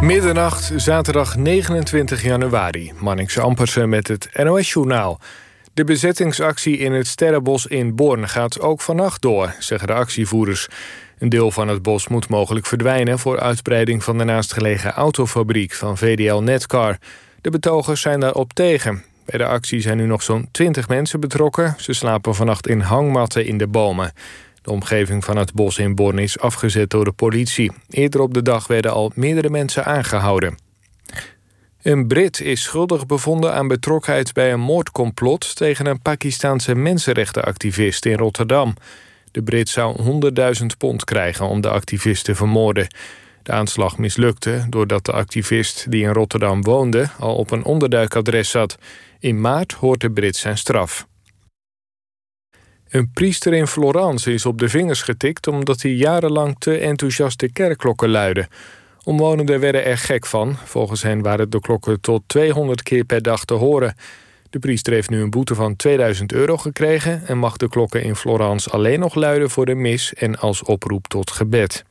Middernacht, 0.00 0.72
zaterdag 0.76 1.36
29 1.36 2.22
januari. 2.22 2.92
Mannix 2.98 3.38
Ampersen 3.38 3.88
met 3.88 4.08
het 4.08 4.28
NOS-journaal. 4.32 5.20
De 5.74 5.84
bezettingsactie 5.84 6.76
in 6.76 6.92
het 6.92 7.06
Sterrenbos 7.06 7.66
in 7.66 7.94
Born 7.94 8.28
gaat 8.28 8.60
ook 8.60 8.80
vannacht 8.80 9.22
door, 9.22 9.54
zeggen 9.58 9.88
de 9.88 9.94
actievoerders. 9.94 10.68
Een 11.18 11.28
deel 11.28 11.50
van 11.50 11.68
het 11.68 11.82
bos 11.82 12.08
moet 12.08 12.28
mogelijk 12.28 12.66
verdwijnen... 12.66 13.18
voor 13.18 13.40
uitbreiding 13.40 14.04
van 14.04 14.18
de 14.18 14.24
naastgelegen 14.24 14.92
autofabriek 14.92 15.72
van 15.72 15.98
VDL 15.98 16.40
Netcar. 16.40 16.98
De 17.40 17.50
betogers 17.50 18.00
zijn 18.00 18.20
daarop 18.20 18.52
tegen. 18.52 19.04
Bij 19.24 19.38
de 19.38 19.46
actie 19.46 19.80
zijn 19.80 19.96
nu 19.96 20.06
nog 20.06 20.22
zo'n 20.22 20.48
20 20.50 20.88
mensen 20.88 21.20
betrokken. 21.20 21.74
Ze 21.78 21.92
slapen 21.92 22.34
vannacht 22.34 22.68
in 22.68 22.80
hangmatten 22.80 23.46
in 23.46 23.58
de 23.58 23.66
bomen. 23.66 24.12
De 24.62 24.70
omgeving 24.70 25.24
van 25.24 25.36
het 25.36 25.52
bos 25.52 25.78
in 25.78 25.94
Born 25.94 26.18
is 26.18 26.38
afgezet 26.38 26.90
door 26.90 27.04
de 27.04 27.12
politie. 27.12 27.72
Eerder 27.88 28.20
op 28.20 28.34
de 28.34 28.42
dag 28.42 28.66
werden 28.66 28.92
al 28.92 29.12
meerdere 29.14 29.50
mensen 29.50 29.84
aangehouden. 29.84 30.54
Een 31.82 32.06
Brit 32.06 32.40
is 32.40 32.62
schuldig 32.62 33.06
bevonden 33.06 33.54
aan 33.54 33.68
betrokkenheid 33.68 34.32
bij 34.32 34.52
een 34.52 34.60
moordcomplot... 34.60 35.56
tegen 35.56 35.86
een 35.86 36.02
Pakistaanse 36.02 36.74
mensenrechtenactivist 36.74 38.04
in 38.04 38.16
Rotterdam. 38.16 38.74
De 39.30 39.42
Brit 39.42 39.68
zou 39.68 40.20
100.000 40.60 40.66
pond 40.78 41.04
krijgen 41.04 41.46
om 41.46 41.60
de 41.60 41.68
activist 41.68 42.24
te 42.24 42.34
vermoorden. 42.34 42.94
De 43.42 43.52
aanslag 43.52 43.98
mislukte 43.98 44.66
doordat 44.68 45.04
de 45.04 45.12
activist 45.12 45.90
die 45.90 46.02
in 46.02 46.12
Rotterdam 46.12 46.62
woonde... 46.62 47.08
al 47.18 47.34
op 47.34 47.50
een 47.50 47.64
onderduikadres 47.64 48.50
zat. 48.50 48.78
In 49.18 49.40
maart 49.40 49.72
hoort 49.72 50.00
de 50.00 50.10
Brit 50.10 50.36
zijn 50.36 50.58
straf. 50.58 51.06
Een 52.90 53.10
priester 53.12 53.52
in 53.52 53.66
Florence 53.66 54.32
is 54.32 54.46
op 54.46 54.58
de 54.58 54.68
vingers 54.68 55.02
getikt... 55.02 55.46
omdat 55.46 55.82
hij 55.82 55.92
jarenlang 55.92 56.56
te 56.58 56.78
enthousiast 56.78 57.40
de 57.40 57.52
kerkklokken 57.52 58.08
luidde. 58.08 58.48
Omwonenden 59.04 59.60
werden 59.60 59.84
er 59.84 59.98
gek 59.98 60.26
van. 60.26 60.56
Volgens 60.64 61.02
hen 61.02 61.22
waren 61.22 61.50
de 61.50 61.60
klokken 61.60 62.00
tot 62.00 62.22
200 62.26 62.82
keer 62.82 63.04
per 63.04 63.22
dag 63.22 63.44
te 63.44 63.54
horen. 63.54 63.94
De 64.50 64.58
priester 64.58 64.92
heeft 64.92 65.10
nu 65.10 65.22
een 65.22 65.30
boete 65.30 65.54
van 65.54 65.76
2000 65.76 66.32
euro 66.32 66.56
gekregen... 66.56 67.26
en 67.26 67.38
mag 67.38 67.56
de 67.56 67.68
klokken 67.68 68.02
in 68.02 68.16
Florence 68.16 68.70
alleen 68.70 69.00
nog 69.00 69.14
luiden 69.14 69.50
voor 69.50 69.66
de 69.66 69.74
mis... 69.74 70.14
en 70.14 70.38
als 70.38 70.62
oproep 70.62 71.08
tot 71.08 71.30
gebed. 71.30 71.84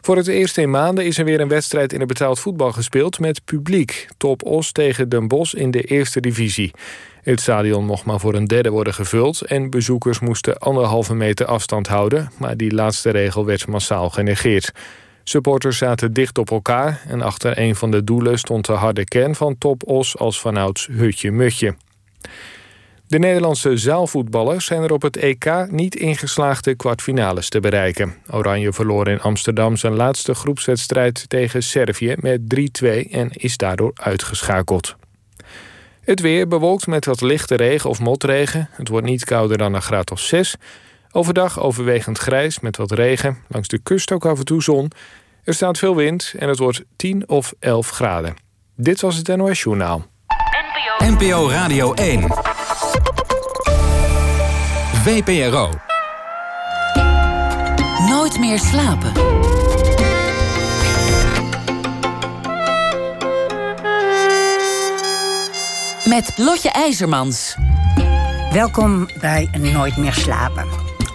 Voor 0.00 0.16
het 0.16 0.26
eerst 0.26 0.58
in 0.58 0.70
maanden 0.70 1.04
is 1.04 1.18
er 1.18 1.24
weer 1.24 1.40
een 1.40 1.48
wedstrijd 1.48 1.92
in 1.92 1.98
het 1.98 2.08
betaald 2.08 2.40
voetbal 2.40 2.72
gespeeld 2.72 3.18
met 3.18 3.44
publiek. 3.44 4.06
Top 4.16 4.44
Os 4.44 4.72
tegen 4.72 5.08
Den 5.08 5.28
Bosch 5.28 5.54
in 5.54 5.70
de 5.70 5.82
eerste 5.82 6.20
divisie. 6.20 6.70
Het 7.24 7.40
stadion 7.40 7.84
mocht 7.84 8.04
maar 8.04 8.20
voor 8.20 8.34
een 8.34 8.46
derde 8.46 8.70
worden 8.70 8.94
gevuld 8.94 9.40
en 9.40 9.70
bezoekers 9.70 10.18
moesten 10.18 10.58
anderhalve 10.58 11.14
meter 11.14 11.46
afstand 11.46 11.86
houden, 11.86 12.30
maar 12.38 12.56
die 12.56 12.74
laatste 12.74 13.10
regel 13.10 13.44
werd 13.44 13.66
massaal 13.66 14.10
genegeerd. 14.10 14.72
Supporters 15.22 15.78
zaten 15.78 16.12
dicht 16.12 16.38
op 16.38 16.50
elkaar 16.50 17.02
en 17.08 17.22
achter 17.22 17.58
een 17.58 17.76
van 17.76 17.90
de 17.90 18.04
doelen 18.04 18.38
stond 18.38 18.66
de 18.66 18.72
harde 18.72 19.04
kern 19.04 19.34
van 19.34 19.58
Top 19.58 19.88
Os 19.88 20.18
als 20.18 20.40
vanouds 20.40 20.86
hutje-mutje. 20.86 21.74
De 23.06 23.18
Nederlandse 23.18 23.76
zaalvoetballers 23.76 24.64
zijn 24.64 24.82
er 24.82 24.92
op 24.92 25.02
het 25.02 25.16
EK 25.16 25.66
niet 25.70 25.96
ingeslaagd 25.96 26.64
de 26.64 26.74
kwartfinales 26.74 27.48
te 27.48 27.60
bereiken. 27.60 28.14
Oranje 28.30 28.72
verloor 28.72 29.08
in 29.08 29.20
Amsterdam 29.20 29.76
zijn 29.76 29.94
laatste 29.94 30.34
groepswedstrijd 30.34 31.28
tegen 31.28 31.62
Servië 31.62 32.14
met 32.18 32.40
3-2 32.82 33.10
en 33.10 33.30
is 33.30 33.56
daardoor 33.56 33.90
uitgeschakeld. 33.94 34.96
Het 36.04 36.20
weer 36.20 36.48
bewolkt 36.48 36.86
met 36.86 37.04
wat 37.04 37.20
lichte 37.20 37.54
regen 37.54 37.90
of 37.90 38.00
motregen. 38.00 38.68
Het 38.72 38.88
wordt 38.88 39.06
niet 39.06 39.24
kouder 39.24 39.58
dan 39.58 39.74
een 39.74 39.82
graad 39.82 40.10
of 40.10 40.20
6. 40.20 40.56
Overdag 41.10 41.60
overwegend 41.60 42.18
grijs 42.18 42.60
met 42.60 42.76
wat 42.76 42.92
regen. 42.92 43.38
Langs 43.48 43.68
de 43.68 43.78
kust 43.78 44.12
ook 44.12 44.26
af 44.26 44.38
en 44.38 44.44
toe 44.44 44.62
zon. 44.62 44.90
Er 45.44 45.54
staat 45.54 45.78
veel 45.78 45.96
wind 45.96 46.34
en 46.38 46.48
het 46.48 46.58
wordt 46.58 46.82
10 46.96 47.28
of 47.28 47.54
11 47.58 47.90
graden. 47.90 48.36
Dit 48.76 49.00
was 49.00 49.16
het 49.16 49.36
NOS 49.36 49.62
Journaal. 49.62 50.06
NPO 50.98 51.48
Radio 51.48 51.94
1. 51.94 52.26
VPRO. 55.04 55.70
Nooit 58.08 58.38
meer 58.38 58.58
slapen. 58.58 59.12
Met 66.04 66.32
Lotje 66.36 66.70
IJzermans. 66.70 67.56
Welkom 68.52 69.08
bij 69.20 69.48
Nooit 69.72 69.96
meer 69.96 70.12
slapen. 70.12 70.66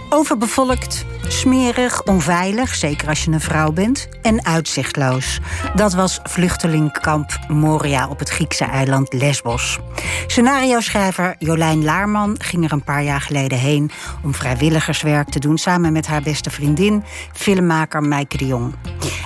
Overbevolkt, 0.08 1.04
Smerig, 1.30 2.02
onveilig, 2.04 2.74
zeker 2.74 3.08
als 3.08 3.24
je 3.24 3.30
een 3.30 3.40
vrouw 3.40 3.72
bent, 3.72 4.08
en 4.22 4.44
uitzichtloos. 4.44 5.38
Dat 5.74 5.94
was 5.94 6.20
vluchtelingkamp 6.22 7.38
Moria 7.48 8.08
op 8.08 8.18
het 8.18 8.28
Griekse 8.28 8.64
eiland 8.64 9.12
Lesbos. 9.12 9.78
Scenario-schrijver 10.26 11.34
Jolijn 11.38 11.84
Laarman 11.84 12.34
ging 12.38 12.64
er 12.64 12.72
een 12.72 12.84
paar 12.84 13.02
jaar 13.02 13.20
geleden 13.20 13.58
heen 13.58 13.90
om 14.22 14.34
vrijwilligerswerk 14.34 15.28
te 15.28 15.38
doen 15.38 15.58
samen 15.58 15.92
met 15.92 16.06
haar 16.06 16.22
beste 16.22 16.50
vriendin, 16.50 17.04
filmmaker 17.32 18.02
Maaike 18.02 18.36
de 18.36 18.46
Jong. 18.46 18.74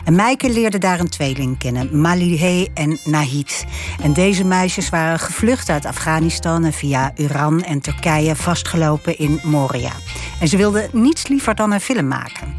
En 0.04 0.14
Maaike 0.14 0.52
leerde 0.52 0.78
daar 0.78 1.00
een 1.00 1.08
tweeling 1.08 1.58
kennen, 1.58 2.00
Malihe 2.00 2.68
en 2.74 2.98
Nahid. 3.04 3.64
En 4.02 4.12
deze 4.12 4.44
meisjes 4.44 4.88
waren 4.88 5.18
gevlucht 5.18 5.68
uit 5.68 5.86
Afghanistan 5.86 6.64
en 6.64 6.72
via 6.72 7.12
Iran 7.14 7.62
en 7.62 7.80
Turkije 7.80 8.36
vastgelopen 8.36 9.18
in 9.18 9.40
Moria. 9.42 9.92
En 10.40 10.48
ze 10.48 10.56
wilden 10.56 10.88
niets 10.92 11.28
liever 11.28 11.54
dan 11.54 11.72
een 11.72 11.80
film 11.80 11.93
maken. 12.02 12.56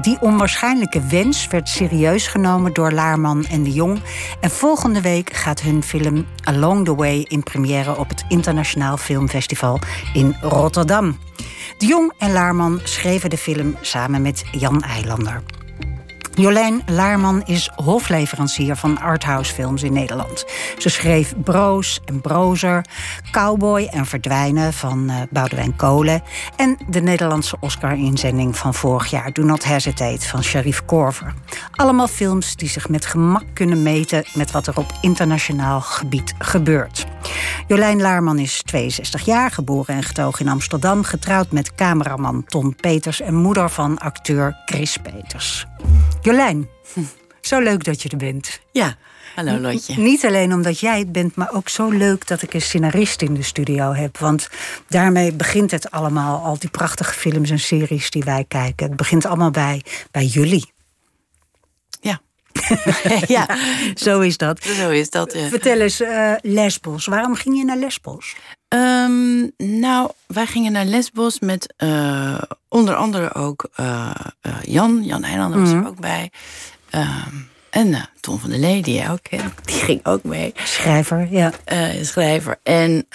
die 0.00 0.20
onwaarschijnlijke 0.20 1.00
wens 1.00 1.46
werd 1.46 1.68
serieus 1.68 2.26
genomen 2.26 2.72
door 2.72 2.92
Laarman 2.92 3.44
en 3.44 3.62
de 3.62 3.72
Jong. 3.72 4.00
En 4.40 4.50
volgende 4.50 5.00
week 5.00 5.32
gaat 5.32 5.60
hun 5.60 5.82
film 5.82 6.26
Along 6.44 6.84
the 6.84 6.94
Way 6.94 7.24
in 7.28 7.42
première 7.42 7.96
op 7.96 8.08
het 8.08 8.24
Internationaal 8.28 8.96
Filmfestival 8.96 9.78
in 10.14 10.36
Rotterdam. 10.40 11.18
De 11.78 11.86
Jong 11.86 12.12
en 12.18 12.32
Laarman 12.32 12.80
schreven 12.82 13.30
de 13.30 13.38
film 13.38 13.76
samen 13.80 14.22
met 14.22 14.44
Jan 14.52 14.82
Eilander. 14.82 15.42
Jolijn 16.40 16.82
Laarman 16.86 17.42
is 17.44 17.70
hofleverancier 17.74 18.76
van 18.76 19.00
arthouse 19.00 19.54
films 19.54 19.82
in 19.82 19.92
Nederland. 19.92 20.44
Ze 20.78 20.88
schreef 20.88 21.34
Broos 21.44 22.00
en 22.04 22.20
Brozer, 22.20 22.84
Cowboy 23.30 23.88
en 23.90 24.06
Verdwijnen 24.06 24.72
van 24.72 25.10
uh, 25.10 25.16
Boudewijn 25.30 25.76
Kolen... 25.76 26.22
en 26.56 26.78
de 26.88 27.00
Nederlandse 27.00 27.56
Oscar-inzending 27.60 28.56
van 28.56 28.74
vorig 28.74 29.06
jaar... 29.06 29.32
Do 29.32 29.42
Not 29.42 29.64
Hesitate 29.64 30.28
van 30.28 30.42
Sharif 30.42 30.84
Korver. 30.84 31.34
Allemaal 31.70 32.08
films 32.08 32.56
die 32.56 32.68
zich 32.68 32.88
met 32.88 33.06
gemak 33.06 33.44
kunnen 33.52 33.82
meten... 33.82 34.24
met 34.34 34.50
wat 34.50 34.66
er 34.66 34.76
op 34.76 34.92
internationaal 35.00 35.80
gebied 35.80 36.34
gebeurt. 36.38 37.06
Jolijn 37.66 38.00
Laarman 38.00 38.38
is 38.38 38.62
62 38.62 39.24
jaar, 39.24 39.50
geboren 39.50 39.94
en 39.94 40.02
getogen 40.02 40.44
in 40.46 40.52
Amsterdam... 40.52 41.02
getrouwd 41.02 41.50
met 41.50 41.74
cameraman 41.74 42.44
Ton 42.44 42.74
Peters 42.80 43.20
en 43.20 43.34
moeder 43.34 43.70
van 43.70 43.98
acteur 43.98 44.56
Chris 44.64 44.96
Peters. 44.96 45.66
Jolijn, 46.30 46.68
zo 47.40 47.60
leuk 47.60 47.84
dat 47.84 48.02
je 48.02 48.08
er 48.08 48.16
bent. 48.16 48.60
Ja, 48.72 48.96
hallo 49.34 49.58
Lotje. 49.58 49.98
Niet 49.98 50.24
alleen 50.24 50.52
omdat 50.52 50.80
jij 50.80 50.98
het 50.98 51.12
bent, 51.12 51.34
maar 51.34 51.52
ook 51.52 51.68
zo 51.68 51.88
leuk 51.88 52.26
dat 52.26 52.42
ik 52.42 52.54
een 52.54 52.62
scenarist 52.62 53.22
in 53.22 53.34
de 53.34 53.42
studio 53.42 53.92
heb. 53.92 54.18
Want 54.18 54.48
daarmee 54.88 55.32
begint 55.32 55.70
het 55.70 55.90
allemaal, 55.90 56.44
al 56.44 56.58
die 56.58 56.70
prachtige 56.70 57.12
films 57.12 57.50
en 57.50 57.58
series 57.58 58.10
die 58.10 58.22
wij 58.24 58.44
kijken. 58.48 58.86
Het 58.86 58.96
begint 58.96 59.24
allemaal 59.24 59.50
bij, 59.50 59.84
bij 60.10 60.24
jullie. 60.24 60.72
Ja. 62.00 62.20
ja, 63.26 63.46
zo 63.94 64.20
is 64.20 64.36
dat. 64.36 64.62
Zo 64.62 64.90
is 64.90 65.10
dat. 65.10 65.36
Vertel 65.48 65.80
eens, 65.80 66.00
uh, 66.00 66.32
Lesbos. 66.40 67.06
Waarom 67.06 67.34
ging 67.34 67.56
je 67.56 67.64
naar 67.64 67.76
Lesbos? 67.76 68.36
Um, 68.74 69.50
nou, 69.56 70.10
wij 70.26 70.46
gingen 70.46 70.72
naar 70.72 70.84
Lesbos 70.84 71.40
met 71.40 71.74
uh, 71.78 72.38
onder 72.68 72.94
andere 72.94 73.34
ook 73.34 73.68
uh, 73.80 74.10
Jan. 74.62 75.04
Jan 75.04 75.24
Eilander 75.24 75.60
was 75.60 75.70
er 75.70 75.76
mhm. 75.76 75.86
ook 75.86 76.00
bij. 76.00 76.30
Um, 76.94 77.48
en 77.70 78.08
Tom 78.20 78.38
van 78.38 78.50
der 78.50 78.58
Lee, 78.58 78.82
die 78.82 78.94
jij 78.94 79.10
ook 79.10 79.22
kent, 79.22 79.52
die 79.64 79.74
ging 79.74 80.06
ook 80.06 80.22
mee. 80.24 80.52
Schrijver, 80.54 81.28
ja. 81.30 81.52
schrijver. 82.02 82.58
En 82.62 83.06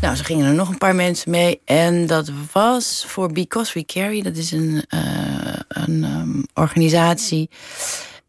nou, 0.00 0.16
ze 0.16 0.24
gingen 0.24 0.46
er 0.46 0.54
nog 0.54 0.68
een 0.68 0.78
paar 0.78 0.94
mensen 0.94 1.30
mee. 1.30 1.60
En 1.64 2.06
dat 2.06 2.30
was 2.52 3.04
voor 3.08 3.32
Because 3.32 3.72
We 3.74 3.84
Carry. 3.84 4.22
Dat 4.22 4.36
is 4.36 4.52
een, 4.52 4.84
een 5.68 6.04
um, 6.04 6.46
organisatie 6.54 7.50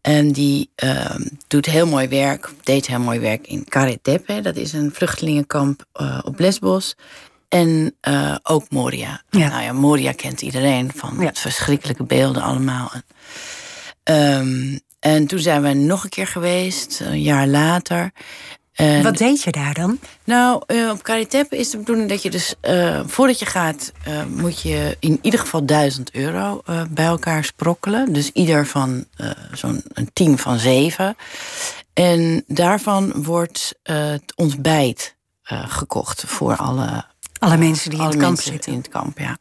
en 0.04 0.32
die 0.32 0.70
uh, 0.84 1.14
doet 1.46 1.66
heel 1.66 1.86
mooi 1.86 2.08
werk, 2.08 2.50
deed 2.62 2.86
heel 2.86 3.00
mooi 3.00 3.18
werk 3.18 3.46
in 3.46 3.64
Karetep. 3.64 4.42
Dat 4.42 4.56
is 4.56 4.72
een 4.72 4.90
vluchtelingenkamp 4.92 5.84
uh, 6.00 6.18
op 6.24 6.38
Lesbos. 6.38 6.94
En 7.48 7.96
uh, 8.08 8.36
ook 8.42 8.70
Moria. 8.70 9.22
Ja. 9.30 9.48
Nou 9.48 9.62
ja, 9.62 9.72
Moria 9.72 10.12
kent 10.12 10.42
iedereen 10.42 10.90
van 10.94 11.16
ja. 11.20 11.30
verschrikkelijke 11.32 12.04
beelden 12.04 12.42
allemaal. 12.42 12.92
Um, 14.04 14.80
en 15.00 15.26
toen 15.26 15.38
zijn 15.38 15.62
we 15.62 15.72
nog 15.72 16.04
een 16.04 16.10
keer 16.10 16.26
geweest, 16.26 17.00
een 17.00 17.22
jaar 17.22 17.46
later. 17.46 18.12
En, 18.74 19.02
Wat 19.02 19.16
deed 19.18 19.42
je 19.42 19.50
daar 19.50 19.74
dan? 19.74 19.98
Nou, 20.24 20.62
uh, 20.66 20.90
op 20.90 21.02
Caritep 21.02 21.52
is 21.52 21.70
de 21.70 21.78
bedoeling 21.78 22.08
dat 22.08 22.22
je 22.22 22.30
dus... 22.30 22.54
Uh, 22.62 23.00
voordat 23.06 23.38
je 23.38 23.46
gaat, 23.46 23.92
uh, 24.08 24.24
moet 24.24 24.60
je 24.60 24.96
in 25.00 25.18
ieder 25.22 25.40
geval 25.40 25.64
1000 25.64 26.10
euro 26.14 26.62
bij 26.90 27.04
elkaar 27.04 27.44
sprokkelen. 27.44 28.12
Dus 28.12 28.30
ieder 28.30 28.66
van 28.66 29.04
zo'n 29.52 29.82
een 29.92 30.10
team 30.12 30.38
van 30.38 30.58
zeven. 30.58 31.16
En 31.92 32.44
daarvan 32.46 33.22
wordt 33.22 33.74
het 33.82 34.32
ontbijt 34.36 35.16
gekocht 35.42 36.24
voor 36.26 36.56
alle... 36.56 37.04
Alle 37.38 37.56
mensen 37.56 37.90
die 37.90 37.98
in 37.98 38.06
het 38.06 38.16
kamp 38.16 38.40
zitten. 38.40 38.72
in 38.72 38.78
het 38.78 38.88
kamp, 38.88 39.18
ja. 39.18 39.38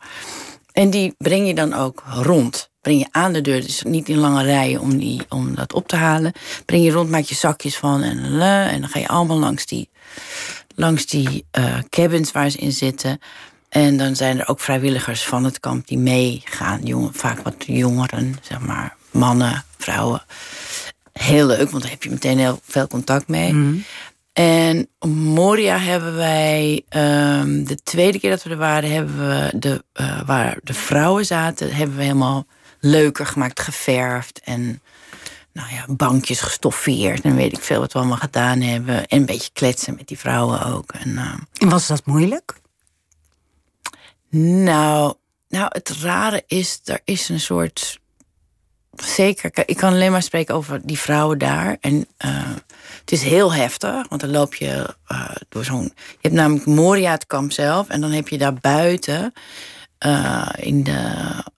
En 0.71 0.89
die 0.89 1.15
breng 1.17 1.47
je 1.47 1.53
dan 1.53 1.73
ook 1.73 2.03
rond. 2.09 2.71
Breng 2.83 2.99
je 2.99 3.07
aan 3.11 3.33
de 3.33 3.41
deur, 3.41 3.61
dus 3.61 3.83
niet 3.83 4.09
in 4.09 4.17
lange 4.17 4.43
rijen 4.43 4.81
om, 4.81 4.97
die, 4.97 5.21
om 5.29 5.55
dat 5.55 5.73
op 5.73 5.87
te 5.87 5.95
halen. 5.95 6.31
Breng 6.65 6.83
je 6.83 6.91
rond, 6.91 7.09
maak 7.09 7.23
je 7.23 7.35
zakjes 7.35 7.77
van 7.77 8.01
en, 8.01 8.41
en 8.41 8.79
dan 8.81 8.89
ga 8.89 8.99
je 8.99 9.07
allemaal 9.07 9.39
langs 9.39 9.65
die, 9.65 9.89
langs 10.75 11.05
die 11.05 11.45
uh, 11.59 11.77
cabins 11.89 12.31
waar 12.31 12.49
ze 12.49 12.57
in 12.57 12.71
zitten. 12.71 13.19
En 13.69 13.97
dan 13.97 14.15
zijn 14.15 14.39
er 14.39 14.47
ook 14.47 14.59
vrijwilligers 14.59 15.23
van 15.23 15.43
het 15.43 15.59
kamp 15.59 15.87
die 15.87 15.97
meegaan. 15.97 16.81
Jongen, 16.83 17.13
vaak 17.13 17.39
wat 17.41 17.55
jongeren, 17.57 18.35
zeg 18.41 18.59
maar, 18.59 18.95
mannen, 19.11 19.63
vrouwen. 19.77 20.23
Heel 21.13 21.45
leuk, 21.45 21.69
want 21.69 21.81
daar 21.81 21.91
heb 21.91 22.03
je 22.03 22.09
meteen 22.09 22.37
heel 22.37 22.59
veel 22.63 22.87
contact 22.87 23.27
mee. 23.27 23.53
Mm. 23.53 23.83
En 24.33 24.87
Moria 25.07 25.77
hebben 25.77 26.15
wij, 26.15 26.85
um, 26.89 27.65
de 27.65 27.77
tweede 27.83 28.19
keer 28.19 28.29
dat 28.29 28.43
we 28.43 28.49
er 28.49 28.57
waren, 28.57 28.91
hebben 28.91 29.17
we 29.17 29.59
de, 29.59 29.83
uh, 30.01 30.21
waar 30.25 30.57
de 30.63 30.73
vrouwen 30.73 31.25
zaten, 31.25 31.75
hebben 31.75 31.97
we 31.97 32.03
helemaal 32.03 32.45
leuker 32.83 33.25
gemaakt, 33.25 33.59
geverfd 33.59 34.41
en 34.43 34.81
nou 35.53 35.73
ja, 35.73 35.85
bankjes 35.87 36.41
gestoffeerd 36.41 37.21
en 37.21 37.35
weet 37.35 37.57
ik 37.57 37.63
veel 37.63 37.79
wat 37.79 37.93
we 37.93 37.99
allemaal 37.99 38.17
gedaan 38.17 38.61
hebben. 38.61 39.07
En 39.07 39.19
een 39.19 39.25
beetje 39.25 39.49
kletsen 39.53 39.95
met 39.95 40.07
die 40.07 40.19
vrouwen 40.19 40.65
ook. 40.65 40.91
En, 40.91 41.09
uh, 41.09 41.33
en 41.57 41.69
was 41.69 41.87
dat 41.87 42.05
moeilijk? 42.05 42.53
Nou, 44.29 45.13
nou, 45.49 45.67
het 45.69 45.89
rare 45.89 46.43
is, 46.47 46.81
er 46.83 47.01
is 47.03 47.29
een 47.29 47.39
soort. 47.39 48.01
Zeker, 48.95 49.51
ik 49.65 49.77
kan 49.77 49.93
alleen 49.93 50.11
maar 50.11 50.23
spreken 50.23 50.55
over 50.55 50.79
die 50.83 50.99
vrouwen 50.99 51.37
daar. 51.37 51.77
En 51.79 51.95
uh, 52.25 52.55
het 52.99 53.11
is 53.11 53.23
heel 53.23 53.53
heftig, 53.53 54.07
want 54.09 54.21
dan 54.21 54.31
loop 54.31 54.55
je 54.55 54.95
uh, 55.11 55.29
door 55.49 55.63
zo'n. 55.63 55.83
Je 55.83 56.17
hebt 56.21 56.35
namelijk 56.35 56.65
Moria, 56.65 57.11
het 57.11 57.27
kamp 57.27 57.51
zelf, 57.51 57.87
en 57.87 58.01
dan 58.01 58.11
heb 58.11 58.27
je 58.27 58.37
daar 58.37 58.53
buiten 58.53 59.33
uh, 60.05 60.49
in 60.55 60.83
de, 60.83 60.91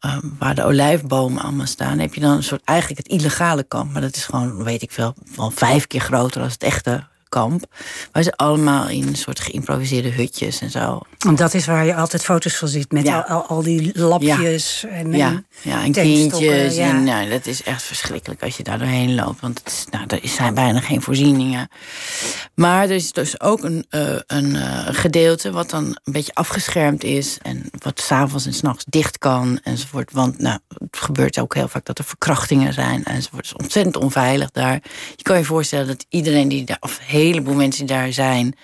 uh, 0.06 0.18
waar 0.40 0.56
de 0.56 0.64
olijfbomen 0.64 1.42
allemaal 1.42 1.66
staan, 1.66 2.00
heb 2.00 2.14
je 2.14 2.22
dan 2.22 2.32
een 2.32 2.44
soort 2.44 2.64
eigenlijk 2.64 3.08
het 3.08 3.20
illegale 3.20 3.64
kamp. 3.64 3.92
Maar 3.92 4.02
dat 4.02 4.16
is 4.16 4.26
gewoon, 4.26 4.64
weet 4.64 4.82
ik 4.82 4.92
veel, 4.92 5.14
wel 5.36 5.52
vijf 5.52 5.88
keer 5.88 6.02
groter 6.02 6.42
dan 6.42 6.50
het 6.50 6.64
echte 6.64 7.08
kamp. 7.30 7.66
Waar 8.12 8.24
ze 8.24 8.32
allemaal 8.36 8.90
in 8.90 9.08
een 9.08 9.16
soort 9.16 9.40
geïmproviseerde 9.40 10.10
hutjes 10.10 10.62
en 10.62 10.72
zo. 10.72 11.02
En 11.28 11.36
dat 11.36 11.54
is 11.54 11.66
waar 11.66 11.86
je 11.86 11.96
altijd 11.96 12.24
foto's 12.24 12.56
van 12.56 12.68
ziet. 12.68 12.92
Met 12.92 13.06
ja. 13.06 13.20
al, 13.20 13.42
al, 13.42 13.62
die 13.62 14.00
lapjes 14.00 14.82
ja. 14.82 14.88
en, 14.88 15.12
ja. 15.12 15.44
ja, 15.62 15.84
en 15.84 15.92
kindjes. 15.92 16.78
En, 16.78 17.04
nou, 17.04 17.30
dat 17.30 17.46
is 17.46 17.64
echt 17.64 17.84
verschrikkelijk 17.84 18.44
als 18.44 18.58
je 18.58 18.64
daar 18.64 18.80
doorheen 18.80 19.16
loopt. 19.16 19.42
Want 19.42 19.60
het 19.60 19.68
is, 19.68 19.86
nou, 19.92 20.06
er 20.08 20.30
zijn 20.30 20.54
bijna 20.54 20.80
geen 20.80 21.02
voorzieningen. 21.02 21.70
Maar 22.56 22.84
er 22.84 22.92
is 22.92 23.12
dus 23.12 23.40
ook 23.42 23.64
een, 23.64 23.86
uh, 23.90 24.16
een 24.28 24.56
uh, 24.56 24.88
gedeelte 24.92 25.52
wat 25.52 25.70
dan 25.70 25.86
een 26.04 26.14
beetje 26.14 26.34
afgeschermd 26.34 27.04
is. 27.04 27.38
En 27.42 27.70
wat 27.80 28.00
s'avonds 28.00 28.46
en 28.46 28.54
s'nachts 28.54 28.86
dicht 28.90 29.18
kan 29.18 29.60
enzovoort. 29.64 30.12
Want 30.12 30.40
nou, 30.40 30.60
het 30.68 30.98
gebeurt 30.98 31.40
ook 31.40 31.54
heel 31.56 31.68
vaak 31.68 31.86
dat 31.86 31.98
er 32.00 32.06
verkrachtingen 32.06 32.74
zijn 32.74 33.04
enzovoort. 33.04 33.48
Het 33.48 33.56
is 33.56 33.64
ontzettend 33.64 33.98
onveilig 33.98 34.52
daar. 34.52 34.80
Je 35.16 35.24
kan 35.24 35.38
je 35.38 35.44
voorstellen 35.44 35.88
dat 35.88 36.06
iedereen 36.10 36.48
die 36.48 36.64
daar, 36.64 36.78
of 36.80 37.00
heleboel 37.16 37.56
mensen 37.56 37.86
die 37.86 37.96
daar 37.96 38.14
zijn, 38.14 38.56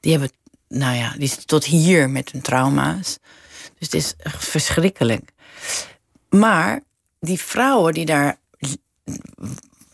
die 0.00 0.12
hebben 0.12 0.30
nou 0.68 0.96
ja, 0.96 1.14
die 1.18 1.28
zitten 1.28 1.46
tot 1.46 1.64
hier 1.64 2.10
met 2.10 2.32
hun 2.32 2.40
trauma's. 2.40 3.18
Dus 3.78 3.90
het 3.90 3.94
is 3.94 4.14
echt 4.18 4.44
verschrikkelijk. 4.48 5.30
Maar 6.30 6.80
die 7.20 7.40
vrouwen 7.40 7.94
die 7.94 8.04
daar 8.04 8.36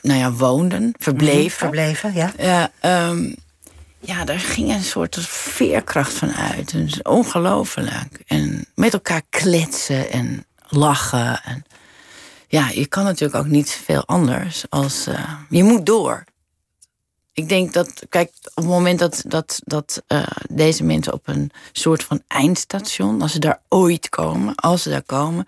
nou 0.01 0.19
ja, 0.19 0.33
woonden, 0.33 0.95
verbleven. 0.99 1.43
Mm, 1.43 1.51
verbleven, 1.51 2.15
ja. 2.15 2.33
Ja, 2.39 2.71
um, 3.09 3.35
ja, 4.01 4.25
daar 4.25 4.39
ging 4.39 4.71
een 4.71 4.83
soort 4.83 5.19
veerkracht 5.29 6.13
van 6.13 6.33
uit. 6.35 6.73
Dus 6.73 7.03
ongelooflijk. 7.03 8.23
En 8.27 8.67
met 8.75 8.93
elkaar 8.93 9.23
kletsen 9.31 10.11
en 10.11 10.47
lachen. 10.69 11.43
En 11.45 11.65
ja, 12.49 12.69
je 12.69 12.87
kan 12.87 13.05
natuurlijk 13.05 13.45
ook 13.45 13.51
niet 13.51 13.81
veel 13.85 14.07
anders 14.07 14.65
als. 14.69 15.09
Uh, 15.09 15.33
je 15.49 15.65
moet 15.65 15.87
door 15.87 16.25
ik 17.39 17.49
denk 17.49 17.73
dat, 17.73 18.03
kijk, 18.09 18.31
op 18.45 18.55
het 18.55 18.67
moment 18.67 18.99
dat, 18.99 19.23
dat, 19.27 19.61
dat 19.65 20.03
uh, 20.09 20.23
deze 20.51 20.85
mensen 20.85 21.13
op 21.13 21.29
een 21.29 21.51
soort 21.73 22.05
van 22.05 22.23
eindstation, 22.29 23.23
als 23.23 23.33
ze 23.33 23.39
daar 23.39 23.61
ooit 23.69 24.09
komen, 24.09 24.55
als 24.55 24.83
ze 24.83 24.91
daar 24.91 25.03
komen, 25.03 25.47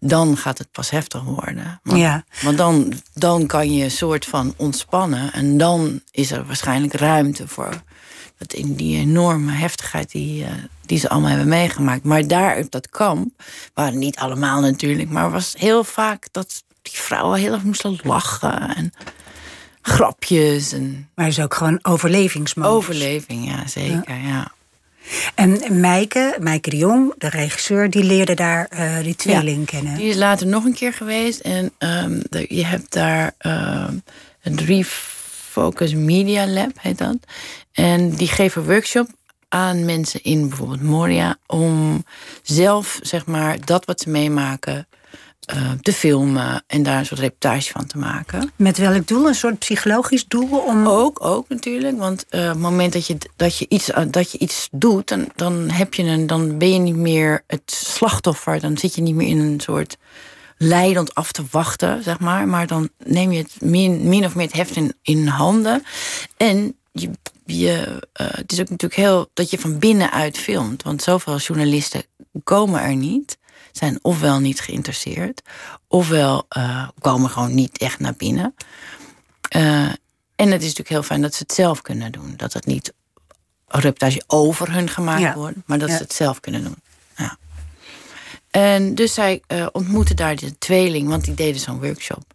dan 0.00 0.36
gaat 0.36 0.58
het 0.58 0.70
pas 0.70 0.90
heftig 0.90 1.22
worden. 1.22 1.80
Want, 1.82 2.00
ja. 2.00 2.24
want 2.42 2.58
dan, 2.58 2.92
dan 3.14 3.46
kan 3.46 3.72
je 3.72 3.84
een 3.84 3.90
soort 3.90 4.26
van 4.26 4.54
ontspannen 4.56 5.32
en 5.32 5.58
dan 5.58 6.00
is 6.10 6.30
er 6.30 6.46
waarschijnlijk 6.46 6.94
ruimte 6.94 7.48
voor 7.48 7.82
dat 8.38 8.52
in 8.52 8.74
die 8.74 8.98
enorme 8.98 9.52
heftigheid 9.52 10.10
die, 10.10 10.42
uh, 10.42 10.48
die 10.86 10.98
ze 10.98 11.08
allemaal 11.08 11.30
hebben 11.30 11.48
meegemaakt. 11.48 12.04
Maar 12.04 12.26
daar 12.26 12.58
op 12.58 12.70
dat 12.70 12.88
kamp, 12.88 13.42
waren 13.74 13.98
niet 13.98 14.16
allemaal 14.16 14.60
natuurlijk, 14.60 15.10
maar 15.10 15.30
was 15.30 15.54
heel 15.58 15.84
vaak 15.84 16.28
dat 16.30 16.62
die 16.82 16.98
vrouwen 16.98 17.40
heel 17.40 17.52
erg 17.52 17.62
moesten 17.62 17.98
lachen. 18.02 18.76
En 18.76 18.92
grapjes. 19.82 20.72
En... 20.72 21.08
Maar 21.14 21.24
het 21.24 21.36
is 21.36 21.44
ook 21.44 21.54
gewoon 21.54 21.78
overlevingsmodus. 21.82 22.72
Overleving, 22.72 23.46
ja, 23.46 23.66
zeker, 23.66 24.14
ja. 24.14 24.28
ja. 24.28 24.52
En 25.34 25.80
Meike, 25.80 26.36
Meike 26.40 26.70
de 26.70 26.76
Jong, 26.76 27.14
de 27.18 27.28
regisseur, 27.28 27.90
die 27.90 28.04
leerde 28.04 28.34
daar 28.34 28.70
uh, 28.74 28.98
die 29.02 29.16
tweeling 29.16 29.58
ja, 29.58 29.64
kennen. 29.64 29.94
Die 29.94 30.08
is 30.08 30.16
later 30.16 30.46
nog 30.46 30.64
een 30.64 30.74
keer 30.74 30.92
geweest. 30.92 31.40
En 31.40 31.72
um, 31.78 32.22
de, 32.28 32.46
je 32.48 32.64
hebt 32.64 32.92
daar 32.92 33.34
um, 33.38 34.02
een 34.42 34.56
Refocus 34.56 35.94
Media 35.94 36.46
Lab, 36.46 36.72
heet 36.80 36.98
dat. 36.98 37.16
En 37.72 38.10
die 38.10 38.28
geven 38.28 38.64
workshop 38.64 39.08
aan 39.48 39.84
mensen 39.84 40.22
in 40.22 40.48
bijvoorbeeld 40.48 40.82
Moria... 40.82 41.36
om 41.46 42.04
zelf, 42.42 42.98
zeg 43.02 43.26
maar, 43.26 43.64
dat 43.64 43.84
wat 43.84 44.00
ze 44.00 44.10
meemaken 44.10 44.86
uh, 45.54 45.70
te 45.80 45.92
filmen 45.92 46.64
en 46.66 46.82
daar 46.82 46.98
een 46.98 47.06
soort 47.06 47.20
reportage 47.20 47.70
van 47.70 47.86
te 47.86 47.98
maken. 47.98 48.52
Met 48.56 48.78
welk 48.78 49.06
doel? 49.06 49.26
Een 49.26 49.34
soort 49.34 49.58
psychologisch 49.58 50.26
doel? 50.26 50.58
Om... 50.58 50.86
Ook, 50.86 51.24
ook 51.24 51.48
natuurlijk. 51.48 51.98
Want 51.98 52.26
uh, 52.30 52.40
op 52.40 52.48
het 52.48 52.58
moment 52.58 52.92
dat 52.92 53.06
je, 53.06 53.16
dat 53.36 53.58
je, 53.58 53.66
iets, 53.68 53.90
dat 54.10 54.32
je 54.32 54.38
iets 54.38 54.68
doet, 54.72 55.08
dan, 55.08 55.28
dan, 55.34 55.70
heb 55.70 55.94
je 55.94 56.02
een, 56.02 56.26
dan 56.26 56.58
ben 56.58 56.72
je 56.72 56.78
niet 56.78 56.96
meer 56.96 57.44
het 57.46 57.62
slachtoffer. 57.70 58.60
Dan 58.60 58.78
zit 58.78 58.94
je 58.94 59.02
niet 59.02 59.14
meer 59.14 59.28
in 59.28 59.38
een 59.38 59.60
soort 59.60 59.96
leidend 60.56 61.14
af 61.14 61.32
te 61.32 61.42
wachten, 61.50 62.02
zeg 62.02 62.18
maar. 62.18 62.48
Maar 62.48 62.66
dan 62.66 62.88
neem 63.04 63.32
je 63.32 63.38
het 63.38 63.60
min, 63.60 64.08
min 64.08 64.24
of 64.24 64.34
meer 64.34 64.46
het 64.46 64.56
heft 64.56 64.76
in, 64.76 64.94
in 65.02 65.26
handen. 65.26 65.82
En 66.36 66.76
je, 66.92 67.10
je, 67.44 68.02
het 68.12 68.52
is 68.52 68.60
ook 68.60 68.70
natuurlijk 68.70 69.00
heel 69.00 69.30
dat 69.34 69.50
je 69.50 69.58
van 69.58 69.78
binnenuit 69.78 70.38
filmt. 70.38 70.82
Want 70.82 71.02
zoveel 71.02 71.36
journalisten 71.36 72.02
komen 72.44 72.80
er 72.80 72.96
niet 72.96 73.38
zijn 73.72 73.98
ofwel 74.02 74.38
niet 74.38 74.60
geïnteresseerd, 74.60 75.42
ofwel 75.88 76.46
uh, 76.56 76.88
komen 76.98 77.30
gewoon 77.30 77.54
niet 77.54 77.78
echt 77.78 77.98
naar 77.98 78.14
binnen. 78.16 78.54
Uh, 79.56 79.92
en 80.36 80.50
het 80.50 80.60
is 80.60 80.66
natuurlijk 80.66 80.88
heel 80.88 81.02
fijn 81.02 81.22
dat 81.22 81.34
ze 81.34 81.42
het 81.42 81.52
zelf 81.52 81.82
kunnen 81.82 82.12
doen. 82.12 82.34
Dat 82.36 82.52
het 82.52 82.66
niet 82.66 82.92
een 83.68 83.80
reportage 83.80 84.22
over 84.26 84.72
hun 84.72 84.88
gemaakt 84.88 85.20
ja. 85.20 85.34
wordt, 85.34 85.56
maar 85.66 85.78
dat 85.78 85.88
ja. 85.88 85.96
ze 85.96 86.02
het 86.02 86.12
zelf 86.12 86.40
kunnen 86.40 86.64
doen. 86.64 86.76
Ja. 87.16 87.36
En 88.50 88.94
dus 88.94 89.14
zij 89.14 89.42
uh, 89.48 89.66
ontmoette 89.72 90.14
daar 90.14 90.36
de 90.36 90.58
tweeling, 90.58 91.08
want 91.08 91.24
die 91.24 91.34
deden 91.34 91.60
zo'n 91.60 91.80
workshop. 91.80 92.34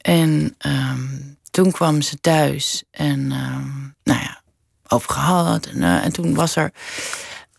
En 0.00 0.56
um, 0.66 1.36
toen 1.50 1.70
kwam 1.70 2.02
ze 2.02 2.20
thuis 2.20 2.82
en 2.90 3.18
um, 3.18 3.94
nou 4.04 4.20
ja, 4.20 4.42
over 4.88 5.10
gehad. 5.10 5.66
En, 5.66 5.82
en 5.82 6.12
toen 6.12 6.34
was 6.34 6.56
er 6.56 6.72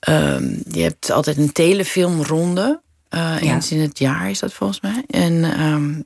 Um, 0.09 0.61
je 0.71 0.81
hebt 0.81 1.11
altijd 1.11 1.37
een 1.37 1.51
telefilmronde. 1.51 2.81
Uh, 3.09 3.41
eens 3.41 3.71
in 3.71 3.79
het 3.79 3.99
jaar 3.99 4.29
is 4.29 4.39
dat 4.39 4.53
volgens 4.53 4.81
mij. 4.81 5.03
En, 5.07 5.61
um, 5.61 6.05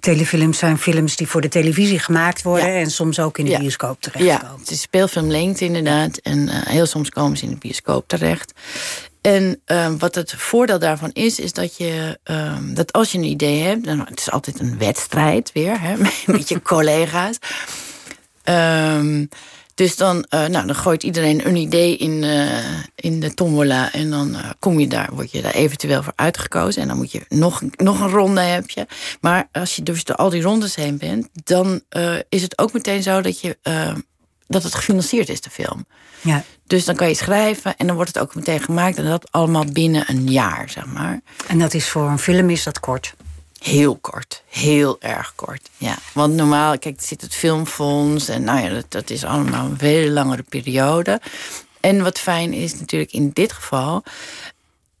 Telefilms 0.00 0.58
zijn 0.58 0.78
films 0.78 1.16
die 1.16 1.26
voor 1.26 1.40
de 1.40 1.48
televisie 1.48 1.98
gemaakt 1.98 2.42
worden... 2.42 2.72
Ja. 2.72 2.78
en 2.78 2.90
soms 2.90 3.18
ook 3.18 3.38
in 3.38 3.44
de 3.44 3.50
ja. 3.50 3.58
bioscoop 3.58 4.00
terechtkomen. 4.00 4.52
Ja, 4.52 4.58
het 4.58 4.70
is 4.70 4.80
speelfilmlengte 4.80 5.64
inderdaad. 5.64 6.16
En 6.16 6.38
uh, 6.38 6.54
heel 6.54 6.86
soms 6.86 7.10
komen 7.10 7.36
ze 7.36 7.44
in 7.44 7.50
de 7.50 7.56
bioscoop 7.56 8.08
terecht. 8.08 8.52
En 9.20 9.60
um, 9.66 9.98
wat 9.98 10.14
het 10.14 10.34
voordeel 10.36 10.78
daarvan 10.78 11.10
is, 11.12 11.38
is 11.40 11.52
dat 11.52 11.76
je 11.76 12.18
dat 12.74 12.92
als 12.92 13.12
je 13.12 13.18
een 13.18 13.24
idee 13.24 13.62
hebt, 13.62 13.84
dan 13.84 14.00
het 14.00 14.18
is 14.18 14.30
altijd 14.30 14.60
een 14.60 14.78
wedstrijd 14.78 15.52
weer, 15.52 15.80
hè, 15.80 15.94
met 16.36 16.48
je 16.48 16.62
collega's. 16.62 17.38
Um, 18.44 19.28
dus 19.74 19.96
dan, 19.96 20.16
uh, 20.16 20.46
nou, 20.46 20.66
dan 20.66 20.74
gooit 20.74 21.02
iedereen 21.02 21.46
een 21.46 21.56
idee 21.56 21.96
in, 21.96 22.22
uh, 22.22 22.58
in 22.94 23.20
de 23.20 23.34
tombola. 23.34 23.92
En 23.92 24.10
dan 24.10 24.30
uh, 24.30 24.50
kom 24.58 24.80
je 24.80 24.86
daar, 24.86 25.08
word 25.12 25.30
je 25.30 25.42
daar 25.42 25.54
eventueel 25.54 26.02
voor 26.02 26.12
uitgekozen. 26.16 26.82
En 26.82 26.88
dan 26.88 26.96
moet 26.96 27.12
je 27.12 27.24
nog, 27.28 27.62
nog 27.76 28.00
een 28.00 28.10
ronde 28.10 28.40
heb 28.40 28.70
je. 28.70 28.86
Maar 29.20 29.48
als 29.52 29.76
je 29.76 29.82
dus 29.82 30.04
door 30.04 30.16
al 30.16 30.30
die 30.30 30.42
rondes 30.42 30.74
heen 30.74 30.98
bent, 30.98 31.28
dan 31.44 31.82
is 32.28 32.42
het 32.42 32.58
ook 32.58 32.72
meteen 32.72 33.02
zo 33.02 33.20
dat 33.20 33.40
je 33.40 33.56
dat 34.46 34.62
het 34.62 34.74
gefinancierd 34.74 35.28
is, 35.28 35.40
de 35.40 35.50
film. 35.50 35.86
Ja. 36.20 36.44
Dus 36.66 36.84
dan 36.84 36.96
kan 36.96 37.08
je 37.08 37.14
schrijven 37.14 37.76
en 37.76 37.86
dan 37.86 37.96
wordt 37.96 38.14
het 38.14 38.22
ook 38.22 38.34
meteen 38.34 38.60
gemaakt. 38.60 38.96
En 38.96 39.04
dat 39.04 39.32
allemaal 39.32 39.64
binnen 39.64 40.04
een 40.08 40.30
jaar, 40.30 40.70
zeg 40.70 40.86
maar. 40.86 41.20
En 41.46 41.58
dat 41.58 41.74
is 41.74 41.88
voor 41.88 42.08
een 42.08 42.18
film 42.18 42.50
is 42.50 42.62
dat 42.62 42.80
kort. 42.80 43.14
Heel 43.62 43.96
kort. 43.96 44.42
Heel 44.48 44.96
erg 45.00 45.32
kort. 45.34 45.70
Ja. 45.76 45.96
Want 46.14 46.34
normaal, 46.34 46.78
kijk, 46.78 47.00
zit 47.00 47.20
het 47.20 47.34
filmfonds. 47.34 48.28
En 48.28 48.44
nou 48.44 48.60
ja, 48.74 48.82
dat, 48.88 49.10
is 49.10 49.24
allemaal 49.24 49.64
een 49.66 49.78
veel 49.78 50.10
langere 50.10 50.42
periode. 50.42 51.20
En 51.80 52.02
wat 52.02 52.18
fijn 52.18 52.52
is 52.52 52.78
natuurlijk 52.80 53.12
in 53.12 53.30
dit 53.32 53.52
geval. 53.52 54.02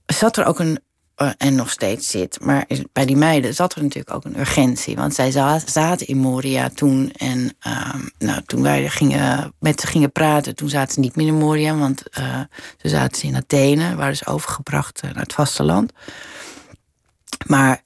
zat 0.06 0.36
er 0.36 0.44
ook 0.46 0.58
een. 0.58 0.80
eh, 1.14 1.30
en 1.38 1.54
nog 1.54 1.70
steeds 1.70 2.10
zit. 2.10 2.38
Maar 2.40 2.66
bij 2.92 3.06
die 3.06 3.16
meiden 3.16 3.54
zat 3.54 3.74
er 3.74 3.82
natuurlijk 3.82 4.14
ook 4.14 4.24
een 4.24 4.38
urgentie. 4.38 4.96
Want 4.96 5.14
zij 5.14 5.30
za- 5.30 5.60
zaten 5.66 6.06
in 6.06 6.16
Moria 6.18 6.68
toen. 6.74 7.12
En 7.16 7.56
ehm, 7.60 8.00
nou, 8.18 8.42
toen 8.46 8.62
wij 8.62 8.88
gingen, 8.88 9.52
met 9.58 9.80
ze 9.80 9.86
gingen 9.86 10.12
praten, 10.12 10.54
toen 10.56 10.68
zaten 10.68 10.94
ze 10.94 11.00
niet 11.00 11.16
meer 11.16 11.26
in 11.26 11.38
Moria. 11.38 11.74
Want 11.76 12.08
eh 12.08 12.40
toen 12.78 12.90
zaten 12.90 13.16
ze 13.18 13.26
in 13.26 13.36
Athene, 13.36 13.94
waren 13.96 14.16
ze 14.16 14.26
overgebracht 14.26 15.00
eh, 15.00 15.10
naar 15.10 15.22
het 15.22 15.32
vasteland. 15.32 15.92
Maar 17.46 17.82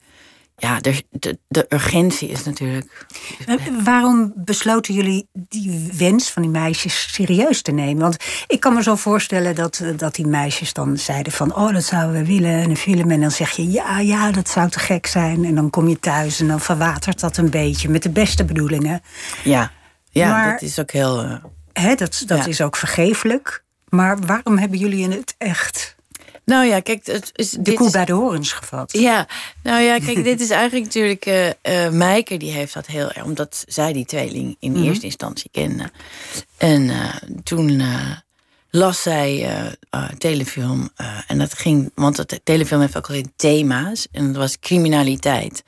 ja, 0.59 0.79
de, 0.79 1.03
de, 1.09 1.39
de 1.47 1.65
urgentie 1.69 2.29
is 2.29 2.43
natuurlijk. 2.43 3.05
Eh, 3.45 3.55
Waarom 3.83 4.33
besloten 4.35 4.93
jullie 4.93 5.27
die 5.33 5.89
wens 5.97 6.31
van 6.31 6.41
die 6.41 6.51
meisjes 6.51 7.07
serieus 7.13 7.61
te 7.61 7.71
nemen? 7.71 8.01
Want 8.01 8.17
ik 8.47 8.59
kan 8.59 8.73
me 8.73 8.83
zo 8.83 8.95
voorstellen 8.95 9.55
dat, 9.55 9.79
eh, 9.79 9.89
dat 9.97 10.15
die 10.15 10.27
meisjes 10.27 10.73
dan 10.73 10.97
zeiden 10.97 11.33
van... 11.33 11.55
oh, 11.55 11.73
dat 11.73 11.83
zouden 11.83 12.21
we 12.21 12.27
willen, 12.27 12.51
en 12.61 12.69
een 12.69 12.77
film. 12.77 13.11
En 13.11 13.21
dan 13.21 13.31
zeg 13.31 13.51
je, 13.51 13.71
ja, 13.71 13.99
ja, 13.99 14.31
dat 14.31 14.49
zou 14.49 14.69
te 14.69 14.79
gek 14.79 15.05
zijn. 15.07 15.45
En 15.45 15.55
dan 15.55 15.69
kom 15.69 15.87
je 15.87 15.99
thuis 15.99 16.39
en 16.39 16.47
dan 16.47 16.59
verwatert 16.59 17.19
dat 17.19 17.37
een 17.37 17.49
beetje... 17.49 17.89
met 17.89 18.03
de 18.03 18.09
beste 18.09 18.45
bedoelingen. 18.45 19.01
Ja, 19.43 19.71
ja 20.11 20.29
Maar- 20.29 20.51
dat 20.51 20.61
is 20.61 20.79
ook 20.79 20.91
heel. 20.91 21.21
eh, 21.23 21.35
Hè, 21.73 21.95
dat 21.95 22.23
dat 22.25 22.37
Ja. 22.37 22.45
is 22.45 22.61
ook 22.61 22.75
vergeeflijk. 22.75 23.63
Maar 23.89 24.19
waarom 24.19 24.57
hebben 24.57 24.79
jullie 24.79 24.99
in 25.03 25.11
het 25.11 25.35
echt 25.37 25.95
nou 26.47 26.65
ja, 26.65 26.79
kijk, 26.79 27.05
het 27.05 27.29
is. 27.35 27.49
de 27.49 27.73
koe 27.73 27.85
is- 27.85 27.91
bij 27.91 28.05
de 28.05 28.11
horens 28.13 28.51
gevat? 28.51 28.91
Ja, 28.97 29.27
nou 29.63 29.81
ja, 29.81 29.97
kijk, 29.99 30.23
dit 30.31 30.41
is 30.41 30.49
eigenlijk 30.49 30.85
natuurlijk. 30.93 31.51
Meike 31.93 32.37
die 32.37 32.51
heeft 32.51 32.73
dat 32.73 32.85
heel 32.85 33.11
erg, 33.11 33.23
omdat 33.25 33.63
zij 33.67 33.93
die 33.93 34.05
tweeling 34.05 34.55
in 34.59 34.71
Mhm. 34.71 34.83
eerste 34.83 35.05
instantie 35.05 35.49
kende. 35.51 35.91
En 36.57 36.89
eh, 36.89 37.15
toen 37.43 37.81
las 38.69 39.01
zij 39.01 39.49
telefilm. 40.17 40.89
en 41.27 41.37
dat 41.37 41.53
ging, 41.53 41.91
want 41.95 42.17
het 42.17 42.39
telefilm 42.43 42.81
heeft 42.81 42.97
ook 42.97 43.09
alleen 43.09 43.33
thema's. 43.35 44.07
En 44.11 44.25
dat 44.27 44.35
was 44.35 44.59
criminaliteit. 44.59 45.63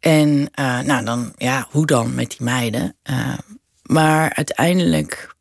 En 0.00 0.50
nou 0.84 1.04
dan, 1.04 1.32
ja, 1.36 1.66
hoe 1.70 1.86
dan 1.86 2.14
met 2.14 2.30
die 2.30 2.42
meiden? 2.42 2.96
Maar 3.82 4.32
uiteindelijk 4.34 5.34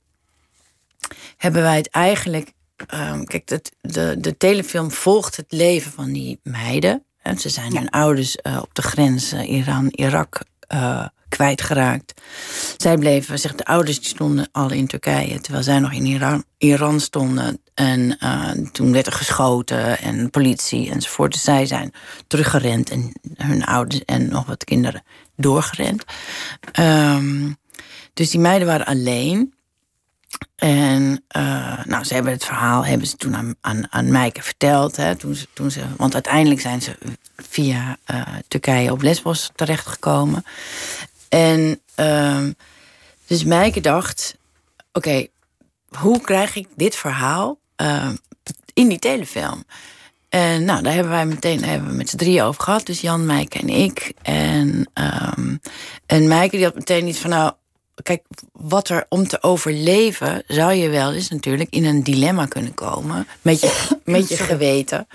hebben 1.38 1.62
wij 1.62 1.76
het 1.78 1.90
eigenlijk. 1.90 2.52
Ehm, 2.88 3.24
kijk, 3.24 3.48
dat, 3.48 3.72
de, 3.82 4.16
de 4.20 4.38
telefilm 4.38 4.92
volgt 4.92 5.38
het 5.38 5.52
leven 5.52 5.92
van 5.92 6.12
die 6.12 6.40
meiden. 6.44 7.06
En 7.22 7.40
ze 7.40 7.50
zijn 7.50 7.78
hun 7.78 7.90
ouders 7.90 8.36
eh, 8.36 8.58
op 8.62 8.76
de 8.76 8.82
grens 8.82 9.32
eh, 9.32 9.50
Iran-Irak 9.50 10.44
eh, 10.68 11.06
kwijtgeraakt. 11.30 12.22
Zij 12.78 12.98
bleven, 12.98 13.40
zeg, 13.40 13.56
de 13.56 13.66
ouders 13.66 14.00
die 14.00 14.10
stonden 14.10 14.50
al 14.52 14.72
in 14.72 14.88
Turkije, 14.88 15.42
terwijl 15.42 15.64
zij 15.64 15.80
nog 15.80 15.92
in 15.92 16.06
Iran, 16.06 16.44
Iran 16.58 17.00
stonden. 17.00 17.62
En 17.74 18.18
toen 18.72 18.92
werd 18.92 19.06
er 19.06 19.12
geschoten 19.12 20.00
en 20.00 20.30
politie 20.30 20.92
enzovoort. 20.92 21.32
Dus 21.32 21.44
zij 21.44 21.66
zijn 21.66 21.94
teruggerend 22.28 22.90
en 22.90 23.12
hun 23.36 23.66
ouders 23.66 24.06
en 24.06 24.30
nog 24.30 24.46
wat 24.46 24.64
kinderen 24.64 25.04
doorgerend. 25.36 26.04
Ehm, 26.72 27.52
dus 28.14 28.30
die 28.30 28.40
meiden 28.40 28.68
waren 28.68 28.86
alleen. 28.86 29.54
En 30.56 31.24
eh, 31.28 31.86
nou, 31.86 32.04
ze 32.04 32.14
hebben 32.14 32.32
het 32.32 32.46
verhaal 32.46 32.86
hebben 32.86 33.08
ze 33.08 33.16
toen 33.16 33.56
aan, 33.62 33.88
aan, 33.90 34.12
Meike 34.12 34.42
verteld. 34.42 34.96
Hè, 34.96 35.16
toen 35.16 35.36
ze, 35.36 35.48
toen 35.54 35.72
ze, 35.72 35.82
want 35.98 36.14
uiteindelijk 36.14 36.62
zijn 36.62 36.82
ze 36.82 36.98
via 37.38 37.98
eh, 38.04 38.22
Turkije 38.48 38.92
op 38.92 39.02
Lesbos 39.02 39.52
terechtgekomen. 39.56 40.46
En 41.30 41.82
ehm, 41.96 42.52
dus 43.28 43.44
Meike 43.44 43.82
dacht: 43.82 44.38
oké, 44.92 45.28
hoe 45.98 46.22
krijg 46.22 46.56
ik 46.56 46.68
dit 46.76 46.96
verhaal 46.96 47.58
eh, 47.76 48.10
in 48.74 48.88
die 48.88 49.00
telefilm? 49.00 49.64
En 50.30 50.66
nou, 50.66 50.84
daar 50.84 50.94
hebben 50.94 51.12
wij 51.12 51.26
meteen 51.26 51.64
hebben 51.64 51.90
we 51.90 51.96
met 51.96 52.10
z'n 52.10 52.18
drieën 52.18 52.44
over 52.44 52.64
gehad. 52.64 52.86
Dus 52.86 53.02
Jan, 53.02 53.26
Meike 53.26 53.60
en 53.60 53.70
ik. 53.70 54.14
En, 54.22 54.90
ehm 54.94 55.56
en 56.06 56.28
Meike 56.28 56.56
die 56.56 56.66
had 56.66 56.76
meteen 56.76 57.08
iets 57.08 57.20
van... 57.20 57.30
nou, 57.30 57.54
kijk, 58.04 58.24
wat 58.52 58.90
er 58.90 59.06
om 59.10 59.28
te 59.28 59.44
overleven... 59.44 60.44
zou 60.48 60.74
je 60.74 60.90
wel 60.90 61.14
eens 61.14 61.30
natuurlijk 61.30 61.70
in 61.70 61.86
een 61.86 62.04
dilemma 62.04 62.46
kunnen 62.46 62.74
komen. 62.74 63.28
Met 63.42 63.60
je, 63.62 63.90
met 64.06 64.30
je 64.30 64.38
geweten. 64.38 65.08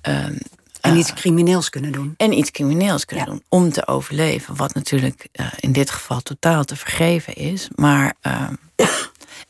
Ehm, 0.00 0.36
En 0.80 0.96
iets 0.96 1.12
crimineels 1.12 1.70
kunnen 1.70 1.92
doen. 1.92 2.14
en 2.16 2.32
iets 2.32 2.50
crimineels 2.50 3.04
kunnen 3.04 3.24
Ja. 3.24 3.30
doen 3.30 3.42
om 3.48 3.72
te 3.72 3.86
overleven. 3.86 4.56
Wat 4.56 4.74
natuurlijk 4.74 5.28
eh, 5.32 5.46
in 5.60 5.72
dit 5.72 5.90
geval 5.90 6.20
totaal 6.20 6.64
te 6.64 6.76
vergeven 6.76 7.34
is. 7.34 7.68
Maar. 7.74 8.14
ehm, 8.20 8.54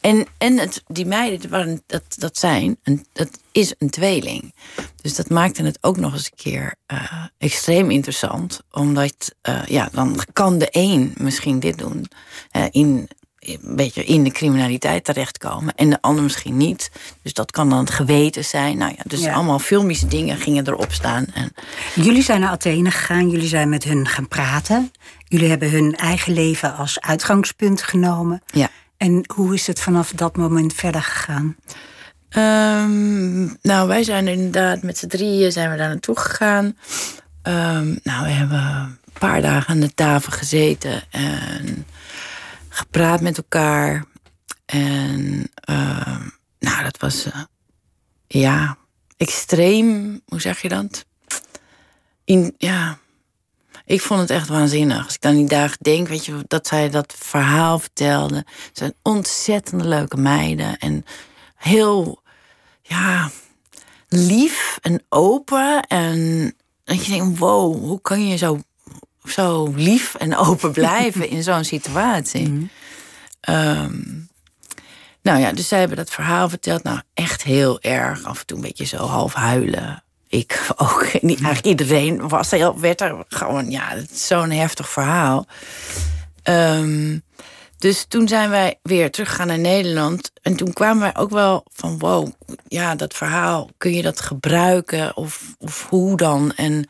en 0.05 0.27
en 0.39 0.59
het, 0.59 0.83
die 0.87 1.07
meiden, 1.07 1.51
waren, 1.51 1.83
dat, 1.87 2.03
dat 2.17 2.39
zijn, 2.39 2.77
een, 2.83 3.07
dat 3.13 3.29
is 3.53 3.75
een 3.79 3.91
tweeling. 3.91 4.55
Dus 5.03 5.15
dat 5.15 5.29
maakte 5.31 5.63
het 5.63 5.79
ook 5.81 5.97
nog 5.97 6.13
eens 6.13 6.25
een 6.27 6.37
keer 6.37 6.75
eh, 6.87 7.25
extreem 7.39 7.91
interessant. 7.91 8.61
Omdat, 8.71 9.35
eh, 9.43 9.65
ja, 9.67 9.89
dan 9.93 10.19
kan 10.33 10.59
de 10.59 10.69
een 10.71 11.15
misschien 11.17 11.61
dit 11.61 11.79
doen. 11.79 12.07
eh, 12.51 12.65
in, 12.71 13.09
een 13.39 13.77
beetje 13.77 14.05
in 14.05 14.25
de 14.25 14.31
criminaliteit 14.31 15.05
terechtkomen. 15.05 15.75
En 15.75 15.91
de 15.91 15.99
ander 16.01 16.23
misschien 16.23 16.57
niet. 16.57 16.91
Dus 17.23 17.33
dat 17.33 17.51
kan 17.51 17.69
dan 17.71 17.79
het 17.79 17.91
geweten 17.91 18.45
zijn. 18.45 18.79
Nou 18.79 18.93
ja, 18.97 19.03
dus 19.07 19.21
Ja. 19.21 19.33
allemaal 19.35 19.59
filmische 19.59 20.07
dingen 20.07 20.37
gingen 20.37 20.67
erop 20.69 20.93
staan. 20.93 21.27
En 21.35 21.53
Jullie 21.95 22.23
zijn 22.23 22.41
naar 22.41 22.51
Athene 22.51 22.91
gegaan, 22.91 23.31
jullie 23.31 23.49
zijn 23.49 23.69
met 23.69 23.85
hun 23.85 24.09
gaan 24.09 24.29
praten. 24.29 24.93
Jullie 25.29 25.49
hebben 25.49 25.71
hun 25.71 25.97
eigen 25.97 26.33
leven 26.33 26.77
als 26.77 27.01
uitgangspunt 27.01 27.83
genomen. 27.83 28.43
ja. 28.53 28.71
En 29.05 29.25
hoe 29.35 29.55
is 29.55 29.67
het 29.67 29.81
vanaf 29.81 30.13
dat 30.13 30.37
moment 30.37 30.75
verder 30.75 31.03
gegaan? 31.03 31.57
Ehm, 32.29 33.43
nou, 33.63 33.89
wij 33.89 34.03
zijn 34.03 34.29
inderdaad 34.29 34.83
met 34.83 34.99
z'n 34.99 35.07
drieën 35.07 35.53
zijn 35.53 35.71
we 35.71 35.77
daar 35.77 35.89
naartoe 35.89 36.19
gegaan. 36.19 36.77
Ehm, 37.43 37.97
nou, 38.03 38.25
we 38.25 38.31
hebben 38.31 38.59
een 38.59 38.99
paar 39.19 39.43
dagen 39.43 39.69
aan 39.69 39.81
de 39.81 39.95
tafel 39.95 40.33
gezeten 40.33 41.03
en 41.11 41.87
gepraat 42.69 43.21
met 43.21 43.37
elkaar. 43.37 44.05
En 44.67 45.51
ehm, 45.55 46.29
nou, 46.59 46.83
dat 46.83 46.99
was 46.99 47.25
eh, 47.25 47.43
ja 48.27 48.77
extreem. 49.17 50.21
Hoe 50.27 50.41
zeg 50.41 50.63
je 50.63 50.69
dat? 50.69 51.05
In, 52.25 52.55
ja, 52.59 52.99
ik 53.85 54.01
vond 54.01 54.21
het 54.21 54.31
echt 54.31 54.49
waanzinnig. 54.49 55.05
Als 55.05 55.15
ik 55.15 55.21
dan 55.21 55.35
die 55.35 55.49
dagen 55.49 55.77
denk, 55.81 56.09
weet 56.09 56.27
je, 56.27 56.45
dat 56.47 56.67
zij 56.67 56.91
dat 56.91 57.15
verhaal 57.19 57.79
vertelde. 57.79 58.45
Ze 58.47 58.71
zijn 58.73 58.95
ontzettend 59.03 59.85
leuke 59.85 60.17
meiden. 60.17 60.79
En 60.79 61.05
heel, 61.57 62.23
ja, 62.83 63.31
lief 64.09 64.79
en 64.83 65.03
open. 65.09 65.83
En 65.83 66.53
dat 66.85 67.07
je 67.07 67.13
denkt, 67.13 67.39
wow, 67.39 67.79
hoe 67.79 68.01
kan 68.01 68.27
je 68.27 68.37
zo, 68.37 68.61
zo 69.25 69.73
lief 69.77 70.15
en 70.15 70.37
open 70.47 70.73
blijven 70.73 71.29
in 71.29 71.43
zo'n 71.43 71.65
situatie? 71.65 72.71
Ehm, 73.41 74.01
nou 75.23 75.41
ja, 75.41 75.53
dus 75.53 75.69
zij 75.69 75.79
hebben 75.79 75.97
dat 75.97 76.11
verhaal 76.11 76.49
verteld. 76.49 76.83
Nou, 76.83 77.01
echt 77.15 77.43
heel 77.43 77.81
erg. 77.81 78.25
Af 78.25 78.41
en 78.41 78.47
toe 78.47 78.57
een 78.57 78.63
beetje 78.63 78.85
zo 78.85 78.97
half 78.97 79.35
huilen. 79.35 80.05
Ik 80.35 80.67
ook. 80.77 81.07
Niet, 81.21 81.43
eigenlijk 81.43 81.67
iedereen 81.67 82.29
was 82.29 82.51
heel, 82.51 82.81
werd 82.81 83.01
er 83.01 83.25
gewoon, 83.29 83.71
ja, 83.71 83.97
zo'n 84.13 84.51
heftig 84.51 84.89
verhaal. 84.89 85.47
Ehm, 86.43 87.19
dus 87.79 88.05
toen 88.09 88.29
zijn 88.29 88.51
wij 88.51 88.79
weer 88.83 89.11
teruggegaan 89.11 89.47
naar 89.47 89.59
Nederland. 89.59 90.31
En 90.43 90.57
toen 90.57 90.73
kwamen 90.73 91.03
wij 91.03 91.17
ook 91.17 91.31
wel 91.31 91.65
van, 91.73 91.99
wow, 91.99 92.29
ja, 92.69 92.95
dat 92.95 93.15
verhaal, 93.15 93.71
kun 93.79 93.93
je 93.93 94.03
dat 94.03 94.21
gebruiken? 94.21 95.17
Of, 95.17 95.55
of 95.59 95.87
hoe 95.89 96.17
dan? 96.17 96.53
En 96.57 96.89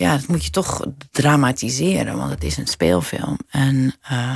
ja, 0.00 0.16
dat 0.16 0.26
moet 0.26 0.44
je 0.44 0.50
toch 0.50 0.86
dramatiseren, 1.10 2.16
want 2.16 2.30
het 2.30 2.44
is 2.44 2.56
een 2.56 2.66
speelfilm. 2.66 3.38
En 3.50 3.94
eh, 4.02 4.34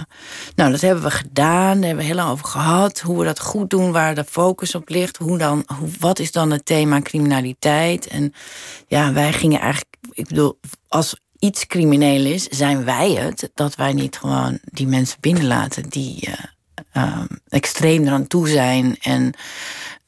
nou, 0.55 0.71
dat 0.71 0.81
hebben 0.81 1.05
we 1.05 1.11
gedaan, 1.11 1.75
daar 1.75 1.87
hebben 1.87 1.97
we 1.97 2.05
heel 2.05 2.15
lang 2.15 2.31
over 2.31 2.47
gehad. 2.47 3.01
Hoe 3.01 3.19
we 3.19 3.25
dat 3.25 3.41
goed 3.41 3.71
doen, 3.71 3.93
waar 3.93 4.15
de 4.15 4.25
focus 4.25 4.75
op 4.75 4.89
ligt. 4.89 5.17
Hoe 5.17 5.39
dan, 5.39 5.65
hoe, 5.79 5.89
wat 5.99 6.19
is 6.19 6.33
dan 6.33 6.51
het 6.51 6.65
thema 6.65 7.03
criminaliteit? 7.03 8.07
En 8.07 8.35
ja, 8.87 9.13
wij 9.13 9.33
gingen 9.33 9.61
eigenlijk, 9.61 9.97
ik 10.11 10.29
bedoel, 10.29 10.59
als 10.89 11.17
iets 11.39 11.67
crimineel 11.67 12.25
is, 12.25 12.45
zijn 12.45 12.85
wij 12.85 13.11
het. 13.11 13.51
Dat 13.55 13.75
wij 13.75 13.93
niet 13.93 14.17
gewoon 14.17 14.59
die 14.65 14.87
mensen 14.87 15.19
binnenlaten 15.21 15.89
die 15.89 16.27
eh, 16.27 17.03
eh, 17.03 17.25
extreem 17.49 18.07
eraan 18.07 18.27
toe 18.27 18.49
zijn. 18.49 18.97
En 19.01 19.33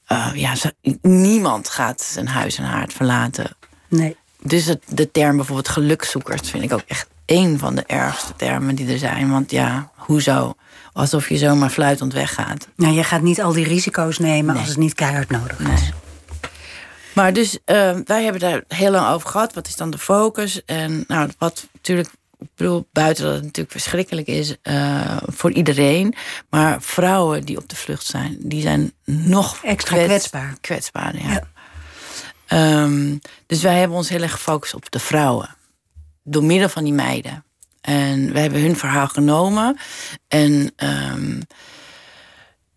eh, 0.06 0.32
ja, 0.34 0.54
niemand 1.02 1.68
gaat 1.68 2.02
zijn 2.02 2.28
huis 2.28 2.58
en 2.58 2.64
haard 2.64 2.92
verlaten 2.92 3.56
Nee. 3.88 4.16
Dus 4.46 4.64
het, 4.64 4.82
de 4.88 5.10
term 5.10 5.36
bijvoorbeeld 5.36 5.68
gelukzoekers 5.68 6.50
vind 6.50 6.64
ik 6.64 6.72
ook 6.72 6.84
echt 6.86 7.08
één 7.24 7.58
van 7.58 7.74
de 7.74 7.84
ergste 7.86 8.32
termen 8.36 8.74
die 8.74 8.92
er 8.92 8.98
zijn. 8.98 9.30
Want 9.30 9.50
ja, 9.50 9.90
hoezo? 9.94 10.54
Alsof 10.92 11.28
je 11.28 11.36
zomaar 11.36 11.70
fluitend 11.70 12.12
weggaat. 12.12 12.68
Nou, 12.76 12.94
je 12.94 13.04
gaat 13.04 13.22
niet 13.22 13.42
al 13.42 13.52
die 13.52 13.64
risico's 13.64 14.18
nemen 14.18 14.56
als 14.56 14.68
het 14.68 14.76
niet 14.76 14.94
keihard 14.94 15.30
nodig 15.30 15.58
is. 15.58 15.66
Nee. 15.66 15.92
Maar 17.12 17.32
dus 17.32 17.52
uh, 17.54 17.96
wij 18.04 18.22
hebben 18.22 18.40
daar 18.40 18.62
heel 18.68 18.90
lang 18.90 19.14
over 19.14 19.28
gehad. 19.28 19.54
Wat 19.54 19.66
is 19.66 19.76
dan 19.76 19.90
de 19.90 19.98
focus? 19.98 20.64
En 20.64 21.04
nou, 21.08 21.30
wat 21.38 21.68
natuurlijk, 21.72 22.08
ik 22.38 22.48
bedoel, 22.54 22.86
buiten 22.92 23.24
dat 23.24 23.34
het 23.34 23.42
natuurlijk 23.42 23.72
verschrikkelijk 23.72 24.26
is 24.26 24.56
uh, 24.62 25.16
voor 25.26 25.52
iedereen. 25.52 26.14
Maar 26.50 26.82
vrouwen 26.82 27.44
die 27.44 27.56
op 27.56 27.68
de 27.68 27.76
vlucht 27.76 28.06
zijn, 28.06 28.36
die 28.40 28.62
zijn 28.62 28.92
nog 29.04 29.58
extra 29.62 29.96
kwets, 29.96 30.08
kwetsbaar. 30.08 30.56
Kwetsbaar, 30.60 31.16
ja. 31.16 31.32
ja. 31.32 31.42
Um, 32.52 33.20
dus 33.46 33.62
wij 33.62 33.78
hebben 33.78 33.96
ons 33.96 34.08
heel 34.08 34.22
erg 34.22 34.32
gefocust 34.32 34.74
op 34.74 34.90
de 34.90 34.98
vrouwen. 34.98 35.56
Door 36.22 36.44
middel 36.44 36.68
van 36.68 36.84
die 36.84 36.92
meiden. 36.92 37.44
En 37.80 38.32
wij 38.32 38.42
hebben 38.42 38.60
hun 38.60 38.76
verhaal 38.76 39.06
genomen. 39.08 39.76
En 40.28 40.72
um, 40.76 41.42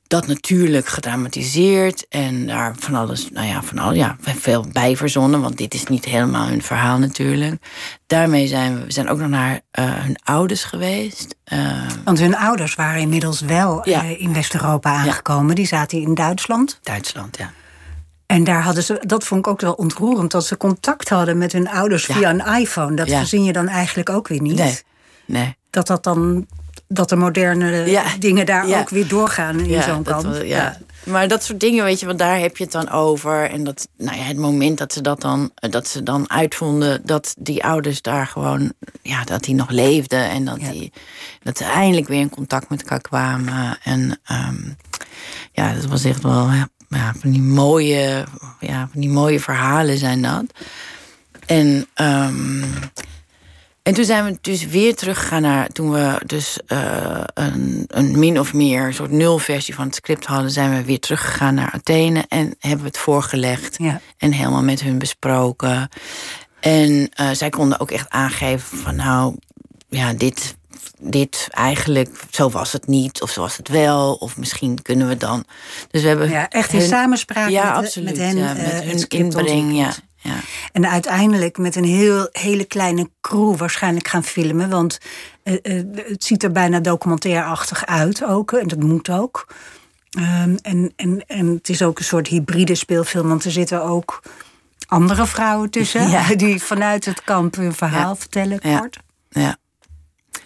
dat 0.09 0.27
natuurlijk 0.27 0.87
gedramatiseerd 0.87 2.07
en 2.07 2.47
daar 2.47 2.75
van 2.79 2.95
alles, 2.95 3.29
nou 3.29 3.47
ja, 3.47 3.63
van 3.63 3.77
al, 3.77 3.93
ja, 3.93 4.15
veel 4.19 4.65
bij 4.71 4.97
verzonnen, 4.97 5.41
want 5.41 5.57
dit 5.57 5.73
is 5.73 5.85
niet 5.85 6.05
helemaal 6.05 6.47
hun 6.47 6.61
verhaal 6.61 6.97
natuurlijk. 6.97 7.63
Daarmee 8.07 8.47
zijn 8.47 8.75
we, 8.75 8.85
we 8.85 8.91
zijn 8.91 9.09
ook 9.09 9.19
nog 9.19 9.29
naar 9.29 9.53
uh, 9.53 9.59
hun 9.93 10.17
ouders 10.23 10.63
geweest. 10.63 11.35
Uh, 11.53 11.87
want 12.03 12.19
hun 12.19 12.35
ouders 12.35 12.75
waren 12.75 13.01
inmiddels 13.01 13.41
wel 13.41 13.89
ja. 13.89 14.03
uh, 14.03 14.21
in 14.21 14.33
West-Europa 14.33 14.91
aangekomen. 14.91 15.47
Ja. 15.47 15.55
Die 15.55 15.67
zaten 15.67 16.01
in 16.01 16.13
Duitsland. 16.13 16.79
Duitsland, 16.83 17.37
ja. 17.37 17.51
En 18.29 18.43
daar 18.43 18.61
hadden 18.61 18.83
ze, 18.83 19.01
dat 19.05 19.23
vond 19.23 19.39
ik 19.45 19.51
ook 19.51 19.61
wel 19.61 19.73
ontroerend, 19.73 20.31
dat 20.31 20.45
ze 20.45 20.57
contact 20.57 21.09
hadden 21.09 21.37
met 21.37 21.51
hun 21.51 21.69
ouders 21.69 22.05
ja. 22.05 22.13
via 22.13 22.29
een 22.29 22.61
iPhone. 22.61 22.95
Dat 22.95 23.09
verzin 23.09 23.43
je 23.43 23.53
dan 23.53 23.67
eigenlijk 23.67 24.09
ook 24.09 24.27
weer 24.27 24.41
niet. 24.41 24.57
Nee. 24.57 24.79
nee. 25.25 25.55
Dat 25.69 25.87
dat 25.87 26.03
dan 26.03 26.47
dat 26.87 27.09
de 27.09 27.15
moderne 27.15 27.89
ja. 27.89 28.03
dingen 28.19 28.45
daar 28.45 28.67
ja. 28.67 28.79
ook 28.79 28.89
weer 28.89 29.07
doorgaan 29.07 29.59
in 29.59 29.69
ja, 29.69 29.81
zo'n 29.81 30.03
kant. 30.03 30.41
ja. 30.43 30.77
Maar 31.03 31.27
dat 31.27 31.43
soort 31.43 31.59
dingen, 31.59 31.83
weet 31.83 31.99
je, 31.99 32.05
want 32.05 32.19
daar 32.19 32.39
heb 32.39 32.57
je 32.57 32.63
het 32.63 32.71
dan 32.71 32.89
over. 32.89 33.49
En 33.49 33.63
dat, 33.63 33.87
nou 33.97 34.17
ja, 34.17 34.23
het 34.23 34.37
moment 34.37 34.77
dat 34.77 34.93
ze 34.93 35.01
dat 35.01 35.21
dan, 35.21 35.51
dat 35.55 35.87
ze 35.87 36.03
dan 36.03 36.29
uitvonden 36.29 37.01
dat 37.05 37.35
die 37.37 37.63
ouders 37.63 38.01
daar 38.01 38.27
gewoon, 38.27 38.73
ja, 39.01 39.23
dat 39.23 39.43
die 39.43 39.55
nog 39.55 39.69
leefden. 39.69 40.29
En 40.29 40.45
dat, 40.45 40.59
die, 40.59 40.91
dat 41.43 41.57
ze 41.57 41.63
eindelijk 41.63 42.07
weer 42.07 42.19
in 42.19 42.29
contact 42.29 42.69
met 42.69 42.81
elkaar 42.81 43.01
kwamen. 43.01 43.77
En 43.83 44.19
um, 44.31 44.75
ja, 45.51 45.73
dat 45.73 45.85
was 45.85 46.03
echt 46.03 46.23
wel 46.23 46.49
ja, 46.89 47.13
van 47.19 47.31
die 47.31 47.41
mooie, 47.41 48.25
ja, 48.59 48.89
van 48.91 49.01
die 49.01 49.09
mooie 49.09 49.39
verhalen 49.39 49.97
zijn 49.97 50.21
dat. 50.21 50.45
En 51.45 51.87
um, 51.95 52.63
en 53.89 53.95
toen 53.95 54.05
zijn 54.05 54.25
we 54.25 54.37
dus 54.41 54.65
weer 54.65 54.95
teruggegaan 54.95 55.41
naar. 55.41 55.67
Toen 55.67 55.91
we 55.91 56.21
dus 56.25 56.59
uh, 56.67 57.23
een, 57.33 57.85
een, 57.87 58.19
min 58.19 58.39
of 58.39 58.53
meer 58.53 58.93
soort 58.93 59.11
nulversie 59.11 59.75
van 59.75 59.85
het 59.85 59.95
script 59.95 60.25
hadden, 60.25 60.51
zijn 60.51 60.75
we 60.75 60.83
weer 60.83 60.99
teruggegaan 60.99 61.53
naar 61.53 61.71
Athene 61.71 62.25
en 62.27 62.55
hebben 62.59 62.79
we 62.79 62.87
het 62.87 62.97
voorgelegd. 62.97 63.75
Ja. 63.77 64.01
En 64.17 64.31
helemaal 64.31 64.63
met 64.63 64.81
hun 64.81 64.97
besproken. 64.97 65.89
En 66.59 66.89
uh, 66.91 67.29
zij 67.31 67.49
konden 67.49 67.79
ook 67.79 67.91
echt 67.91 68.09
aangeven 68.09 68.77
van 68.77 68.95
nou, 68.95 69.35
ja, 69.89 70.13
dit, 70.13 70.57
dit 70.99 71.47
eigenlijk, 71.49 72.23
zo 72.29 72.49
was 72.49 72.71
het 72.71 72.87
niet, 72.87 73.21
of 73.21 73.29
zo 73.29 73.41
was 73.41 73.57
het 73.57 73.67
wel, 73.67 74.13
of 74.13 74.37
misschien 74.37 74.81
kunnen 74.81 75.07
we 75.07 75.17
dan. 75.17 75.45
Dus 75.91 76.01
we 76.01 76.07
hebben. 76.07 76.29
Ja, 76.29 76.49
echt 76.49 76.73
in 76.73 76.79
hun, 76.79 76.87
samenspraak 76.87 77.49
ja, 77.49 77.75
met, 77.75 77.85
absoluut, 77.85 78.09
met 78.09 78.17
hen. 78.17 78.37
Ja, 78.37 78.53
met 78.53 78.65
uh, 78.65 78.79
hun 78.79 79.07
inbreng, 79.07 79.77
ja. 79.77 79.93
Ja. 80.21 80.35
En 80.71 80.89
uiteindelijk 80.89 81.57
met 81.57 81.75
een 81.75 81.83
heel, 81.83 82.29
hele 82.31 82.65
kleine 82.65 83.09
crew 83.21 83.57
waarschijnlijk 83.57 84.07
gaan 84.07 84.23
filmen. 84.23 84.69
Want 84.69 84.97
uh, 85.43 85.57
uh, 85.63 85.83
het 85.95 86.23
ziet 86.23 86.43
er 86.43 86.51
bijna 86.51 86.79
documentairachtig 86.79 87.85
uit 87.85 88.23
ook. 88.23 88.51
En 88.51 88.67
dat 88.67 88.79
moet 88.79 89.09
ook. 89.09 89.47
Um, 90.17 90.57
en, 90.61 90.93
en, 90.95 91.23
en 91.27 91.47
het 91.47 91.69
is 91.69 91.81
ook 91.81 91.99
een 91.99 92.05
soort 92.05 92.27
hybride 92.27 92.75
speelfilm. 92.75 93.27
Want 93.27 93.45
er 93.45 93.51
zitten 93.51 93.83
ook 93.83 94.21
andere 94.87 95.25
vrouwen 95.25 95.69
tussen. 95.69 96.09
Ja. 96.09 96.35
Die 96.35 96.63
vanuit 96.63 97.05
het 97.05 97.23
kamp 97.23 97.55
hun 97.55 97.73
verhaal 97.73 98.15
vertellen 98.15 98.59
kort. 98.59 98.97
Ja. 99.29 99.57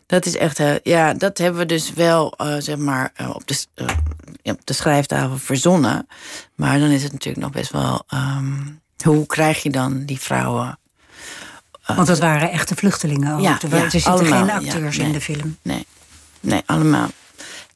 Dat 0.05 0.25
is 0.25 0.37
echt, 0.37 0.59
uh, 0.59 0.75
ja, 0.83 1.13
dat 1.13 1.37
hebben 1.37 1.59
we 1.59 1.65
dus 1.65 1.93
wel, 1.93 2.33
zeg 2.57 2.77
maar, 2.77 3.11
op 3.33 3.47
de, 3.47 3.65
op 4.43 4.59
de 4.63 4.73
schrijftafel 4.73 5.37
verzonnen. 5.37 6.07
Maar 6.55 6.79
dan 6.79 6.89
is 6.89 7.03
het 7.03 7.11
natuurlijk 7.11 7.43
nog 7.43 7.51
best 7.51 7.71
wel. 7.71 8.03
Um, 8.13 8.81
hoe 9.03 9.25
krijg 9.25 9.63
je 9.63 9.69
dan 9.69 10.05
die 10.05 10.19
vrouwen? 10.19 10.79
Want 11.85 12.07
dat 12.07 12.19
waren 12.19 12.51
echte 12.51 12.75
vluchtelingen 12.75 13.33
ook. 13.33 13.41
Ja, 13.41 13.61
er, 13.61 13.69
ja, 13.69 13.83
er 13.83 13.91
zitten 13.91 14.11
allemaal, 14.11 14.45
geen 14.45 14.51
acteurs 14.51 14.95
ja, 14.95 15.01
nee, 15.01 15.11
in 15.11 15.17
de 15.17 15.21
film. 15.21 15.57
Nee, 15.61 15.87
nee 16.39 16.61
allemaal. 16.65 17.09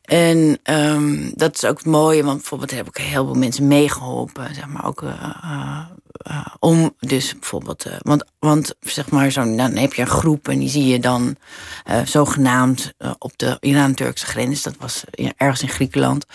En 0.08 0.60
um, 0.64 1.32
dat 1.36 1.56
is 1.56 1.66
ook 1.66 1.78
het 1.78 1.86
mooie, 1.86 2.24
want 2.24 2.38
bijvoorbeeld 2.38 2.72
heb 2.72 2.88
ik 2.88 2.98
heel 2.98 3.26
veel 3.26 3.34
mensen 3.34 3.68
meegeholpen, 3.68 4.56
zeg 4.56 4.68
maar 4.68 4.86
ook 4.86 5.02
uh, 5.02 5.10
uh, 5.44 5.80
uh, 6.32 6.46
om 6.60 6.96
dus 7.00 7.34
bijvoorbeeld, 7.40 7.86
want, 8.00 8.24
want 8.40 8.76
zeg 8.80 9.10
maar 9.10 9.32
zo, 9.32 9.56
dan 9.56 9.76
heb 9.76 9.94
je 9.94 10.02
een 10.02 10.08
groep 10.08 10.48
en 10.48 10.60
die 10.60 10.70
zie 10.70 10.86
je 10.86 11.00
dan 11.00 11.36
zogenaamd 12.06 12.94
op 13.18 13.32
de 13.36 13.58
Iran-Turkse 13.60 14.26
grens, 14.26 14.62
dat 14.62 14.76
was 14.80 15.04
ergens 15.38 15.62
in 15.62 15.70
Griekenland. 15.70 16.26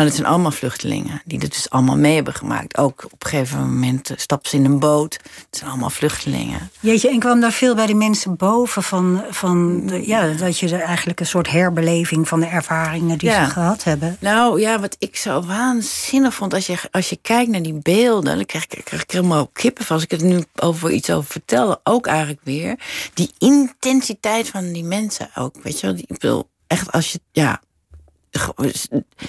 Maar 0.00 0.08
het 0.08 0.18
zijn 0.18 0.30
allemaal 0.30 0.50
vluchtelingen 0.50 1.22
die 1.24 1.38
dit 1.38 1.52
dus 1.52 1.70
allemaal 1.70 1.96
mee 1.96 2.14
hebben 2.14 2.34
gemaakt. 2.34 2.78
Ook 2.78 3.04
op 3.04 3.24
een 3.24 3.30
gegeven 3.30 3.58
moment 3.58 4.12
stappen 4.16 4.50
ze 4.50 4.56
in 4.56 4.64
een 4.64 4.78
boot. 4.78 5.12
Het 5.22 5.46
zijn 5.50 5.70
allemaal 5.70 5.90
vluchtelingen. 5.90 6.70
Jeetje, 6.80 7.10
en 7.10 7.18
kwam 7.18 7.40
daar 7.40 7.52
veel 7.52 7.74
bij 7.74 7.86
de 7.86 7.94
mensen 7.94 8.36
boven 8.36 8.82
van, 8.82 9.22
van 9.30 9.86
de, 9.86 10.06
ja, 10.06 10.32
dat 10.32 10.58
je 10.58 10.68
er 10.68 10.80
eigenlijk 10.80 11.20
een 11.20 11.26
soort 11.26 11.50
herbeleving 11.50 12.28
van 12.28 12.40
de 12.40 12.46
ervaringen 12.46 13.18
die 13.18 13.28
ja. 13.28 13.44
ze 13.44 13.50
gehad 13.50 13.84
hebben? 13.84 14.16
Nou 14.20 14.60
ja, 14.60 14.80
wat 14.80 14.96
ik 14.98 15.16
zo 15.16 15.42
waanzinnig 15.42 16.34
vond, 16.34 16.54
als 16.54 16.66
je, 16.66 16.76
als 16.90 17.08
je 17.08 17.18
kijkt 17.22 17.50
naar 17.50 17.62
die 17.62 17.78
beelden, 17.82 18.36
dan 18.36 18.46
krijg 18.46 18.66
ik, 18.68 18.84
krijg 18.84 19.02
ik 19.02 19.10
helemaal 19.10 19.46
kippen 19.46 19.88
als 19.88 20.02
ik 20.02 20.10
het 20.10 20.22
nu 20.22 20.44
over 20.56 20.90
iets 20.90 21.10
over 21.10 21.30
vertel. 21.30 21.80
Ook 21.84 22.06
eigenlijk 22.06 22.40
weer. 22.44 22.78
Die 23.14 23.30
intensiteit 23.38 24.48
van 24.48 24.72
die 24.72 24.84
mensen 24.84 25.30
ook. 25.34 25.54
Weet 25.62 25.80
je 25.80 25.86
wel, 25.86 25.96
ik 25.96 26.18
bedoel, 26.18 26.48
echt 26.66 26.92
als 26.92 27.12
je, 27.12 27.20
ja, 27.32 27.60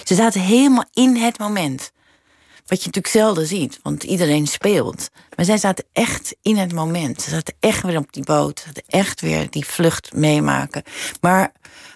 ze 0.03 0.15
zaten 0.15 0.41
helemaal 0.41 0.85
in 0.93 1.15
het 1.15 1.39
moment. 1.39 1.91
Wat 2.65 2.79
je 2.79 2.85
natuurlijk 2.85 3.13
zelden 3.13 3.47
ziet, 3.47 3.79
want 3.83 4.03
iedereen 4.03 4.47
speelt. 4.47 5.09
Maar 5.35 5.45
zij 5.45 5.57
zaten 5.57 5.85
echt 5.93 6.35
in 6.41 6.57
het 6.57 6.73
moment. 6.73 7.21
Ze 7.21 7.29
zaten 7.29 7.53
echt 7.59 7.83
weer 7.83 7.97
op 7.97 8.13
die 8.13 8.23
boot. 8.23 8.59
Ze 8.59 8.65
zaten 8.65 8.83
echt 8.87 9.21
weer 9.21 9.49
die 9.49 9.65
vlucht 9.65 10.13
meemaken. 10.13 10.83
Maar 11.21 11.51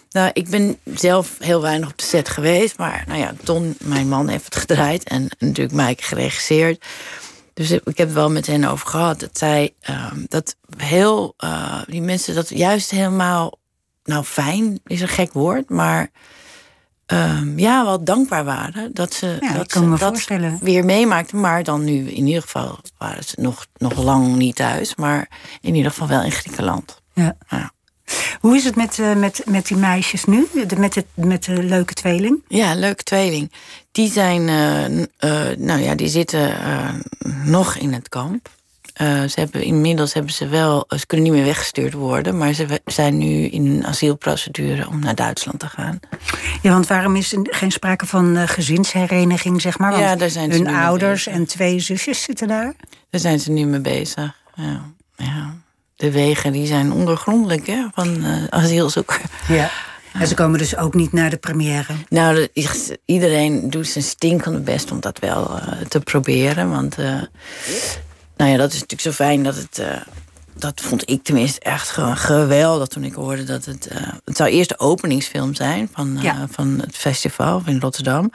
nou, 0.09 0.29
ik 0.33 0.49
ben 0.49 0.77
zelf 0.95 1.35
heel 1.39 1.61
weinig 1.61 1.89
op 1.89 1.97
de 1.97 2.03
set 2.03 2.29
geweest. 2.29 2.77
Maar 2.77 3.03
nou 3.07 3.19
ja, 3.19 3.33
Ton, 3.43 3.75
mijn 3.83 4.07
man, 4.07 4.27
heeft 4.27 4.45
het 4.45 4.55
gedraaid. 4.55 5.03
En 5.03 5.29
natuurlijk 5.39 5.75
Mike 5.75 6.03
geregisseerd. 6.03 6.85
Dus 7.53 7.71
ik 7.71 7.81
heb 7.83 7.97
het 7.97 8.13
wel 8.13 8.31
met 8.31 8.47
hen 8.47 8.63
over 8.63 8.87
gehad. 8.87 9.19
Dat 9.19 9.37
zij, 9.37 9.73
uh, 9.89 10.11
dat 10.27 10.55
heel, 10.77 11.33
uh, 11.43 11.81
die 11.87 12.01
mensen 12.01 12.35
dat 12.35 12.49
juist 12.49 12.91
helemaal, 12.91 13.57
nou 14.03 14.23
fijn 14.23 14.79
is 14.85 15.01
een 15.01 15.07
gek 15.07 15.33
woord, 15.33 15.69
maar 15.69 16.11
um, 17.07 17.59
ja, 17.59 17.85
wel 17.85 18.03
dankbaar 18.03 18.45
waren 18.45 18.93
dat 18.93 19.13
ze 19.13 19.37
ja, 19.39 19.53
dat, 19.53 19.71
ze 19.71 19.95
dat 19.97 20.59
weer 20.61 20.85
meemaakten. 20.85 21.39
Maar 21.39 21.63
dan 21.63 21.83
nu 21.83 22.09
in 22.09 22.27
ieder 22.27 22.41
geval 22.41 22.79
waren 22.97 23.23
ze 23.23 23.35
nog, 23.41 23.65
nog 23.77 24.03
lang 24.03 24.35
niet 24.35 24.55
thuis, 24.55 24.95
maar 24.95 25.29
in 25.61 25.75
ieder 25.75 25.91
geval 25.91 26.07
wel 26.07 26.23
in 26.23 26.31
Griekenland. 26.31 27.01
Ja. 27.13 27.37
ja. 27.49 27.73
Hoe 28.39 28.55
is 28.55 28.63
het 28.63 28.75
met, 28.75 28.97
uh, 28.97 29.15
met, 29.15 29.41
met 29.45 29.67
die 29.67 29.77
meisjes 29.77 30.25
nu? 30.25 30.47
De, 30.67 30.75
met, 30.79 30.95
het, 30.95 31.05
met 31.13 31.43
de 31.43 31.63
leuke 31.63 31.93
tweeling? 31.93 32.43
Ja, 32.47 32.75
leuke 32.75 33.03
tweeling. 33.03 33.51
Die 33.91 34.11
zijn, 34.11 34.41
uh, 34.41 34.89
uh, 34.89 35.57
nou 35.57 35.81
ja, 35.81 35.95
die 35.95 36.07
zitten 36.07 36.53
nog 37.43 37.75
in 37.75 37.93
het 37.93 38.09
kamp. 38.09 38.49
Uh, 39.01 39.23
ze 39.23 39.39
hebben, 39.39 39.63
inmiddels 39.63 40.13
hebben 40.13 40.33
ze 40.33 40.47
wel, 40.47 40.85
ze 40.97 41.05
kunnen 41.05 41.25
niet 41.25 41.35
meer 41.35 41.45
weggestuurd 41.45 41.93
worden, 41.93 42.37
maar 42.37 42.53
ze 42.53 42.81
zijn 42.85 43.17
nu 43.17 43.45
in 43.45 43.65
een 43.65 43.85
asielprocedure 43.85 44.87
om 44.87 44.99
naar 44.99 45.15
Duitsland 45.15 45.59
te 45.59 45.67
gaan. 45.67 45.99
Ja, 46.61 46.71
want 46.71 46.87
waarom 46.87 47.15
is 47.15 47.33
er 47.33 47.39
geen 47.49 47.71
sprake 47.71 48.05
van 48.05 48.37
uh, 48.37 48.43
gezinshereniging, 48.45 49.61
zeg 49.61 49.77
maar? 49.77 49.91
Want 49.91 50.03
ja, 50.03 50.15
daar 50.15 50.29
zijn 50.29 50.51
ze 50.51 50.57
hun 50.57 50.75
ouders 50.75 51.27
en 51.27 51.45
twee 51.45 51.79
zusjes 51.79 52.21
zitten 52.21 52.47
daar. 52.47 52.73
Daar 53.09 53.21
zijn 53.21 53.39
ze 53.39 53.51
nu 53.51 53.65
mee 53.65 53.79
bezig. 53.79 54.35
Ja, 54.55 54.81
ja. 55.15 55.55
De 55.95 56.11
wegen 56.11 56.51
die 56.51 56.67
zijn 56.67 56.91
ondergrondelijk 56.91 57.67
hè, 57.67 57.87
van 57.93 58.25
uh, 58.25 58.43
asielzoek. 58.49 59.19
Ja. 59.47 59.69
En 60.13 60.27
ze 60.27 60.33
komen 60.33 60.59
dus 60.59 60.77
ook 60.77 60.93
niet 60.93 61.11
naar 61.11 61.29
de 61.29 61.37
première. 61.37 61.93
Nou, 62.09 62.47
iedereen 63.05 63.69
doet 63.69 63.87
zijn 63.87 64.03
stinkende 64.03 64.59
best 64.59 64.91
om 64.91 64.99
dat 64.99 65.19
wel 65.19 65.59
te 65.87 65.99
proberen, 65.99 66.69
want 66.69 66.97
nou 68.37 68.51
ja, 68.51 68.57
dat 68.57 68.73
is 68.73 68.79
natuurlijk 68.79 69.01
zo 69.01 69.11
fijn 69.11 69.43
dat 69.43 69.55
het. 69.55 69.79
Uh, 69.79 70.01
dat 70.57 70.81
vond 70.81 71.09
ik 71.09 71.23
tenminste 71.23 71.59
echt 71.59 71.89
gewoon 71.89 72.17
geweldig 72.17 72.87
toen 72.87 73.03
ik 73.03 73.13
hoorde 73.13 73.43
dat 73.43 73.65
het. 73.65 73.87
Uh, 73.91 74.07
het 74.25 74.37
zou 74.37 74.49
eerst 74.49 74.69
de 74.69 74.79
openingsfilm 74.79 75.55
zijn 75.55 75.89
van, 75.93 76.17
ja. 76.21 76.47
van 76.49 76.79
het 76.79 76.95
festival 76.95 77.61
in 77.65 77.79
Rotterdam. 77.79 78.31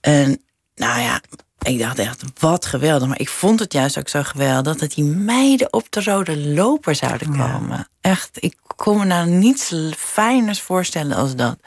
En 0.00 0.42
nou 0.74 1.00
ja, 1.00 1.20
ik 1.62 1.78
dacht 1.78 1.98
echt, 1.98 2.22
wat 2.38 2.66
geweldig. 2.66 3.08
Maar 3.08 3.20
ik 3.20 3.28
vond 3.28 3.60
het 3.60 3.72
juist 3.72 3.98
ook 3.98 4.08
zo 4.08 4.22
geweldig 4.22 4.76
dat 4.76 4.90
die 4.90 5.04
meiden 5.04 5.72
op 5.72 5.86
de 5.90 6.02
rode 6.02 6.38
loper 6.38 6.94
zouden 6.94 7.28
komen. 7.28 7.76
Ja. 7.76 7.86
Echt, 8.00 8.30
ik 8.32 8.56
kon 8.82 8.98
me 8.98 9.04
nou 9.04 9.28
niets 9.28 9.74
fijners 9.96 10.60
voorstellen 10.60 11.16
als 11.16 11.36
dat. 11.36 11.58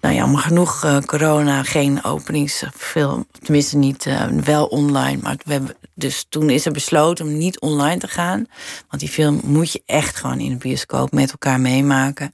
Nou 0.00 0.14
ja, 0.14 0.26
maar 0.26 0.42
genoeg 0.42 0.84
uh, 0.84 0.98
corona, 0.98 1.62
geen 1.62 2.04
openingsfilm. 2.04 3.26
Tenminste, 3.42 3.76
niet 3.76 4.06
uh, 4.06 4.26
wel 4.26 4.66
online. 4.66 5.18
Maar 5.22 5.36
we 5.44 5.52
hebben, 5.52 5.76
dus 5.94 6.26
toen 6.28 6.50
is 6.50 6.66
er 6.66 6.72
besloten 6.72 7.26
om 7.26 7.38
niet 7.38 7.60
online 7.60 7.98
te 7.98 8.08
gaan. 8.08 8.46
Want 8.88 9.00
die 9.00 9.10
film 9.10 9.40
moet 9.44 9.72
je 9.72 9.82
echt 9.86 10.16
gewoon 10.16 10.40
in 10.40 10.50
de 10.50 10.56
bioscoop 10.56 11.12
met 11.12 11.30
elkaar 11.30 11.60
meemaken. 11.60 12.32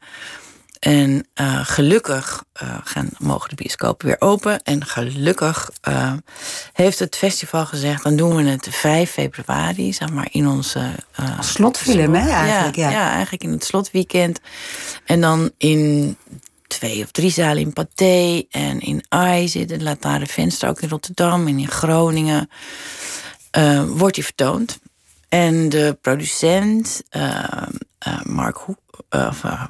En 0.85 1.27
uh, 1.41 1.61
gelukkig 1.63 2.45
uh, 2.63 2.77
gaan, 2.85 3.09
mogen 3.19 3.49
de 3.49 3.55
bioscopen 3.55 4.07
weer 4.07 4.17
open. 4.19 4.63
En 4.63 4.85
gelukkig 4.87 5.71
uh, 5.89 6.13
heeft 6.73 6.99
het 6.99 7.17
festival 7.17 7.67
gezegd... 7.67 8.03
dan 8.03 8.17
doen 8.17 8.37
we 8.37 8.43
het 8.43 8.69
5 8.71 9.11
februari, 9.11 9.93
zeg 9.93 10.11
maar, 10.11 10.29
in 10.31 10.49
onze... 10.49 10.95
Slotfilm, 11.41 12.15
hè, 12.15 12.29
eigenlijk? 12.29 12.77
Ja, 12.77 12.91
ja. 12.91 13.01
ja, 13.01 13.13
eigenlijk 13.13 13.43
in 13.43 13.51
het 13.51 13.65
slotweekend. 13.65 14.41
En 15.05 15.21
dan 15.21 15.51
in 15.59 16.17
twee 16.67 17.03
of 17.03 17.11
drie 17.11 17.31
zalen 17.31 17.63
in 17.63 17.73
Pathé 17.73 18.43
en 18.51 18.81
in 18.81 19.05
AI 19.09 19.49
zitten. 19.49 19.79
De 19.79 20.27
venster 20.27 20.69
ook 20.69 20.81
in 20.81 20.89
Rotterdam 20.89 21.47
en 21.47 21.59
in 21.59 21.69
Groningen. 21.69 22.51
wordt 23.87 24.15
die 24.15 24.25
vertoond. 24.25 24.79
En 25.29 25.69
de 25.69 25.99
producent, 26.01 27.03
Mark 28.23 28.57
Hoek 28.57 28.83
uh, 29.11 29.65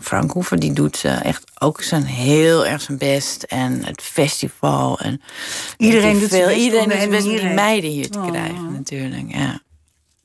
die 0.59 0.73
doet 0.73 1.05
echt 1.05 1.45
ook 1.59 1.83
zijn 1.83 2.05
heel 2.05 2.67
erg 2.67 2.83
zijn 2.83 2.99
best. 2.99 3.43
En 3.43 3.85
het 3.85 4.03
festival. 4.03 4.99
En 4.99 5.21
iedereen 5.77 6.19
doet 6.19 6.29
veel, 6.29 6.51
iedereen 6.51 6.89
doet 6.89 7.11
best 7.11 7.27
om 7.27 7.37
die 7.37 7.49
meiden 7.49 7.91
hier 7.91 8.11
te 8.11 8.19
oh. 8.19 8.27
krijgen, 8.27 8.73
natuurlijk. 8.73 9.35
Ja. 9.35 9.63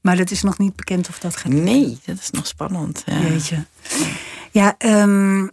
Maar 0.02 0.18
dat 0.18 0.32
is 0.32 0.42
nog 0.42 0.58
niet 0.58 0.76
bekend 0.76 1.10
of 1.10 1.20
dat 1.20 1.36
gaat 1.36 1.52
Nee, 1.52 2.00
dat 2.06 2.20
is 2.20 2.30
nog 2.30 2.48
spannend. 2.48 3.04
Ja. 3.06 3.18
je. 3.50 3.58
Ja, 4.52 4.76
um, 4.78 5.52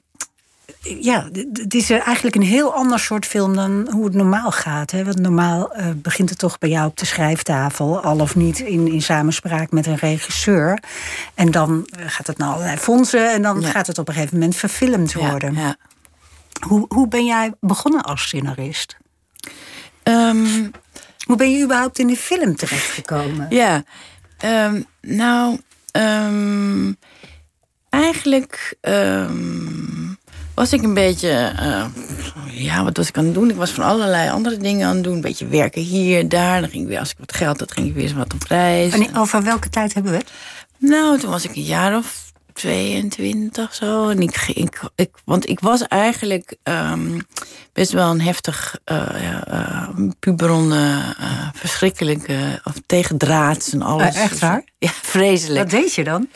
ja, 1.01 1.29
het 1.53 1.75
is 1.75 1.91
eigenlijk 1.91 2.37
een 2.37 2.43
heel 2.43 2.75
ander 2.75 2.99
soort 2.99 3.27
film 3.27 3.55
dan 3.55 3.89
hoe 3.91 4.05
het 4.05 4.15
normaal 4.15 4.51
gaat. 4.51 4.91
Hè? 4.91 5.05
Want 5.05 5.19
normaal 5.19 5.77
uh, 5.77 5.87
begint 5.97 6.31
het 6.31 6.39
toch 6.39 6.59
bij 6.59 6.69
jou 6.69 6.89
op 6.89 6.97
de 6.97 7.07
schrijftafel, 7.07 8.01
al 8.01 8.21
of 8.21 8.37
niet 8.37 8.59
in, 8.59 8.93
in 8.93 9.03
samenspraak 9.03 9.71
met 9.71 9.87
een 9.87 9.97
regisseur. 9.97 10.83
En 11.35 11.51
dan 11.51 11.87
eh, 11.87 12.05
gaat 12.09 12.27
het 12.27 12.39
naar 12.39 12.53
allerlei 12.53 12.77
fondsen 12.77 13.33
en 13.33 13.43
dan 13.43 13.65
gaat 13.65 13.87
het 13.87 13.99
op 13.99 14.09
een 14.09 14.15
gegeven 14.15 14.39
moment 14.39 14.57
verfilmd 14.57 15.15
worden. 15.15 15.55
Ja, 15.55 15.61
ja. 15.61 15.77
Hoe, 16.67 16.85
hoe 16.89 17.09
ben 17.09 17.25
jij 17.25 17.53
begonnen 17.61 18.03
als 18.03 18.23
scenarist? 18.23 18.97
Um, 20.03 20.71
hoe 21.25 21.37
ben 21.37 21.51
je 21.51 21.65
überhaupt 21.65 21.99
in 21.99 22.07
de 22.07 22.17
film 22.17 22.57
terechtgekomen? 22.57 23.47
Ja, 23.51 23.83
um, 24.45 24.87
nou, 25.01 25.61
um, 25.93 26.97
eigenlijk 27.91 28.77
was 30.57 30.73
ik 30.73 30.83
een 30.83 30.95
beetje. 30.95 31.53
Uh, 31.61 31.85
ja, 32.51 32.85
wat 32.85 32.97
was 32.97 33.09
ik 33.09 33.19
aan 33.19 33.25
het 33.25 33.35
doen? 33.35 33.51
Ik 33.51 33.57
was 33.57 33.71
van 33.71 33.85
allerlei 33.85 34.31
andere 34.31 34.57
dingen 34.57 34.89
aan 34.89 34.95
het 34.95 35.05
doen. 35.05 35.15
Een 35.15 35.21
beetje 35.21 35.47
werken 35.47 35.83
hier, 35.83 36.29
daar. 36.29 36.61
Dan 36.61 36.71
ging 36.71 36.83
ik 36.83 36.89
weer, 36.89 36.99
als 36.99 37.11
ik 37.11 37.19
wat 37.19 37.35
geld 37.35 37.61
had, 37.61 37.73
ging 37.73 37.87
ik 37.87 37.95
weer 37.95 38.03
eens 38.03 38.13
wat 38.13 38.35
op 38.35 38.43
reis. 38.43 38.93
En 38.93 39.17
over 39.17 39.43
welke 39.43 39.69
tijd 39.69 39.95
hebben 39.95 40.13
we 40.13 40.19
het? 40.19 40.31
Nou, 40.79 41.19
toen 41.19 41.31
was 41.31 41.45
ik 41.45 41.57
een 41.57 41.63
jaar 41.63 41.97
of 41.97 42.33
22 42.53 43.75
zo. 43.75 44.09
En 44.09 44.21
ik, 44.21 44.47
ik, 44.55 44.81
ik 44.95 45.11
want 45.25 45.49
ik 45.49 45.61
was 45.61 45.83
eigenlijk 45.83 46.57
um, 46.63 47.27
best 47.73 47.93
wel 47.93 48.11
een 48.11 48.21
heftig, 48.21 48.79
uh, 48.93 49.43
uh, 49.49 49.89
puberonde, 50.19 51.15
uh, 51.21 51.49
verschrikkelijke, 51.55 52.61
of 52.65 52.75
tegendraads 52.87 53.73
en 53.73 53.83
alles. 53.83 54.15
echt 54.15 54.39
waar? 54.39 54.65
Ja, 54.79 54.91
vreselijk. 55.03 55.71
Wat 55.71 55.81
deed 55.81 55.95
je 55.95 56.05
dan? 56.05 56.29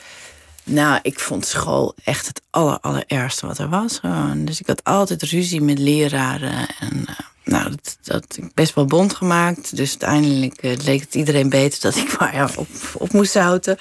Nou, 0.64 0.98
ik 1.02 1.20
vond 1.20 1.46
school 1.46 1.94
echt 2.04 2.26
het 2.26 2.42
aller, 2.50 2.78
allerergste 2.80 3.46
wat 3.46 3.58
er 3.58 3.68
was. 3.68 4.00
Dus 4.36 4.60
ik 4.60 4.66
had 4.66 4.84
altijd 4.84 5.22
ruzie 5.22 5.60
met 5.60 5.78
leraren. 5.78 6.68
En 6.78 7.06
uh, 7.08 7.14
nou, 7.44 7.70
dat, 7.70 7.98
dat 8.02 8.36
ik 8.36 8.54
best 8.54 8.74
wel 8.74 8.84
bond 8.84 9.14
gemaakt. 9.14 9.76
Dus 9.76 9.90
uiteindelijk 9.90 10.62
uh, 10.62 10.76
leek 10.76 11.00
het 11.00 11.14
iedereen 11.14 11.48
beter 11.48 11.80
dat 11.80 11.96
ik 11.96 12.14
maar 12.18 12.34
ja, 12.34 12.48
op, 12.56 12.68
op 12.94 13.12
moest 13.12 13.34
houden. 13.34 13.76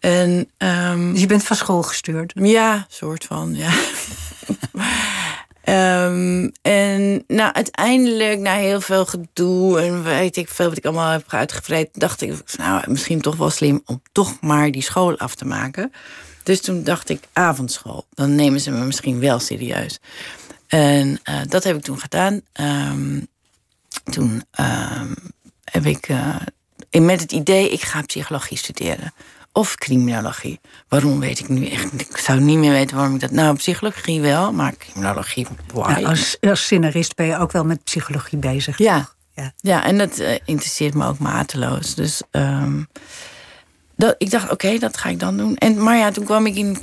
En, 0.00 0.48
um, 0.58 1.12
dus 1.12 1.20
je 1.20 1.26
bent 1.26 1.44
van 1.44 1.56
school 1.56 1.82
gestuurd? 1.82 2.32
Ja, 2.34 2.86
soort 2.88 3.24
van, 3.24 3.54
ja. 3.54 3.70
Um, 5.70 6.52
en 6.62 7.24
nou, 7.26 7.52
uiteindelijk, 7.52 8.38
na 8.38 8.54
heel 8.54 8.80
veel 8.80 9.06
gedoe 9.06 9.80
en 9.80 10.02
weet 10.02 10.36
ik 10.36 10.48
veel 10.48 10.68
wat 10.68 10.76
ik 10.76 10.84
allemaal 10.84 11.10
heb 11.10 11.24
uitgevreten, 11.28 12.00
dacht 12.00 12.20
ik, 12.20 12.42
nou, 12.56 12.90
misschien 12.90 13.20
toch 13.20 13.36
wel 13.36 13.50
slim 13.50 13.82
om 13.84 14.02
toch 14.12 14.40
maar 14.40 14.70
die 14.70 14.82
school 14.82 15.18
af 15.18 15.34
te 15.34 15.44
maken. 15.44 15.92
Dus 16.42 16.60
toen 16.60 16.82
dacht 16.82 17.08
ik, 17.08 17.20
avondschool, 17.32 18.06
dan 18.14 18.34
nemen 18.34 18.60
ze 18.60 18.70
me 18.70 18.84
misschien 18.84 19.20
wel 19.20 19.38
serieus. 19.38 20.00
En 20.66 21.20
uh, 21.24 21.40
dat 21.48 21.64
heb 21.64 21.76
ik 21.76 21.82
toen 21.82 22.00
gedaan. 22.00 22.40
Um, 22.60 23.26
toen 24.04 24.44
um, 24.60 25.14
heb 25.64 25.86
ik 25.86 26.08
uh, 26.08 26.36
met 26.90 27.20
het 27.20 27.32
idee, 27.32 27.70
ik 27.70 27.82
ga 27.82 28.02
psychologie 28.02 28.58
studeren 28.58 29.12
of 29.52 29.74
criminologie. 29.74 30.60
Waarom 30.88 31.20
weet 31.20 31.38
ik 31.38 31.48
nu 31.48 31.66
echt 31.66 32.00
Ik 32.00 32.16
zou 32.16 32.40
niet 32.40 32.58
meer 32.58 32.72
weten 32.72 32.96
waarom 32.96 33.14
ik 33.14 33.20
dat... 33.20 33.30
Nou, 33.30 33.56
psychologie 33.56 34.20
wel, 34.20 34.52
maar 34.52 34.76
criminologie, 34.76 35.46
why? 35.72 36.04
als, 36.04 36.36
als 36.40 36.62
scenarist 36.62 37.14
ben 37.14 37.26
je 37.26 37.38
ook 37.38 37.52
wel 37.52 37.64
met 37.64 37.84
psychologie 37.84 38.38
bezig, 38.38 38.78
Ja, 38.78 39.08
ja. 39.34 39.52
ja 39.56 39.84
en 39.84 39.98
dat 39.98 40.18
uh, 40.18 40.38
interesseert 40.44 40.94
me 40.94 41.06
ook 41.06 41.18
mateloos. 41.18 41.94
Dus 41.94 42.22
um, 42.30 42.88
ik 44.18 44.30
dacht, 44.30 44.50
oké, 44.50 44.78
dat 44.78 44.96
ga 44.96 45.08
ik 45.08 45.20
dan 45.20 45.36
doen. 45.36 45.56
En, 45.56 45.82
maar 45.82 45.96
ja, 45.96 46.10
toen 46.10 46.24
kwam 46.24 46.46
ik 46.46 46.56
in 46.56 46.76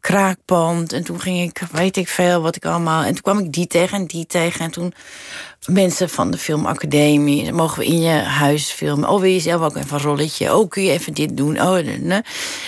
kraakpand. 0.00 0.92
En 0.92 1.04
toen 1.04 1.20
ging 1.20 1.48
ik, 1.48 1.62
weet 1.72 1.96
ik 1.96 2.08
veel, 2.08 2.40
wat 2.40 2.56
ik 2.56 2.64
allemaal... 2.64 3.02
En 3.02 3.12
toen 3.12 3.22
kwam 3.22 3.38
ik 3.38 3.52
die 3.52 3.66
tegen 3.66 3.98
en 3.98 4.06
die 4.06 4.26
tegen. 4.26 4.60
En 4.60 4.70
toen 4.70 4.94
mensen 5.66 6.08
van 6.08 6.30
de 6.30 6.38
filmacademie... 6.38 7.52
mogen 7.52 7.78
we 7.78 7.86
in 7.86 8.00
je 8.00 8.22
huis 8.22 8.70
filmen? 8.70 9.08
Oh, 9.08 9.20
wil 9.20 9.30
je 9.30 9.40
zelf 9.40 9.62
ook 9.62 9.76
even 9.76 9.96
een 9.96 10.02
rolletje? 10.02 10.56
Oh, 10.56 10.68
kun 10.68 10.82
je 10.82 10.90
even 10.90 11.14
dit 11.14 11.36
doen? 11.36 11.60
Oh, 11.60 11.78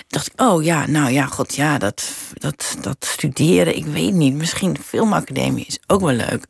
dacht 0.08 0.26
ik, 0.26 0.40
oh 0.40 0.64
ja, 0.64 0.86
nou 0.86 1.10
ja, 1.10 1.26
god, 1.26 1.54
ja, 1.54 1.78
dat, 1.78 2.12
dat, 2.34 2.76
dat 2.80 2.96
studeren, 3.00 3.76
ik 3.76 3.86
weet 3.86 4.12
niet. 4.12 4.34
Misschien 4.34 4.72
de 4.72 4.82
filmacademie 4.82 5.66
is 5.66 5.78
ook 5.86 6.00
wel 6.00 6.14
leuk. 6.14 6.44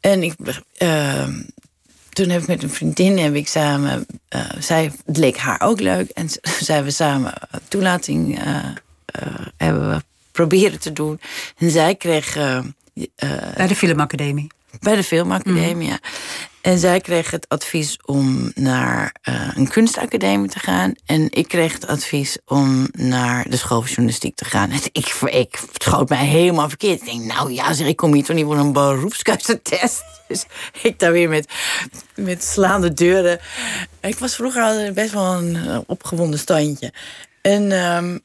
En 0.00 0.22
ik... 0.22 0.34
Uh, 0.78 1.24
toen 2.10 2.28
heb 2.28 2.40
ik 2.40 2.46
met 2.46 2.62
een 2.62 2.70
vriendin 2.70 3.18
heb 3.18 3.34
ik 3.34 3.48
samen, 3.48 4.06
uh, 4.34 4.40
zij, 4.58 4.92
het 5.06 5.16
leek 5.16 5.36
haar 5.36 5.60
ook 5.60 5.80
leuk. 5.80 6.10
En 6.10 6.28
zijn 6.60 6.84
we 6.84 6.90
samen 6.90 7.32
toelating 7.68 8.38
uh, 8.38 8.46
uh, 8.46 9.46
hebben 9.56 9.90
we 9.90 10.02
proberen 10.32 10.80
te 10.80 10.92
doen. 10.92 11.20
En 11.58 11.70
zij 11.70 11.94
kreeg. 11.94 12.34
Bij 13.54 13.66
de 13.66 13.76
filmacademie. 13.76 14.46
Bij 14.80 14.96
de 14.96 15.04
filmacademie, 15.04 15.74
mm. 15.74 15.82
ja. 15.82 15.98
En 16.60 16.78
zij 16.78 17.00
kreeg 17.00 17.30
het 17.30 17.48
advies 17.48 17.98
om 18.04 18.52
naar 18.54 19.14
uh, 19.28 19.50
een 19.54 19.68
kunstacademie 19.68 20.48
te 20.48 20.58
gaan. 20.58 20.94
En 21.06 21.26
ik 21.30 21.48
kreeg 21.48 21.72
het 21.72 21.86
advies 21.86 22.38
om 22.46 22.88
naar 22.92 23.48
de 23.48 23.56
school 23.56 23.80
van 23.80 23.88
journalistiek 23.88 24.36
te 24.36 24.44
gaan. 24.44 24.70
En 24.70 24.80
ik, 24.92 25.06
ik 25.24 25.60
schoot 25.72 26.08
mij 26.08 26.26
helemaal 26.26 26.68
verkeerd. 26.68 27.00
Ik 27.00 27.06
denk, 27.06 27.24
nou 27.24 27.52
ja, 27.52 27.72
zeg, 27.72 27.86
ik 27.86 27.96
kom 27.96 28.14
hier 28.14 28.24
toch 28.24 28.36
niet 28.36 28.44
voor 28.44 28.58
een 28.58 28.72
beroepskeuzetest. 28.72 30.02
Dus 30.30 30.46
ik 30.82 30.98
daar 30.98 31.12
weer 31.12 31.28
met, 31.28 31.52
met 32.14 32.44
slaande 32.44 32.92
deuren. 32.92 33.40
Ik 34.00 34.18
was 34.18 34.34
vroeger 34.34 34.92
best 34.92 35.12
wel 35.12 35.32
een 35.32 35.54
uh, 35.54 35.78
opgewonden 35.86 36.38
standje. 36.38 36.92
En, 37.42 37.72
um, 37.72 38.20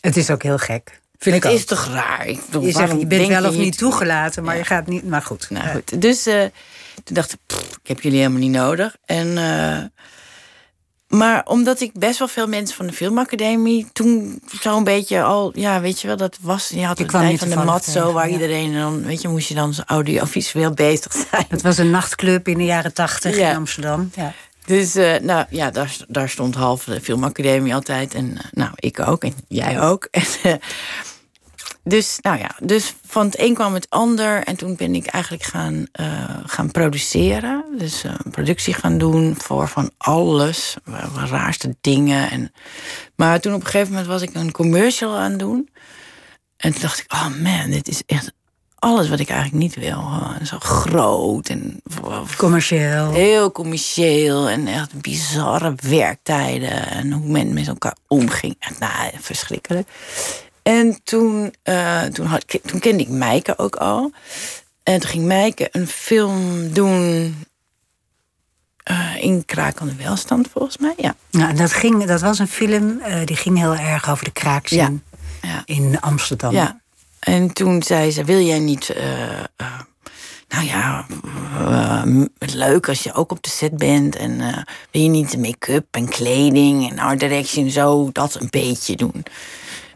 het 0.00 0.16
is 0.16 0.30
ook 0.30 0.42
heel 0.42 0.58
gek. 0.58 1.00
Vind 1.18 1.44
het 1.44 1.52
is 1.52 1.64
toch 1.64 1.86
raar? 1.86 2.26
Ik 2.26 2.40
bedoel, 2.46 2.62
je, 2.62 2.72
zegt, 2.72 3.00
je 3.00 3.06
bent 3.06 3.28
wel 3.28 3.44
of 3.44 3.56
niet 3.56 3.78
toegelaten, 3.78 4.44
maar 4.44 4.54
ja. 4.54 4.60
je 4.60 4.66
gaat 4.66 4.86
niet. 4.86 5.08
Maar 5.08 5.22
goed. 5.22 5.50
Nou, 5.50 5.68
goed. 5.68 6.00
Dus 6.00 6.26
uh, 6.26 6.44
toen 7.04 7.14
dacht 7.14 7.32
ik, 7.32 7.38
pff, 7.46 7.76
ik 7.82 7.88
heb 7.88 8.00
jullie 8.00 8.18
helemaal 8.18 8.40
niet 8.40 8.50
nodig. 8.50 8.96
En, 9.04 9.26
uh, 9.26 9.78
maar 11.18 11.46
omdat 11.46 11.80
ik 11.80 11.92
best 11.92 12.18
wel 12.18 12.28
veel 12.28 12.46
mensen 12.46 12.76
van 12.76 12.86
de 12.86 12.92
filmacademie 12.92 13.86
toen 13.92 14.42
zo'n 14.60 14.84
beetje 14.84 15.22
al, 15.22 15.52
ja, 15.54 15.80
weet 15.80 16.00
je 16.00 16.06
wel, 16.06 16.16
dat 16.16 16.38
was, 16.40 16.68
je 16.68 16.84
had 16.84 16.96
de 16.96 17.06
tijd 17.06 17.38
van 17.38 17.48
de 17.48 17.56
mat 17.56 17.84
zo, 17.84 18.12
waar 18.12 18.26
ja. 18.26 18.32
iedereen 18.32 18.72
dan, 18.72 19.04
weet 19.04 19.22
je, 19.22 19.28
moest 19.28 19.48
je 19.48 19.54
dan 19.54 19.74
audiovisueel 19.86 20.72
bezig 20.86 21.12
zijn. 21.12 21.44
Het 21.48 21.62
was 21.62 21.78
een 21.78 21.90
nachtclub 21.90 22.48
in 22.48 22.58
de 22.58 22.64
jaren 22.64 22.92
tachtig 22.92 23.36
ja. 23.36 23.50
in 23.50 23.56
Amsterdam. 23.56 24.10
Ja. 24.14 24.32
Dus 24.66 24.96
uh, 24.96 25.18
nou 25.18 25.46
ja, 25.50 25.70
daar, 25.70 25.96
daar 26.08 26.28
stond 26.28 26.54
half 26.54 26.84
de 26.84 27.00
filmacademie 27.00 27.74
altijd. 27.74 28.14
En 28.14 28.30
uh, 28.30 28.38
nou, 28.50 28.70
ik 28.74 29.00
ook. 29.00 29.24
En 29.24 29.34
jij 29.48 29.80
ook. 29.80 30.08
En, 30.42 30.60
dus, 31.84 32.18
nou 32.20 32.38
ja, 32.38 32.50
dus 32.62 32.94
van 33.06 33.26
het 33.26 33.38
een 33.38 33.54
kwam 33.54 33.74
het 33.74 33.90
ander. 33.90 34.42
En 34.44 34.56
toen 34.56 34.76
ben 34.76 34.94
ik 34.94 35.06
eigenlijk 35.06 35.42
gaan, 35.42 35.86
uh, 36.00 36.06
gaan 36.44 36.70
produceren. 36.70 37.64
Dus 37.78 38.04
uh, 38.04 38.12
productie 38.30 38.74
gaan 38.74 38.98
doen 38.98 39.34
voor 39.38 39.68
van 39.68 39.90
alles. 39.96 40.76
Raarste 41.14 41.76
dingen. 41.80 42.30
En, 42.30 42.52
maar 43.16 43.40
toen 43.40 43.54
op 43.54 43.60
een 43.60 43.66
gegeven 43.66 43.88
moment 43.88 44.08
was 44.08 44.22
ik 44.22 44.34
een 44.34 44.52
commercial 44.52 45.16
aan 45.16 45.30
het 45.30 45.38
doen. 45.38 45.68
En 46.56 46.72
toen 46.72 46.80
dacht 46.80 46.98
ik, 46.98 47.12
oh 47.12 47.28
man, 47.42 47.70
dit 47.70 47.88
is 47.88 48.02
echt 48.06 48.32
alles 48.78 49.08
wat 49.08 49.18
ik 49.18 49.28
eigenlijk 49.28 49.62
niet 49.62 49.74
wil. 49.74 50.04
Zo 50.42 50.58
groot 50.58 51.48
en... 51.48 51.82
Commercieel. 52.36 53.12
Heel 53.12 53.52
commercieel 53.52 54.48
en 54.48 54.66
echt 54.66 55.00
bizarre 55.00 55.74
werktijden. 55.82 56.90
En 56.90 57.12
hoe 57.12 57.30
men 57.30 57.52
met 57.52 57.68
elkaar 57.68 57.96
omging. 58.08 58.56
Echt, 58.58 58.78
nou, 58.78 59.10
verschrikkelijk. 59.20 59.88
En 60.64 61.00
toen, 61.02 61.54
uh, 61.64 62.02
toen, 62.02 62.26
had, 62.26 62.44
toen 62.66 62.80
kende 62.80 63.02
ik 63.02 63.08
Meike 63.08 63.58
ook 63.58 63.76
al. 63.76 64.12
En 64.82 65.00
toen 65.00 65.10
ging 65.10 65.24
Meike 65.24 65.68
een 65.72 65.86
film 65.86 66.72
doen 66.72 67.34
uh, 68.90 69.22
in 69.22 69.44
krakende 69.44 69.94
welstand, 69.94 70.48
volgens 70.52 70.78
mij. 70.78 70.94
Ja. 70.96 71.14
Nou, 71.30 71.54
dat, 71.54 71.72
ging, 71.72 72.04
dat 72.04 72.20
was 72.20 72.38
een 72.38 72.48
film 72.48 73.00
uh, 73.08 73.24
die 73.24 73.36
ging 73.36 73.58
heel 73.58 73.74
erg 73.74 74.10
over 74.10 74.24
de 74.24 74.32
kraakzin 74.32 75.02
ja. 75.40 75.48
ja. 75.48 75.62
in 75.64 76.00
Amsterdam. 76.00 76.52
Ja. 76.52 76.80
En 77.18 77.52
toen 77.52 77.82
zei 77.82 78.10
ze: 78.10 78.24
Wil 78.24 78.40
jij 78.40 78.58
niet. 78.58 78.94
Uh, 78.96 79.64
nou 80.48 80.66
ja, 80.66 81.06
leuk 82.38 82.88
als 82.88 83.02
je 83.02 83.12
ook 83.12 83.30
op 83.30 83.42
de 83.42 83.50
set 83.50 83.76
bent. 83.76 84.16
En 84.16 84.38
wil 84.90 85.02
je 85.02 85.08
niet 85.08 85.30
de 85.30 85.38
make-up 85.38 85.86
en 85.90 86.08
kleding 86.08 86.90
en 86.90 86.98
art 86.98 87.20
direction 87.20 87.70
zo 87.70 88.10
dat 88.12 88.34
een 88.40 88.48
beetje 88.50 88.96
doen? 88.96 89.24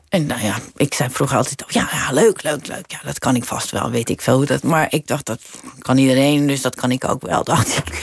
En 0.08 0.26
nou 0.26 0.42
ja, 0.42 0.56
ik 0.76 0.94
zei 0.94 1.10
vroeger 1.10 1.36
altijd, 1.36 1.62
oh 1.64 1.70
ja, 1.70 1.88
ja, 1.92 2.12
leuk, 2.12 2.42
leuk, 2.42 2.66
leuk. 2.66 2.90
Ja, 2.90 3.00
dat 3.04 3.18
kan 3.18 3.36
ik 3.36 3.44
vast 3.44 3.70
wel, 3.70 3.90
weet 3.90 4.08
ik 4.08 4.20
veel. 4.20 4.44
Dat, 4.44 4.62
maar 4.62 4.86
ik 4.90 5.06
dacht, 5.06 5.26
dat 5.26 5.40
kan 5.78 5.98
iedereen, 5.98 6.46
dus 6.46 6.60
dat 6.60 6.74
kan 6.74 6.90
ik 6.90 7.08
ook 7.08 7.26
wel, 7.26 7.44
dacht 7.54 7.76
ik. 7.76 8.02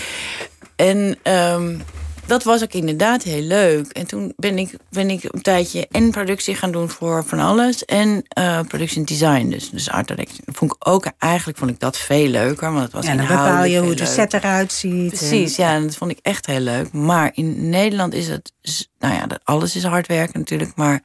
En 0.76 1.18
um, 1.24 1.82
dat 2.26 2.44
was 2.44 2.64
ook 2.64 2.74
inderdaad 2.74 3.24
heel 3.24 3.42
leuk. 3.42 3.88
En 3.88 4.08
toen 4.08 4.34
ben 4.36 4.58
ik, 4.58 4.78
ben 4.90 5.10
ik 5.10 5.24
een 5.24 5.42
tijdje 5.42 5.88
en 5.92 6.12
productie 6.12 6.56
gaan 6.56 6.72
doen 6.72 6.90
voor 6.90 7.24
van 7.26 7.40
alles. 7.40 7.86
En 7.86 8.26
uh, 8.40 8.60
production 8.68 9.06
design, 9.06 9.50
dus, 9.50 9.70
dus 9.70 9.90
art 9.90 10.08
direction. 10.08 10.42
Vond 10.46 10.72
ik 10.72 10.88
ook, 10.88 11.12
eigenlijk 11.18 11.58
vond 11.58 11.72
ik 11.72 11.80
dat 11.80 11.98
veel 11.98 12.28
leuker. 12.28 12.72
Want 12.72 12.84
het 12.84 12.92
was 12.92 13.06
ja, 13.06 13.16
dan 13.16 13.28
bepaal 13.28 13.64
je 13.64 13.80
hoe 13.80 13.94
de 13.94 14.06
set 14.06 14.34
eruit 14.34 14.72
ziet. 14.72 15.08
Precies, 15.08 15.56
ja, 15.56 15.74
en 15.74 15.84
dat 15.84 15.96
vond 15.96 16.12
ik 16.12 16.20
echt 16.22 16.46
heel 16.46 16.60
leuk. 16.60 16.92
Maar 16.92 17.32
in 17.34 17.70
Nederland 17.70 18.14
is 18.14 18.28
het, 18.28 18.54
nou 19.00 19.14
ja, 19.14 19.28
alles 19.44 19.76
is 19.76 19.84
hard 19.84 20.08
werken 20.08 20.40
natuurlijk. 20.40 20.76
Maar 20.76 21.02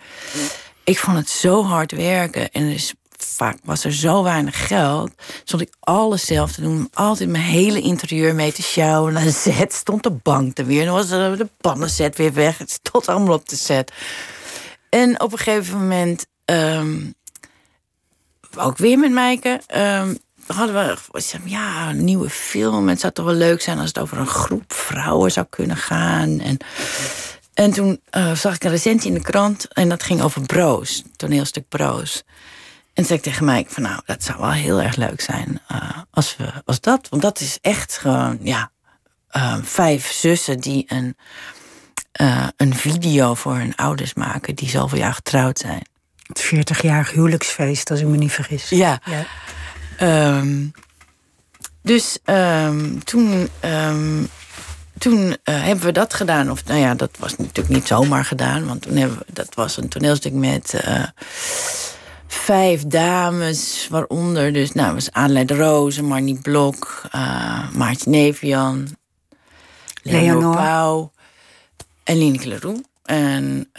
ik 0.91 0.99
vond 0.99 1.17
het 1.17 1.29
zo 1.29 1.65
hard 1.65 1.93
werken. 1.93 2.51
En 2.51 2.63
is 2.63 2.95
vaak 3.17 3.59
was 3.65 3.85
er 3.85 3.93
zo 3.93 4.23
weinig 4.23 4.67
geld. 4.67 5.11
Stond 5.45 5.63
ik 5.63 5.75
alles 5.81 6.27
zelf 6.27 6.53
te 6.53 6.61
doen. 6.61 6.89
Altijd 6.93 7.29
mijn 7.29 7.45
hele 7.45 7.81
interieur 7.81 8.35
mee 8.35 8.53
te 8.53 8.63
sjouwen. 8.63 9.15
De 9.15 9.33
set 9.33 9.73
stond 9.73 10.03
de 10.03 10.11
bank 10.11 10.59
er 10.59 10.67
weer. 10.67 10.85
Dan 10.85 10.95
was 10.95 11.09
de 11.09 11.49
pannenzet 11.61 12.17
weer 12.17 12.33
weg. 12.33 12.59
Het 12.59 12.71
stond 12.71 13.09
allemaal 13.09 13.35
op 13.35 13.49
de 13.49 13.57
set. 13.57 13.93
En 14.89 15.21
op 15.21 15.33
een 15.33 15.39
gegeven 15.39 15.79
moment... 15.79 16.27
Um, 16.45 17.15
ook 18.57 18.77
weer 18.77 18.99
met 18.99 19.11
Maaike... 19.11 19.61
Um, 19.77 20.19
hadden 20.47 20.75
we 20.75 21.23
ja, 21.45 21.89
een 21.89 22.05
nieuwe 22.05 22.31
film. 22.31 22.89
Het 22.89 23.01
zou 23.01 23.13
toch 23.13 23.25
wel 23.25 23.35
leuk 23.35 23.63
zijn 23.63 23.79
als 23.79 23.89
het 23.89 23.99
over 23.99 24.19
een 24.19 24.27
groep 24.27 24.73
vrouwen 24.73 25.33
zou 25.33 25.47
kunnen 25.51 25.77
gaan. 25.77 26.41
En, 26.41 26.59
en 27.55 27.71
toen 27.71 28.01
uh, 28.17 28.33
zag 28.33 28.55
ik 28.55 28.65
een 28.65 28.71
recensie 28.71 29.09
in 29.09 29.15
de 29.15 29.23
krant 29.23 29.73
en 29.73 29.89
dat 29.89 30.03
ging 30.03 30.23
over 30.23 30.43
Broos, 30.43 31.03
toneelstuk 31.17 31.69
Broos. 31.69 32.23
En 32.95 33.05
zei 33.05 33.19
ik 33.19 33.25
tegen 33.25 33.45
mij 33.45 33.67
van 33.69 33.83
nou, 33.83 34.01
dat 34.05 34.25
zou 34.25 34.39
wel 34.39 34.53
heel 34.53 34.81
erg 34.81 34.97
leuk 34.97 35.21
zijn 35.21 35.61
uh, 35.73 35.91
als, 36.11 36.37
we, 36.37 36.53
als 36.65 36.81
dat. 36.81 37.09
Want 37.09 37.23
dat 37.23 37.41
is 37.41 37.59
echt 37.61 37.99
gewoon, 37.99 38.39
ja, 38.43 38.71
uh, 39.33 39.57
vijf 39.63 40.13
zussen 40.13 40.61
die 40.61 40.85
een, 40.89 41.17
een 42.57 42.75
video 42.75 43.35
voor 43.35 43.55
hun 43.55 43.77
ouders 43.77 44.15
maken 44.15 44.55
die 44.55 44.69
zoveel 44.69 44.99
jaar 44.99 45.15
getrouwd 45.15 45.59
zijn. 45.59 45.83
Het 46.27 46.53
40-jarig 46.55 47.11
huwelijksfeest, 47.11 47.91
als 47.91 48.01
ik 48.01 48.07
me 48.07 48.17
niet 48.17 48.33
vergis. 48.33 48.69
Ja. 48.69 49.01
ja. 49.05 49.27
Um, 50.39 50.73
dus 51.83 52.19
um, 52.25 53.05
toen, 53.05 53.49
um, 53.65 54.29
toen 55.01 55.37
hebben 55.43 55.85
we 55.85 55.93
dat 55.93 56.15
gedaan. 56.15 56.51
Of 56.51 56.65
nou 56.65 56.81
ja, 56.81 56.95
dat 56.95 57.11
was 57.19 57.37
natuurlijk 57.37 57.69
niet 57.69 57.87
zomaar 57.87 58.25
gedaan. 58.25 58.67
Want 58.67 58.83
toen 58.83 58.97
hebben 58.97 59.19
we, 59.19 59.25
dat 59.33 59.55
was 59.55 59.77
een 59.77 59.89
toneelstuk 59.89 60.33
met 60.33 60.75
vijf 62.27 62.85
dames, 62.85 63.87
waaronder 63.91 64.53
dus, 64.53 64.73
nou, 64.73 64.95
was 64.95 65.13
Adelaide 65.13 65.57
Rozen, 65.57 66.05
Marnie 66.05 66.39
Blok, 66.43 67.03
uh, 67.15 67.71
Maartje 67.71 68.11
Nevian, 68.11 68.97
Leonor 70.03 70.55
Pauw 70.57 71.13
en 72.05 72.19
Lineke 72.19 72.49
Leroux. 72.49 72.81
En 73.05 73.71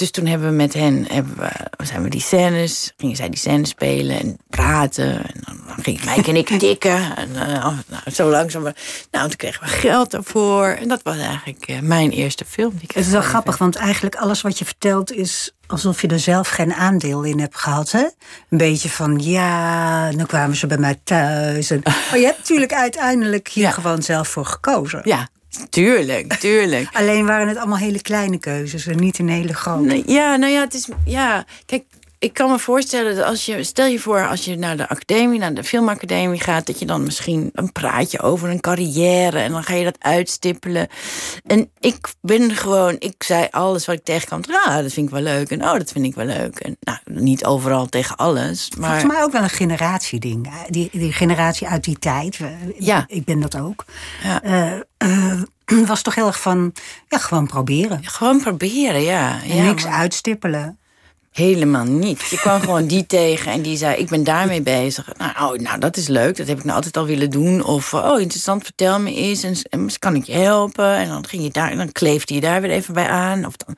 dus 0.00 0.10
toen 0.10 0.26
hebben 0.26 0.48
we 0.48 0.54
met 0.54 0.74
hen, 0.74 1.06
hebben 1.08 1.36
we, 1.36 1.84
zijn 1.84 2.02
we 2.02 2.08
die 2.08 2.20
scènes, 2.20 2.92
gingen 2.96 3.16
zij 3.16 3.28
die 3.28 3.38
scènes 3.38 3.68
spelen 3.68 4.20
en 4.20 4.38
praten. 4.48 5.16
En 5.16 5.40
dan, 5.40 5.60
dan 5.66 5.76
ging 5.82 6.04
Mike 6.04 6.28
en 6.28 6.36
ik 6.36 6.48
tikken. 6.58 7.16
En 7.16 7.28
uh, 7.28 7.64
nou, 7.86 8.10
zo 8.12 8.30
langzaam. 8.30 8.62
Nou, 9.10 9.28
toen 9.28 9.36
kregen 9.36 9.62
we 9.62 9.68
geld 9.68 10.10
daarvoor. 10.10 10.66
En 10.66 10.88
dat 10.88 11.02
was 11.02 11.18
eigenlijk 11.18 11.68
uh, 11.68 11.80
mijn 11.80 12.10
eerste 12.10 12.44
film. 12.44 12.70
Die 12.70 12.88
het 12.94 13.06
is 13.06 13.12
wel 13.12 13.22
grappig, 13.22 13.58
want 13.58 13.76
eigenlijk 13.76 14.14
alles 14.14 14.40
wat 14.40 14.58
je 14.58 14.64
vertelt 14.64 15.12
is 15.12 15.52
alsof 15.66 16.00
je 16.00 16.08
er 16.08 16.18
zelf 16.18 16.48
geen 16.48 16.74
aandeel 16.74 17.22
in 17.22 17.40
hebt 17.40 17.56
gehad. 17.56 17.90
Hè? 17.90 18.06
Een 18.48 18.58
beetje 18.58 18.90
van, 18.90 19.18
ja, 19.18 20.10
dan 20.12 20.26
kwamen 20.26 20.56
ze 20.56 20.66
bij 20.66 20.78
mij 20.78 21.00
thuis. 21.04 21.70
En, 21.70 21.80
maar 22.10 22.18
je 22.18 22.24
hebt 22.24 22.38
natuurlijk 22.38 22.72
uiteindelijk 22.72 23.48
hier 23.48 23.64
ja. 23.64 23.70
gewoon 23.70 24.02
zelf 24.02 24.28
voor 24.28 24.46
gekozen. 24.46 25.00
Ja, 25.04 25.28
Tuurlijk, 25.70 26.34
tuurlijk. 26.34 26.88
Alleen 26.92 27.26
waren 27.26 27.48
het 27.48 27.56
allemaal 27.56 27.78
hele 27.78 28.02
kleine 28.02 28.38
keuzes 28.38 28.86
en 28.86 28.96
niet 28.96 29.18
een 29.18 29.28
hele 29.28 29.54
grote. 29.54 30.02
Ja, 30.06 30.36
nou 30.36 30.52
ja, 30.52 30.60
het 30.60 30.74
is. 30.74 30.88
Ja, 31.04 31.44
kijk, 31.66 31.84
ik 32.20 32.32
kan 32.32 32.50
me 32.50 32.58
voorstellen 32.58 33.16
dat 33.16 33.24
als 33.24 33.44
je. 33.44 33.62
Stel 33.62 33.86
je 33.86 33.98
voor, 33.98 34.28
als 34.28 34.44
je 34.44 34.56
naar 34.56 34.76
de 34.76 34.88
academie, 34.88 35.38
naar 35.38 35.54
de 35.54 35.64
filmacademie 35.64 36.40
gaat, 36.40 36.66
dat 36.66 36.78
je 36.78 36.86
dan 36.86 37.02
misschien 37.02 37.50
een 37.54 37.72
praatje 37.72 38.20
over 38.20 38.48
een 38.48 38.60
carrière 38.60 39.38
en 39.38 39.52
dan 39.52 39.64
ga 39.64 39.74
je 39.74 39.84
dat 39.84 39.96
uitstippelen. 39.98 40.88
En 41.46 41.70
ik 41.78 42.12
ben 42.20 42.50
gewoon. 42.56 42.96
Ik 42.98 43.22
zei 43.22 43.46
alles 43.50 43.86
wat 43.86 43.94
ik 43.94 44.04
tegenkwam. 44.04 44.42
Ja, 44.48 44.82
dat 44.82 44.92
vind 44.92 45.06
ik 45.06 45.12
wel 45.12 45.22
leuk. 45.22 45.50
En 45.50 45.62
oh, 45.62 45.72
dat 45.72 45.92
vind 45.92 46.04
ik 46.04 46.14
wel 46.14 46.26
leuk. 46.26 46.58
En 46.58 46.76
nou, 46.80 46.98
niet 47.04 47.44
overal 47.44 47.86
tegen 47.86 48.16
alles. 48.16 48.70
Maar... 48.78 48.90
Volgens 48.90 49.12
mij 49.12 49.22
ook 49.22 49.32
wel 49.32 49.42
een 49.42 49.50
generatieding. 49.50 50.50
Die, 50.68 50.88
die 50.92 51.12
generatie 51.12 51.66
uit 51.66 51.84
die 51.84 51.98
tijd. 51.98 52.38
Ja. 52.78 53.04
Ik 53.08 53.24
ben 53.24 53.40
dat 53.40 53.56
ook. 53.56 53.84
Ja. 54.22 54.44
Uh, 54.44 54.80
uh, 55.04 55.86
was 55.86 56.02
toch 56.02 56.14
heel 56.14 56.26
erg 56.26 56.40
van, 56.40 56.72
ja, 57.08 57.18
gewoon 57.18 57.46
proberen. 57.46 58.00
Gewoon 58.04 58.40
proberen, 58.40 59.02
ja. 59.02 59.38
ja 59.44 59.62
niks 59.62 59.86
uitstippelen. 59.86 60.79
Helemaal 61.30 61.84
niet. 61.84 62.20
Je 62.20 62.36
kwam 62.36 62.60
gewoon 62.60 62.86
die 62.86 63.06
tegen 63.16 63.52
en 63.52 63.62
die 63.62 63.76
zei: 63.76 63.96
Ik 63.96 64.08
ben 64.08 64.24
daarmee 64.24 64.62
bezig. 64.62 65.12
Nou, 65.18 65.32
oh, 65.54 65.60
nou, 65.60 65.78
dat 65.78 65.96
is 65.96 66.08
leuk. 66.08 66.36
Dat 66.36 66.46
heb 66.46 66.58
ik 66.58 66.64
nou 66.64 66.76
altijd 66.76 66.96
al 66.96 67.06
willen 67.06 67.30
doen. 67.30 67.64
Of 67.64 67.94
oh, 67.94 68.20
interessant, 68.20 68.64
vertel 68.64 69.00
me 69.00 69.14
eens. 69.14 69.42
En, 69.42 69.56
en 69.70 69.98
kan 69.98 70.14
ik 70.14 70.24
je 70.24 70.32
helpen? 70.32 70.96
En 70.96 71.08
dan 71.08 71.26
ging 71.26 71.42
je 71.42 71.50
daar, 71.50 71.70
en 71.70 71.76
dan 71.76 71.92
kleefde 71.92 72.34
je 72.34 72.40
daar 72.40 72.60
weer 72.60 72.70
even 72.70 72.94
bij 72.94 73.08
aan. 73.08 73.46
Of 73.46 73.56
dan, 73.56 73.76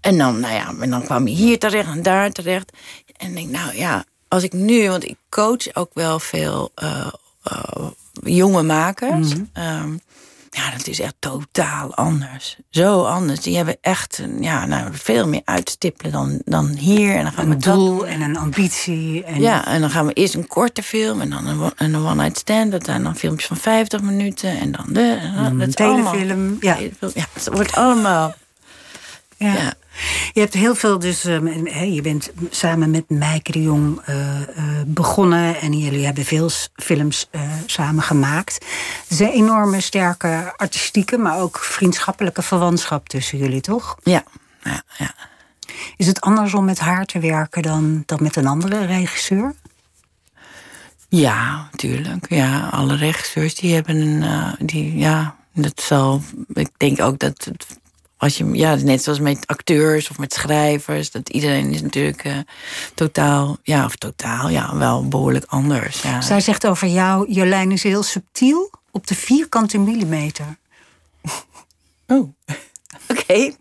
en 0.00 0.18
dan, 0.18 0.40
nou 0.40 0.54
ja, 0.54 0.74
en 0.80 0.90
dan 0.90 1.02
kwam 1.02 1.26
je 1.26 1.34
hier 1.34 1.58
terecht 1.58 1.88
en 1.88 2.02
daar 2.02 2.30
terecht. 2.30 2.72
En 3.16 3.28
ik 3.28 3.34
denk, 3.34 3.50
nou 3.50 3.76
ja, 3.76 4.04
als 4.28 4.42
ik 4.42 4.52
nu, 4.52 4.88
want 4.88 5.04
ik 5.04 5.16
coach 5.28 5.74
ook 5.74 5.90
wel 5.94 6.18
veel 6.18 6.70
uh, 6.82 7.06
uh, 7.52 7.88
jonge 8.22 8.62
makers. 8.62 9.34
Mm 9.34 9.50
-hmm. 9.52 10.00
Ja, 10.52 10.70
dat 10.70 10.86
is 10.86 11.00
echt 11.00 11.14
totaal 11.18 11.94
anders. 11.94 12.56
Zo 12.70 13.02
anders. 13.04 13.40
Die 13.40 13.56
hebben 13.56 13.76
echt 13.80 14.22
ja, 14.40 14.66
nou, 14.66 14.88
veel 14.92 15.28
meer 15.28 15.40
uitstippelen 15.44 16.12
dan, 16.12 16.42
dan 16.44 16.66
hier. 16.66 17.14
En 17.14 17.22
dan 17.22 17.32
gaan 17.32 17.50
een 17.50 17.58
we 17.58 17.64
doel 17.64 18.06
en 18.06 18.20
een 18.20 18.36
ambitie. 18.36 19.24
En... 19.24 19.40
Ja, 19.40 19.66
en 19.66 19.80
dan 19.80 19.90
gaan 19.90 20.06
we 20.06 20.12
eerst 20.12 20.34
een 20.34 20.46
korte 20.46 20.82
film 20.82 21.20
en 21.20 21.30
dan 21.30 21.46
een, 21.46 21.72
een 21.76 21.96
one-night 21.96 22.38
stand. 22.38 22.70
Dat 22.72 22.84
zijn 22.84 23.02
dan 23.02 23.16
filmpjes 23.16 23.46
van 23.46 23.56
50 23.56 24.00
minuten 24.02 24.58
en 24.58 24.72
dan 24.72 24.84
de. 24.88 25.18
een 25.58 25.74
telefilm. 25.74 26.56
Ja. 26.60 26.76
ja, 27.14 27.26
het 27.32 27.48
wordt 27.52 27.74
allemaal. 27.74 28.34
ja. 29.36 29.52
ja. 29.52 29.74
Je 30.32 30.40
hebt 30.40 30.54
heel 30.54 30.74
veel, 30.74 30.98
dus 30.98 31.24
uh, 31.24 31.94
je 31.94 32.00
bent 32.02 32.30
samen 32.50 32.90
met 32.90 33.10
Meike 33.10 33.52
de 33.52 33.62
Jong 33.62 34.00
uh, 34.08 34.16
uh, 34.16 34.44
begonnen 34.86 35.60
en 35.60 35.78
jullie 35.78 36.04
hebben 36.04 36.24
veel 36.24 36.50
films 36.74 37.28
samen 37.66 38.02
gemaakt. 38.02 38.64
Er 38.64 39.10
is 39.10 39.20
een 39.20 39.32
enorme 39.32 39.80
sterke 39.80 40.52
artistieke, 40.56 41.18
maar 41.18 41.38
ook 41.38 41.58
vriendschappelijke 41.58 42.42
verwantschap 42.42 43.08
tussen 43.08 43.38
jullie, 43.38 43.60
toch? 43.60 43.96
Ja, 44.02 44.24
ja, 44.62 44.82
ja. 44.98 45.14
Is 45.96 46.06
het 46.06 46.20
anders 46.20 46.54
om 46.54 46.64
met 46.64 46.78
haar 46.78 47.04
te 47.04 47.18
werken 47.18 47.62
dan, 47.62 48.02
dan 48.06 48.18
met 48.22 48.36
een 48.36 48.46
andere 48.46 48.86
regisseur? 48.86 49.54
Ja, 51.08 51.68
natuurlijk. 51.70 52.26
Ja, 52.28 52.68
alle 52.68 52.96
regisseurs 52.96 53.54
die 53.54 53.74
hebben 53.74 53.96
een. 53.96 54.66
die, 54.66 54.98
ja, 54.98 55.36
dat 55.54 55.80
zal. 55.80 56.22
Ik 56.52 56.70
denk 56.76 57.00
ook 57.00 57.18
dat 57.18 57.44
het 57.44 57.66
als 58.20 58.36
je, 58.36 58.50
ja, 58.52 58.74
net 58.74 59.02
zoals 59.02 59.18
met 59.20 59.46
acteurs 59.46 60.10
of 60.10 60.18
met 60.18 60.32
schrijvers, 60.32 61.10
dat 61.10 61.28
iedereen 61.28 61.72
is 61.72 61.82
natuurlijk 61.82 62.24
uh, 62.24 62.38
totaal, 62.94 63.58
ja, 63.62 63.84
of 63.84 63.96
totaal, 63.96 64.48
ja, 64.48 64.76
wel 64.76 65.08
behoorlijk 65.08 65.44
anders. 65.44 66.02
Ja. 66.02 66.20
Zij 66.20 66.40
zegt 66.40 66.66
over 66.66 66.88
jou, 66.88 67.32
Jolijn 67.32 67.72
is 67.72 67.82
heel 67.82 68.02
subtiel 68.02 68.70
op 68.90 69.06
de 69.06 69.14
vierkante 69.14 69.78
millimeter. 69.78 70.56
Oh, 72.06 72.18
oké. 73.10 73.20
Okay. 73.20 73.56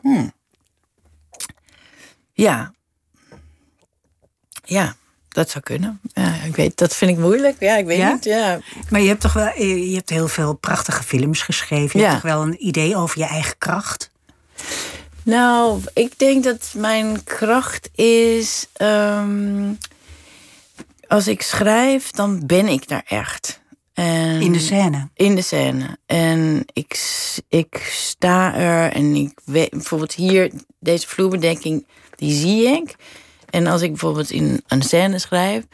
Hmm. 0.00 0.32
Ja. 2.32 2.72
Ja. 4.64 4.96
Dat 5.30 5.50
zou 5.50 5.64
kunnen. 5.64 6.00
Ja, 6.12 6.34
ik 6.46 6.56
weet, 6.56 6.76
dat 6.78 6.96
vind 6.96 7.10
ik 7.10 7.18
moeilijk. 7.18 7.56
Ja, 7.60 7.76
ik 7.76 7.86
weet 7.86 8.12
niet. 8.12 8.24
Ja. 8.24 8.60
Maar 8.90 9.00
je 9.00 9.08
hebt 9.08 9.20
toch 9.20 9.32
wel, 9.32 9.52
je 9.62 9.94
hebt 9.94 10.10
heel 10.10 10.28
veel 10.28 10.54
prachtige 10.54 11.02
films 11.02 11.42
geschreven. 11.42 12.00
Je 12.00 12.06
hebt 12.06 12.20
toch 12.22 12.30
wel 12.32 12.42
een 12.42 12.66
idee 12.66 12.96
over 12.96 13.18
je 13.18 13.24
eigen 13.26 13.58
kracht? 13.58 14.10
Nou, 15.22 15.80
ik 15.94 16.18
denk 16.18 16.44
dat 16.44 16.72
mijn 16.76 17.24
kracht 17.24 17.90
is. 17.94 18.66
ehm, 18.72 19.72
als 21.08 21.28
ik 21.28 21.42
schrijf, 21.42 22.10
dan 22.10 22.46
ben 22.46 22.68
ik 22.68 22.88
daar 22.88 23.04
echt. 23.08 23.60
En 23.94 24.40
In 24.40 24.52
de 24.52 24.58
scène. 24.58 25.08
In 25.14 25.34
de 25.34 25.42
scène. 25.42 25.98
En 26.06 26.64
ik, 26.72 27.00
ik 27.48 27.88
sta 27.92 28.54
er 28.54 28.92
en 28.92 29.14
ik 29.14 29.38
weet, 29.44 29.70
bijvoorbeeld 29.70 30.14
hier, 30.14 30.50
deze 30.80 31.08
vloerbedekking, 31.08 31.86
die 32.16 32.32
zie 32.34 32.66
ik. 32.66 32.94
En 33.50 33.66
als 33.66 33.82
ik 33.82 33.88
bijvoorbeeld 33.90 34.30
in 34.30 34.62
een 34.68 34.82
scène 34.82 35.18
schrijf, 35.18 35.64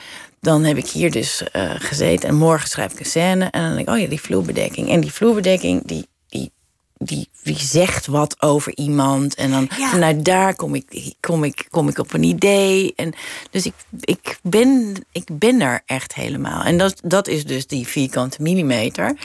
dan 0.40 0.64
heb 0.64 0.76
ik 0.76 0.86
hier 0.88 1.10
dus 1.10 1.42
eh, 1.50 1.70
gezeten 1.76 2.28
en 2.28 2.34
morgen 2.34 2.68
schrijf 2.68 2.92
ik 2.92 2.98
een 2.98 3.06
scène. 3.06 3.44
En 3.44 3.62
dan 3.62 3.74
denk 3.74 3.88
ik, 3.88 3.94
oh 3.94 4.00
ja, 4.00 4.06
die 4.06 4.20
vloerbedekking. 4.20 4.90
En 4.90 5.00
die 5.00 5.12
vloerbedekking, 5.12 5.86
die, 5.86 6.06
die, 6.28 6.50
die, 6.98 7.28
die 7.42 7.58
zegt 7.58 8.06
wat 8.06 8.42
over 8.42 8.76
iemand. 8.76 9.34
En 9.34 9.50
dan 9.50 9.68
Ja. 9.76 9.90
vanuit 9.90 10.24
daar 10.24 10.54
kom 10.54 10.74
ik, 10.74 11.14
kom, 11.20 11.44
ik, 11.44 11.66
kom 11.70 11.88
ik 11.88 11.98
op 11.98 12.12
een 12.12 12.22
idee. 12.22 12.92
En 12.96 13.12
dus 13.50 13.66
ik, 13.66 13.74
ik, 14.00 14.38
ben, 14.42 14.94
ik 15.12 15.28
ben 15.32 15.60
er 15.60 15.80
echt 15.86 16.14
helemaal. 16.14 16.62
En 16.62 16.78
dat, 16.78 17.00
dat 17.04 17.28
is 17.28 17.44
dus 17.44 17.66
die 17.66 17.86
vierkante 17.86 18.42
millimeter. 18.42 19.16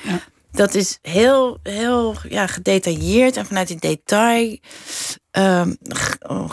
Dat 0.52 0.76
is 0.76 1.00
heel, 1.02 1.58
heel 1.64 2.16
ja, 2.30 2.48
gedetailleerd 2.48 3.38
en 3.38 3.46
vanuit 3.46 3.70
het 3.70 3.82
detail 3.82 4.58
ehm, 5.32 5.74
oh, 6.28 6.52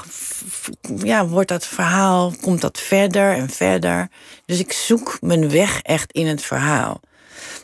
ja, 0.96 1.26
wordt 1.26 1.48
dat 1.48 1.66
verhaal, 1.66 2.32
komt 2.40 2.60
dat 2.60 2.78
verder 2.78 3.32
en 3.32 3.50
verder. 3.50 4.08
Dus 4.44 4.58
ik 4.58 4.72
zoek 4.72 5.18
mijn 5.20 5.50
weg 5.50 5.80
echt 5.82 6.12
in 6.12 6.26
het 6.26 6.42
verhaal. 6.42 7.00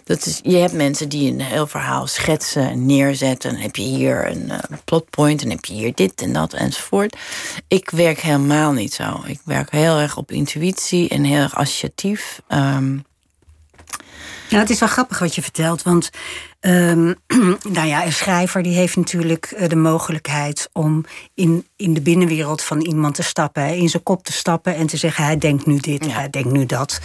Dat 0.04 0.26
is, 0.26 0.40
je 0.42 0.56
hebt 0.56 0.72
mensen 0.72 1.08
die 1.08 1.32
een 1.32 1.40
heel 1.40 1.66
verhaal 1.66 2.06
schetsen 2.06 2.68
en 2.68 2.86
neerzetten. 2.86 3.52
Dan 3.52 3.60
heb 3.60 3.76
je 3.76 3.82
hier 3.82 4.30
een 4.30 4.50
eh, 4.50 4.58
plotpoint 4.84 5.42
en 5.42 5.50
heb 5.50 5.64
je 5.64 5.74
hier 5.74 5.94
dit 5.94 6.22
en 6.22 6.32
dat 6.32 6.52
enzovoort. 6.52 7.16
Ik 7.68 7.90
werk 7.90 8.20
helemaal 8.20 8.72
niet 8.72 8.94
zo. 8.94 9.22
Ik 9.26 9.40
werk 9.44 9.70
heel 9.70 9.98
erg 9.98 10.16
op 10.16 10.30
intuïtie 10.30 11.08
en 11.08 11.24
heel 11.24 11.40
erg 11.40 11.54
associatief. 11.54 12.40
Ehm, 12.48 12.98
Ja, 14.54 14.60
het 14.60 14.70
is 14.70 14.78
wel 14.78 14.88
grappig 14.88 15.18
wat 15.18 15.34
je 15.34 15.42
vertelt, 15.42 15.82
want 15.82 16.10
ehm, 16.60 17.12
nou 17.76 17.86
ja, 17.86 18.04
een 18.04 18.12
schrijver 18.12 18.62
die 18.62 18.74
heeft 18.74 18.96
natuurlijk 18.96 19.44
eh, 19.44 19.68
de 19.68 19.76
mogelijkheid 19.76 20.68
om 20.72 21.04
in, 21.34 21.66
in 21.76 21.94
de 21.94 22.00
binnenwereld 22.00 22.62
van 22.62 22.80
iemand 22.80 23.14
te 23.14 23.22
stappen, 23.22 23.76
in 23.76 23.88
zijn 23.88 24.02
kop 24.02 24.24
te 24.24 24.32
stappen 24.32 24.74
en 24.74 24.86
te 24.86 24.96
zeggen: 24.96 25.24
hij 25.24 25.38
denkt 25.38 25.66
nu 25.66 25.78
dit, 25.78 26.04
Ja. 26.04 26.10
hij 26.10 26.30
denkt 26.30 26.52
nu 26.52 26.66
dat. 26.66 27.00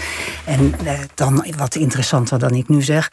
En 0.45 0.73
eh, 0.85 0.99
dan 1.15 1.45
wat 1.57 1.75
interessanter 1.75 2.39
dan 2.39 2.51
ik 2.51 2.67
nu 2.67 2.81
zeg. 2.81 3.09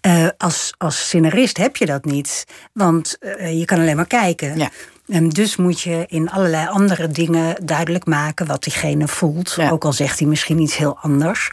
Eh, 0.00 0.28
als, 0.36 0.74
als 0.78 0.98
scenarist 0.98 1.56
heb 1.56 1.76
je 1.76 1.86
dat 1.86 2.04
niet, 2.04 2.44
want 2.72 3.16
je 3.38 3.64
kan 3.64 3.78
alleen 3.78 3.96
maar 3.96 4.06
kijken. 4.06 4.58
Ja. 4.58 4.70
En 5.08 5.28
dus 5.28 5.56
moet 5.56 5.80
je 5.80 6.04
in 6.08 6.30
allerlei 6.30 6.66
andere 6.66 7.08
dingen 7.08 7.66
duidelijk 7.66 8.06
maken 8.06 8.46
wat 8.46 8.62
diegene 8.62 9.08
voelt. 9.08 9.54
Ja. 9.56 9.70
Ook 9.70 9.84
al 9.84 9.92
zegt 9.92 10.18
hij 10.18 10.28
misschien 10.28 10.58
iets 10.58 10.76
heel 10.76 10.98
anders. 11.00 11.50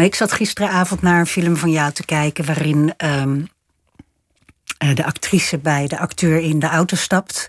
Ik 0.00 0.14
zat 0.14 0.32
gisteravond 0.32 1.02
naar 1.02 1.20
een 1.20 1.26
film 1.26 1.56
van 1.56 1.70
jou 1.70 1.92
te 1.92 2.04
kijken 2.04 2.44
waarin 2.44 2.94
ehm, 2.96 3.40
eh, 4.78 4.94
de 4.94 5.04
actrice 5.04 5.58
bij 5.58 5.86
de 5.86 5.98
acteur 5.98 6.40
in 6.40 6.58
de 6.58 6.66
auto 6.66 6.96
stapt. 6.96 7.48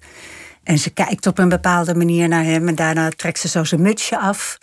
En 0.63 0.77
ze 0.77 0.89
kijkt 0.89 1.27
op 1.27 1.37
een 1.37 1.49
bepaalde 1.49 1.95
manier 1.95 2.27
naar 2.27 2.43
hem 2.43 2.67
en 2.67 2.75
daarna 2.75 3.09
trekt 3.09 3.39
ze 3.39 3.47
zo 3.47 3.63
zijn 3.63 3.81
mutsje 3.81 4.17
af. 4.17 4.57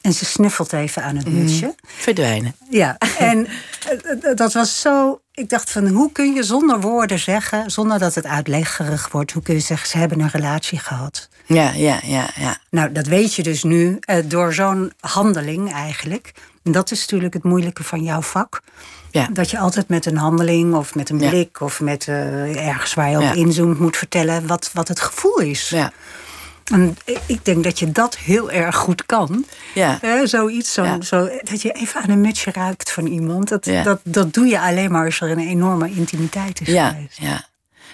En 0.00 0.12
ze 0.12 0.24
snuffelt 0.24 0.72
even 0.72 1.02
aan 1.02 1.16
het 1.16 1.28
mutsje. 1.28 1.74
verdwijnen. 1.82 2.56
Ja, 2.70 2.98
en 3.18 3.46
eh, 3.46 4.34
dat 4.34 4.52
was 4.52 4.80
zo. 4.80 5.21
Ik 5.34 5.48
dacht 5.48 5.70
van 5.70 5.86
hoe 5.88 6.12
kun 6.12 6.34
je 6.34 6.42
zonder 6.42 6.80
woorden 6.80 7.18
zeggen, 7.18 7.70
zonder 7.70 7.98
dat 7.98 8.14
het 8.14 8.26
uitleggerig 8.26 9.08
wordt, 9.10 9.32
hoe 9.32 9.42
kun 9.42 9.54
je 9.54 9.60
zeggen 9.60 9.88
ze 9.88 9.98
hebben 9.98 10.20
een 10.20 10.28
relatie 10.28 10.78
gehad? 10.78 11.28
Ja, 11.46 11.70
ja, 11.70 12.00
ja, 12.04 12.28
ja. 12.34 12.56
Nou, 12.70 12.92
dat 12.92 13.06
weet 13.06 13.34
je 13.34 13.42
dus 13.42 13.62
nu 13.62 13.96
eh, 14.00 14.16
door 14.24 14.52
zo'n 14.54 14.92
handeling 15.00 15.72
eigenlijk. 15.72 16.32
En 16.62 16.72
dat 16.72 16.90
is 16.90 17.00
natuurlijk 17.00 17.34
het 17.34 17.42
moeilijke 17.44 17.84
van 17.84 18.02
jouw 18.02 18.20
vak. 18.20 18.60
Ja. 19.10 19.28
Dat 19.32 19.50
je 19.50 19.58
altijd 19.58 19.88
met 19.88 20.06
een 20.06 20.16
handeling 20.16 20.74
of 20.74 20.94
met 20.94 21.10
een 21.10 21.20
Ja. 21.20 21.28
blik 21.28 21.60
of 21.60 21.80
met 21.80 22.08
eh, 22.08 22.66
ergens 22.68 22.94
waar 22.94 23.10
je 23.10 23.16
op 23.30 23.34
inzoomt 23.34 23.78
moet 23.78 23.96
vertellen 23.96 24.46
wat, 24.46 24.70
wat 24.72 24.88
het 24.88 25.00
gevoel 25.00 25.38
is. 25.38 25.68
ja. 25.68 25.92
En 26.72 26.96
ik- 27.26 27.44
denk 27.44 27.64
dat 27.64 27.78
je 27.78 27.92
dat 27.92 28.16
heel 28.16 28.50
erg 28.50 28.76
goed 28.76 29.06
kan. 29.06 29.44
Ja. 29.74 29.98
Zoiets, 30.26 30.72
zo, 30.72 30.84
Ja. 30.84 31.00
zo, 31.00 31.28
dat 31.42 31.62
je 31.62 31.72
even 31.72 32.02
aan 32.02 32.10
een 32.10 32.20
mutsje 32.20 32.50
ruikt 32.52 32.92
van 32.92 33.06
iemand. 33.06 33.48
Dat, 33.48 33.64
Ja. 33.64 33.82
dat, 33.82 34.00
dat 34.04 34.34
doe 34.34 34.46
je 34.46 34.60
alleen 34.60 34.90
maar 34.92 35.04
als 35.04 35.20
er 35.20 35.30
een 35.30 35.38
enorme 35.48 35.90
intimiteit 35.90 36.60
is 36.60 36.66
Ja, 36.66 36.88
geweest. 36.88 37.18
ja. 37.18 37.44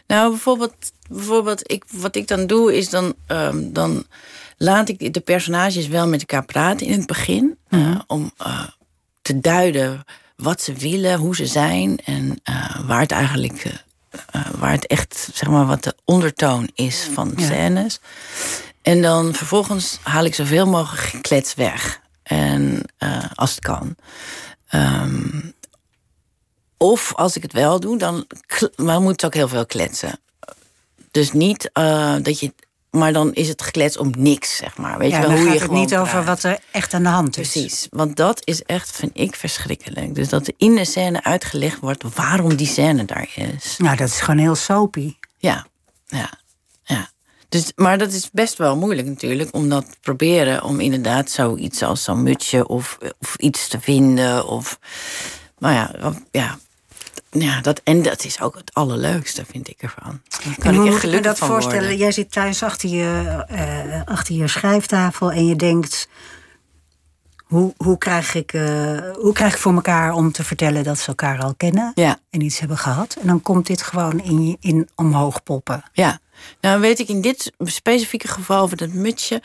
Nou, 0.07 0.31
bijvoorbeeld, 0.31 0.75
bijvoorbeeld 1.09 1.71
ik, 1.73 1.85
wat 1.91 2.17
ik 2.17 2.29
dan 2.29 2.47
doe, 2.47 2.77
is 2.77 2.88
dan, 2.91 3.14
ehm, 3.27 3.73
dan 3.73 4.05
laat 4.57 4.88
ik 4.88 5.12
de 5.14 5.21
personages 5.21 5.87
wel 5.88 6.09
met 6.09 6.21
elkaar 6.21 6.45
praten 6.45 6.87
in 6.87 6.93
het 6.99 7.07
begin. 7.07 7.57
om 8.07 8.31
eh, 8.37 8.62
te 9.23 9.41
duiden 9.41 10.05
wat 10.37 10.61
ze 10.62 10.73
willen, 10.73 11.19
hoe 11.19 11.37
ze 11.37 11.47
zijn 11.47 11.99
en 12.05 12.41
eh, 12.43 12.81
waar 12.87 13.01
het 13.01 13.11
eigenlijk. 13.12 13.64
eh, 14.31 14.41
waar 14.59 14.71
het 14.73 14.87
echt, 14.87 15.29
zeg 15.35 15.49
maar, 15.49 15.67
wat 15.67 15.83
de 15.85 15.95
ondertoon 16.05 16.69
is 16.75 17.09
van 17.12 17.33
Ja. 17.37 17.45
scènes. 17.47 18.01
En 18.88 19.03
dan 19.03 19.35
vervolgens 19.35 19.98
haal 20.03 20.24
ik 20.24 20.35
zoveel 20.35 20.66
mogelijk 20.66 21.03
geklets 21.03 21.55
weg. 21.55 22.01
En 22.22 22.83
eh, 22.98 23.24
als 23.35 23.51
het 23.51 23.61
kan. 23.61 23.96
Ehm, 24.68 25.40
of 26.77 27.14
als 27.14 27.37
ik 27.37 27.42
het 27.42 27.53
wel 27.53 27.81
doe, 27.81 27.98
dan 27.98 28.27
maar 28.77 29.01
moet 29.01 29.12
het 29.12 29.24
ook 29.24 29.35
heel 29.35 29.48
veel 29.48 29.66
kletsen. 29.66 30.20
Dus 31.11 31.33
niet 31.33 31.70
eh, 31.72 32.14
dat 32.22 32.40
je. 32.40 32.55
Maar 32.90 33.12
dan 33.12 33.35
is 33.35 33.48
het 33.48 33.62
geklets 33.62 33.96
om 33.96 34.12
niks, 34.18 34.57
zeg 34.57 34.77
maar. 34.77 34.98
Weet 34.98 35.11
Ja, 35.11 35.20
je 35.20 35.27
wel, 35.27 35.37
hoe 35.37 35.44
gaat 35.44 35.55
je 35.55 35.62
het 35.62 35.70
niet 35.70 35.96
over 35.96 36.24
wat 36.24 36.42
er 36.42 36.59
echt 36.70 36.94
aan 36.94 37.03
de 37.03 37.09
hand 37.09 37.38
is. 37.38 37.51
Precies, 37.51 37.87
want 37.90 38.16
dat 38.16 38.40
is 38.44 38.62
echt, 38.62 38.90
vind 38.90 39.11
ik, 39.14 39.35
verschrikkelijk. 39.35 40.14
Dus 40.14 40.29
dat 40.29 40.53
in 40.57 40.74
de 40.74 40.85
scène 40.85 41.24
uitgelegd 41.24 41.81
wordt 41.81 42.05
waarom 42.14 42.57
die 42.57 42.66
scène 42.66 43.05
daar 43.05 43.29
is. 43.35 43.77
Nou, 43.79 43.96
dat 43.96 44.09
is 44.09 44.20
gewoon 44.20 44.40
heel 44.40 44.55
soapy. 44.55 45.16
Ja, 45.38 45.66
ja. 46.07 46.38
Dus, 47.49 47.73
maar 47.77 47.99
dat 47.99 48.13
is 48.13 48.31
best 48.33 48.59
wel 48.59 48.77
moeilijk 48.77 49.09
natuurlijk, 49.09 49.55
om 49.55 49.69
dat 49.69 49.91
te 49.91 49.97
proberen 50.01 50.63
om 50.63 50.81
inderdaad 50.81 51.31
zoiets 51.31 51.83
als 51.83 52.03
zo'n 52.05 52.23
mutsje 52.23 52.69
of, 52.69 52.99
of 53.21 53.37
iets 53.37 53.69
te 53.69 53.81
vinden. 53.81 54.47
Of, 54.47 54.79
maar 55.59 55.73
ja, 55.73 55.95
ja, 56.31 56.59
ja 57.31 57.61
dat, 57.61 57.81
en 57.85 58.03
dat 58.03 58.25
is 58.25 58.41
ook 58.41 58.55
het 58.57 58.75
allerleukste, 58.75 59.45
vind 59.45 59.69
ik 59.69 59.83
ervan. 59.83 60.21
Daar 60.29 60.55
kan 60.59 60.75
en 60.75 60.81
ik 60.81 60.85
echt 60.87 60.95
me 60.95 61.01
gelukkig 61.01 61.25
dat 61.27 61.39
van 61.39 61.49
voorstellen? 61.49 61.81
worden. 61.81 61.97
Jij 61.99 62.13
zit 62.13 62.33
thuis 62.33 62.63
achter 62.63 62.89
je, 62.89 63.45
eh, 63.49 64.03
achter 64.05 64.35
je 64.35 64.49
schrijftafel 64.49 65.33
en 65.33 65.47
je 65.47 65.57
denkt... 65.57 66.09
Hoe, 67.45 67.75
hoe, 67.77 67.99
krijg 67.99 68.35
ik, 68.35 68.53
eh, 68.53 68.63
hoe 69.15 69.33
krijg 69.33 69.53
ik 69.53 69.59
voor 69.59 69.75
elkaar 69.75 70.13
om 70.13 70.33
te 70.33 70.45
vertellen 70.45 70.85
dat 70.85 70.99
ze 70.99 71.07
elkaar 71.09 71.41
al 71.43 71.55
kennen 71.55 71.93
Ja. 71.95 72.19
en 72.31 72.41
iets 72.41 72.59
hebben 72.59 72.79
gehad? 72.79 73.17
En 73.21 73.27
dan 73.27 73.43
komt 73.43 73.67
dit 73.67 73.83
gewoon 73.83 74.21
in, 74.21 74.47
je- 74.47 74.57
in 74.61 74.89
omhoog 74.95 75.43
poppen. 75.43 75.83
Ja, 75.93 76.19
nou 76.61 76.81
weet 76.81 76.98
ik 76.98 77.09
in 77.09 77.20
dit 77.20 77.53
specifieke 77.59 78.29
geval 78.29 78.62
over 78.62 78.77
dat 78.77 78.92
mutsje... 78.92 79.42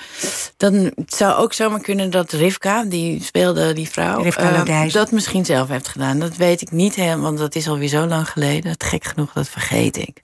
dan 0.58 0.74
het 0.74 1.14
zou 1.16 1.34
ook 1.36 1.54
zomaar 1.54 1.82
kunnen 1.82 2.10
dat 2.10 2.32
Rivka, 2.32 2.84
die 2.84 3.24
speelde 3.24 3.74
die 3.74 3.90
vrouw... 3.90 4.22
Rivka 4.22 4.52
Lodijzen. 4.58 5.00
dat 5.00 5.12
misschien 5.12 5.46
zelf 5.46 5.68
heeft 5.68 5.88
gedaan. 5.88 6.20
Dat 6.20 6.36
weet 6.36 6.62
ik 6.62 6.72
niet 6.72 6.96
helemaal, 6.96 7.24
want 7.24 7.38
dat 7.38 7.56
is 7.56 7.68
alweer 7.68 7.88
zo 7.88 8.06
lang 8.06 8.30
geleden. 8.30 8.72
Het 8.72 8.84
gek 8.84 9.04
genoeg, 9.04 9.34
dat 9.34 9.50
vergeet 9.50 9.98
ik. 9.98 10.22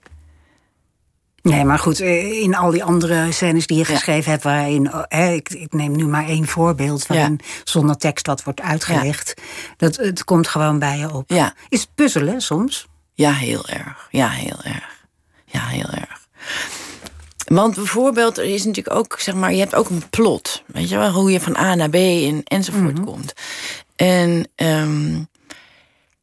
Nee, 1.42 1.64
maar 1.64 1.78
goed, 1.78 2.00
eh, 2.00 2.42
in 2.42 2.54
al 2.54 2.70
die 2.70 2.84
andere 2.84 3.32
scènes 3.32 3.66
die 3.66 3.76
je 3.78 3.84
Ja. 3.88 3.94
geschreven 3.94 4.30
hebt, 4.30 4.42
waarin, 4.42 4.94
oh, 4.94 5.02
hè, 5.08 5.32
ik, 5.32 5.48
ik 5.50 5.72
neem 5.72 5.96
nu 5.96 6.06
maar 6.06 6.26
één 6.26 6.46
voorbeeld, 6.46 7.06
waarin 7.06 7.40
zonder 7.64 7.96
tekst 7.96 8.26
wat 8.26 8.42
wordt 8.42 8.60
uitgelegd, 8.60 9.34
dat, 9.76 9.96
het 9.96 10.24
komt 10.24 10.48
gewoon 10.48 10.78
bij 10.78 10.98
je 10.98 11.12
op. 11.12 11.30
Ja. 11.30 11.54
Is 11.68 11.80
het 11.80 11.94
puzzelen 11.94 12.40
soms? 12.40 12.86
Ja, 13.14 13.32
heel 13.32 13.68
erg. 13.68 14.08
Ja, 14.10 14.28
heel 14.28 14.60
erg. 14.62 15.06
Ja, 15.44 15.66
heel 15.66 15.90
erg. 15.90 16.19
Want 17.46 17.74
bijvoorbeeld, 17.74 18.38
er 18.38 18.44
is 18.44 18.64
natuurlijk 18.64 18.96
ook, 18.96 19.16
zeg 19.20 19.34
maar, 19.34 19.52
je 19.52 19.58
hebt 19.58 19.74
ook 19.74 19.88
een 19.90 20.08
plot. 20.10 20.62
Weet 20.66 20.88
je 20.88 20.96
wel, 20.96 21.10
hoe 21.10 21.30
je 21.30 21.40
van 21.40 21.56
A 21.56 21.74
naar 21.74 21.90
B 21.90 21.94
en, 21.94 22.42
enzovoort 22.44 23.00
komt. 23.00 23.32
En 23.96 24.48
ehm, 24.54 25.14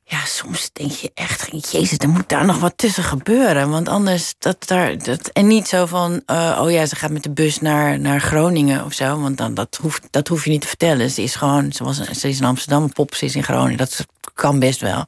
ja, 0.10 0.26
soms 0.26 0.70
denk 0.74 0.92
je 0.92 1.12
echt, 1.14 1.72
jezus, 1.72 1.98
er 1.98 2.10
moet 2.10 2.30
daar 2.30 2.46
nog 2.46 2.60
wat 2.60 2.74
tussen 2.76 3.04
gebeuren. 3.04 3.70
Want 3.70 3.90
anders, 3.90 4.34
dat 4.40 4.68
daar, 4.68 4.98
dat, 4.98 5.28
en 5.28 5.48
niet 5.48 5.68
zo 5.68 5.86
van, 5.86 6.22
eh, 6.26 6.60
oh 6.62 6.72
ja, 6.72 6.86
ze 6.86 6.96
gaat 6.96 7.12
met 7.12 7.24
de 7.24 7.30
bus 7.30 7.60
naar, 7.60 8.00
naar 8.00 8.22
Groningen 8.22 8.86
of 8.86 8.94
zo. 8.94 9.20
Want 9.20 9.38
dan, 9.38 9.54
dat, 9.54 9.80
hoeft, 9.82 10.08
dat 10.12 10.28
hoef 10.28 10.44
je 10.44 10.50
niet 10.50 10.62
te 10.62 10.68
vertellen. 10.68 11.12
Ze 11.12 11.22
is 11.22 11.36
gewoon, 11.36 11.72
ze, 11.72 11.84
was, 11.84 12.02
ze 12.02 12.30
is 12.30 12.40
in 12.40 12.46
Amsterdam, 12.46 12.94
pop, 12.94 13.16
ze 13.16 13.26
is 13.26 13.36
in 13.36 13.44
Groningen. 13.44 13.78
Dat 13.78 14.06
kan 14.34 14.60
best 14.60 14.82
wel. 14.82 15.06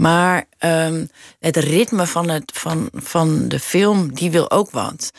Maar 0.00 0.44
ehm, 0.58 1.04
het 1.38 1.56
ritme 1.56 2.06
van, 2.06 2.28
het, 2.28 2.52
van, 2.54 2.88
van 2.92 3.48
de 3.48 3.58
film, 3.58 4.14
die 4.14 4.30
wil 4.30 4.50
ook 4.50 4.70
wat. 4.70 5.10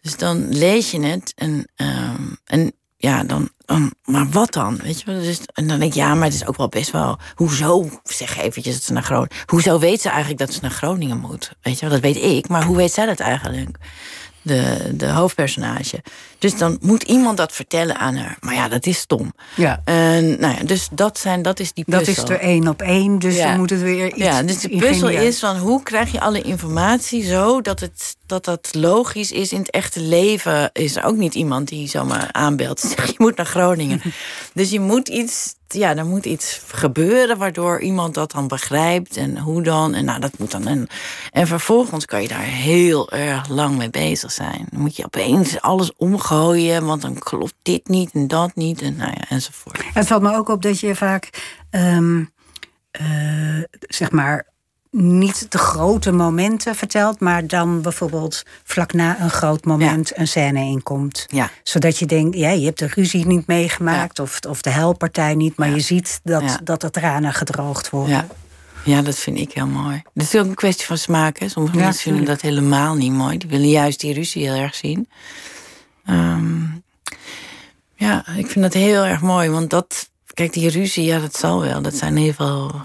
Dus 0.00 0.16
dan 0.16 0.48
lees 0.48 0.90
je 0.90 1.00
het 1.00 1.32
en, 1.36 1.66
ehm, 1.76 2.22
en 2.44 2.72
ja, 2.96 3.24
dan, 3.24 3.50
dan, 3.64 3.94
maar 4.04 4.28
wat 4.28 4.52
dan? 4.52 4.76
Weet 4.82 5.00
je 5.00 5.06
wel? 5.06 5.20
Dus, 5.20 5.40
en 5.52 5.66
dan 5.66 5.78
denk 5.78 5.90
ik, 5.90 5.98
ja, 5.98 6.14
maar 6.14 6.24
het 6.24 6.34
is 6.34 6.46
ook 6.46 6.56
wel 6.56 6.68
best 6.68 6.90
wel. 6.90 7.18
Hoezo, 7.34 8.00
zeg 8.02 8.38
eventjes 8.38 8.74
dat 8.74 8.82
ze 8.82 8.92
naar 8.92 9.02
Groningen. 9.02 9.36
Hoezo 9.46 9.78
weet 9.78 10.00
ze 10.00 10.08
eigenlijk 10.08 10.38
dat 10.38 10.52
ze 10.52 10.58
naar 10.62 10.70
Groningen 10.70 11.18
moet? 11.18 11.52
Weet 11.62 11.74
je 11.74 11.80
wel, 11.80 11.90
dat 11.90 12.12
weet 12.12 12.24
ik, 12.24 12.48
maar 12.48 12.64
hoe 12.64 12.76
weet 12.76 12.92
zij 12.92 13.06
dat 13.06 13.20
eigenlijk? 13.20 13.78
de, 14.46 14.90
de 14.96 15.06
hoofdpersonage. 15.06 16.02
Dus 16.46 16.58
dan 16.58 16.78
moet 16.80 17.02
iemand 17.02 17.36
dat 17.36 17.52
vertellen 17.52 17.96
aan 17.96 18.16
haar. 18.16 18.36
Maar 18.40 18.54
ja, 18.54 18.68
dat 18.68 18.86
is 18.86 18.98
stom. 18.98 19.32
Ja. 19.56 19.80
En, 19.84 20.40
nou 20.40 20.54
ja, 20.54 20.64
dus 20.64 20.88
dat, 20.92 21.18
zijn, 21.18 21.42
dat 21.42 21.60
is 21.60 21.72
die 21.72 21.84
puzzel. 21.84 22.14
Dat 22.14 22.24
is 22.24 22.30
er 22.30 22.40
één 22.40 22.68
op 22.68 22.82
één, 22.82 23.18
dus 23.18 23.36
Ja. 23.36 23.48
dan 23.48 23.56
moet 23.56 23.70
het 23.70 23.80
weer 23.80 24.06
iets 24.06 24.16
Ja, 24.16 24.42
dus 24.42 24.60
de 24.60 24.76
puzzel 24.76 25.08
is 25.08 25.38
van 25.38 25.56
hoe 25.56 25.82
krijg 25.82 26.12
je 26.12 26.20
alle 26.20 26.40
informatie 26.40 27.24
zo 27.24 27.60
dat 27.60 27.80
het 27.80 28.16
dat 28.26 28.44
dat 28.44 28.68
logisch 28.72 29.32
is 29.32 29.52
in 29.52 29.58
het 29.58 29.70
echte 29.70 30.00
leven. 30.00 30.70
Is 30.72 30.96
er 30.96 31.04
ook 31.04 31.16
niet 31.16 31.34
iemand 31.34 31.68
die 31.68 31.88
zomaar 31.88 32.28
aanbelt 32.32 32.94
je 33.06 33.14
moet 33.16 33.36
naar 33.36 33.46
Groningen. 33.46 34.00
dus 34.54 34.70
je 34.70 34.80
moet 34.80 35.08
iets, 35.08 35.54
ja, 35.68 35.96
er 35.96 36.06
moet 36.06 36.24
iets 36.24 36.60
gebeuren 36.66 37.38
waardoor 37.38 37.80
iemand 37.80 38.14
dat 38.14 38.30
dan 38.30 38.48
begrijpt 38.48 39.16
en 39.16 39.38
hoe 39.38 39.62
dan. 39.62 39.94
En 39.94 40.04
nou, 40.04 40.20
dat 40.20 40.38
moet 40.38 40.50
dan. 40.50 40.66
En, 40.66 40.86
en 41.32 41.46
vervolgens 41.46 42.04
kan 42.04 42.22
je 42.22 42.28
daar 42.28 42.40
heel 42.40 43.10
erg 43.10 43.48
lang 43.48 43.76
mee 43.76 43.90
bezig 43.90 44.32
zijn. 44.32 44.66
Dan 44.70 44.80
moet 44.80 44.96
je 44.96 45.04
opeens 45.04 45.60
alles 45.60 45.92
omgooien, 45.96 46.35
want 46.82 47.02
dan 47.02 47.18
klopt 47.18 47.54
dit 47.62 47.88
niet 47.88 48.10
en 48.12 48.28
dat 48.28 48.54
niet 48.54 48.82
en 48.82 48.96
nou 48.96 49.10
ja, 49.10 49.28
enzovoort. 49.28 49.82
Het 49.94 50.06
valt 50.06 50.22
me 50.22 50.34
ook 50.36 50.48
op 50.48 50.62
dat 50.62 50.80
je 50.80 50.94
vaak, 50.94 51.30
ehm, 51.70 52.24
eh, 52.90 53.04
zeg 53.80 54.10
maar, 54.10 54.46
niet 54.98 55.46
de 55.52 55.58
grote 55.58 56.12
momenten 56.12 56.74
vertelt, 56.74 57.20
maar 57.20 57.46
dan 57.46 57.82
bijvoorbeeld 57.82 58.42
vlak 58.64 58.92
na 58.92 59.20
een 59.20 59.30
groot 59.30 59.64
moment 59.64 60.18
een 60.18 60.28
scène 60.28 60.60
inkomt. 60.60 61.24
Ja. 61.26 61.50
Zodat 61.62 61.98
je 61.98 62.06
denkt, 62.06 62.36
ja, 62.36 62.50
je 62.50 62.64
hebt 62.64 62.78
de 62.78 62.86
ruzie 62.94 63.26
niet 63.26 63.46
meegemaakt 63.46 64.18
of, 64.18 64.40
of 64.48 64.62
de 64.62 64.70
helpartij 64.70 65.34
niet, 65.34 65.56
maar 65.56 65.70
je 65.70 65.80
ziet 65.80 66.20
dat, 66.22 66.58
dat 66.62 66.80
de 66.80 66.90
tranen 66.90 67.32
gedroogd 67.32 67.90
worden. 67.90 68.14
Ja. 68.14 68.26
ja, 68.84 69.02
dat 69.02 69.18
vind 69.18 69.38
ik 69.38 69.52
heel 69.52 69.66
mooi. 69.66 70.02
Dat 70.14 70.26
is 70.26 70.40
ook 70.40 70.46
een 70.46 70.54
kwestie 70.54 70.86
van 70.86 70.98
smaak. 70.98 71.38
Hè. 71.38 71.48
Sommige 71.48 71.76
Ja, 71.76 71.82
mensen 71.82 72.02
vinden 72.02 72.24
dat 72.24 72.40
helemaal 72.40 72.94
niet 72.94 73.12
mooi. 73.12 73.38
Die 73.38 73.48
willen 73.48 73.68
juist 73.68 74.00
die 74.00 74.14
ruzie 74.14 74.42
heel 74.50 74.62
erg 74.62 74.74
zien. 74.74 75.08
Ehm, 76.06 76.64
ja, 77.94 78.26
ik 78.36 78.46
vind 78.46 78.64
dat 78.64 78.72
heel 78.72 79.04
erg 79.04 79.20
mooi. 79.20 79.48
Want 79.50 79.70
dat, 79.70 80.08
kijk, 80.34 80.52
die 80.52 80.68
ruzie, 80.70 81.04
ja, 81.04 81.18
dat 81.18 81.36
zal 81.36 81.60
wel. 81.60 81.82
Dat 81.82 81.94
zijn 81.94 82.16
heel 82.16 82.32
veel, 82.32 82.80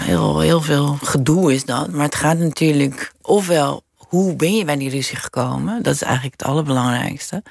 heel, 0.00 0.40
heel 0.40 0.60
veel 0.60 0.98
gedoe 1.02 1.54
is 1.54 1.64
dat. 1.64 1.90
Maar 1.90 2.04
het 2.04 2.14
gaat 2.14 2.38
natuurlijk 2.38 3.12
ofwel, 3.22 3.82
hoe 3.96 4.34
ben 4.36 4.56
je 4.56 4.64
bij 4.64 4.76
die 4.76 4.90
ruzie 4.90 5.16
gekomen? 5.16 5.82
Dat 5.82 5.94
is 5.94 6.02
eigenlijk 6.02 6.34
het 6.40 6.48
allerbelangrijkste. 6.48 7.42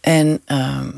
En 0.00 0.42
ehm, 0.44 0.90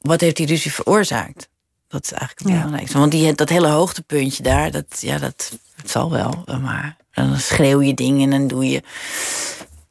wat 0.00 0.20
heeft 0.20 0.36
die 0.36 0.46
ruzie 0.46 0.72
veroorzaakt? 0.72 1.48
Dat 1.88 2.04
is 2.04 2.12
eigenlijk 2.12 2.40
het 2.40 2.48
Ja. 2.48 2.54
belangrijkste. 2.54 2.98
Want 2.98 3.10
die, 3.12 3.34
dat 3.34 3.48
hele 3.48 3.68
hoogtepuntje 3.68 4.42
daar, 4.42 4.70
dat, 4.70 4.84
ja, 5.00 5.18
dat, 5.18 5.52
het 5.76 5.90
zal 5.90 6.10
wel. 6.10 6.44
Maar 6.60 6.96
dan 7.12 7.38
schreeuw 7.38 7.80
je 7.82 7.94
dingen 7.94 8.32
en 8.32 8.38
dan 8.38 8.48
doe 8.48 8.68
je... 8.70 8.82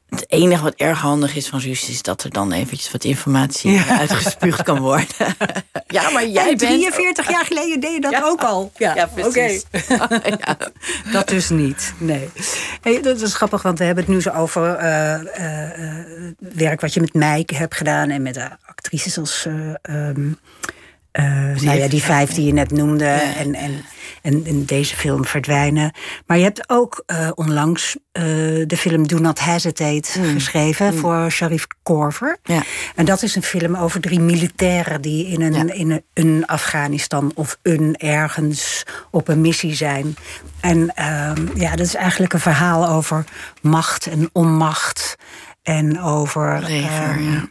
Het 0.09 0.31
enige 0.31 0.63
wat 0.63 0.73
erg 0.75 0.99
handig 0.99 1.35
is 1.35 1.47
van 1.47 1.59
ruzie 1.59 1.93
is 1.93 2.01
dat 2.01 2.23
er 2.23 2.29
dan 2.29 2.51
eventjes 2.51 2.91
wat 2.91 3.03
informatie 3.03 3.79
uitgespuugd 3.81 4.63
kan 4.63 4.79
worden. 4.79 5.05
ja, 5.87 6.09
maar 6.09 6.27
jij 6.27 6.41
En 6.51 6.57
bent... 6.57 6.59
43 6.59 7.29
jaar 7.29 7.45
geleden 7.45 7.79
deed 7.79 7.93
je 7.93 8.01
dat 8.01 8.11
Ja. 8.11 8.21
ook 8.23 8.41
al. 8.43 8.71
Ja, 8.77 9.09
precies. 9.15 9.65
ja. 10.45 10.57
Dat 11.11 11.27
dus 11.27 11.49
niet, 11.49 11.93
nee. 11.97 12.29
Hey, 12.81 13.01
dat 13.01 13.21
is 13.21 13.33
grappig, 13.33 13.61
want 13.61 13.77
we 13.79 13.83
hebben 13.85 14.03
het 14.03 14.13
nu 14.13 14.21
zo 14.21 14.29
over 14.29 14.75
eh, 14.75 15.13
eh, 15.13 15.97
eh, 15.99 16.05
werk 16.37 16.81
wat 16.81 16.93
je 16.93 16.99
met 17.01 17.13
Meike 17.13 17.55
hebt 17.55 17.75
gedaan 17.75 18.09
en 18.09 18.21
met 18.21 18.33
de 18.33 18.49
actrices 18.65 19.17
als. 19.17 19.45
eh, 19.45 19.73
ehm, 20.09 20.31
eh, 21.15 21.61
nou 21.61 21.77
ja, 21.77 21.87
die 21.87 22.03
vijf 22.03 22.33
die 22.33 22.45
je 22.45 22.53
net 22.53 22.71
noemde. 22.71 23.05
En, 23.05 23.53
en, 23.53 23.85
en, 24.21 24.45
en 24.45 24.65
deze 24.65 24.95
film 24.95 25.25
verdwijnen. 25.25 25.91
Maar 26.25 26.37
je 26.37 26.43
hebt 26.43 26.69
ook 26.69 27.03
eh, 27.05 27.29
onlangs 27.35 27.97
eh, 28.11 28.23
de 28.67 28.77
film 28.77 29.07
Do 29.07 29.17
Not 29.17 29.39
Hesitate 29.39 30.09
geschreven 30.33 30.93
voor 30.93 31.31
Sharif 31.31 31.67
Korver. 31.83 32.37
Ja. 32.43 32.63
En 32.95 33.05
dat 33.05 33.23
is 33.23 33.35
een 33.35 33.43
film 33.43 33.75
over 33.75 34.01
drie 34.01 34.19
militairen 34.19 35.01
die 35.01 35.27
in 35.27 35.41
een, 35.41 35.53
Ja. 35.53 35.73
in 35.73 35.91
een, 35.91 36.03
een 36.13 36.45
Afghanistan 36.45 37.31
of 37.35 37.57
een 37.61 37.95
ergens 37.97 38.85
op 39.11 39.27
een 39.27 39.41
missie 39.41 39.75
zijn. 39.75 40.15
En 40.59 40.95
ehm, 40.95 41.47
ja, 41.53 41.69
dat 41.75 41.85
is 41.85 41.95
eigenlijk 41.95 42.33
een 42.33 42.39
verhaal 42.39 42.87
over 42.87 43.23
macht 43.61 44.07
en 44.07 44.29
onmacht. 44.33 45.15
En 45.63 46.01
over 46.01 46.63
ehm, 46.63 47.31
ja. 47.31 47.49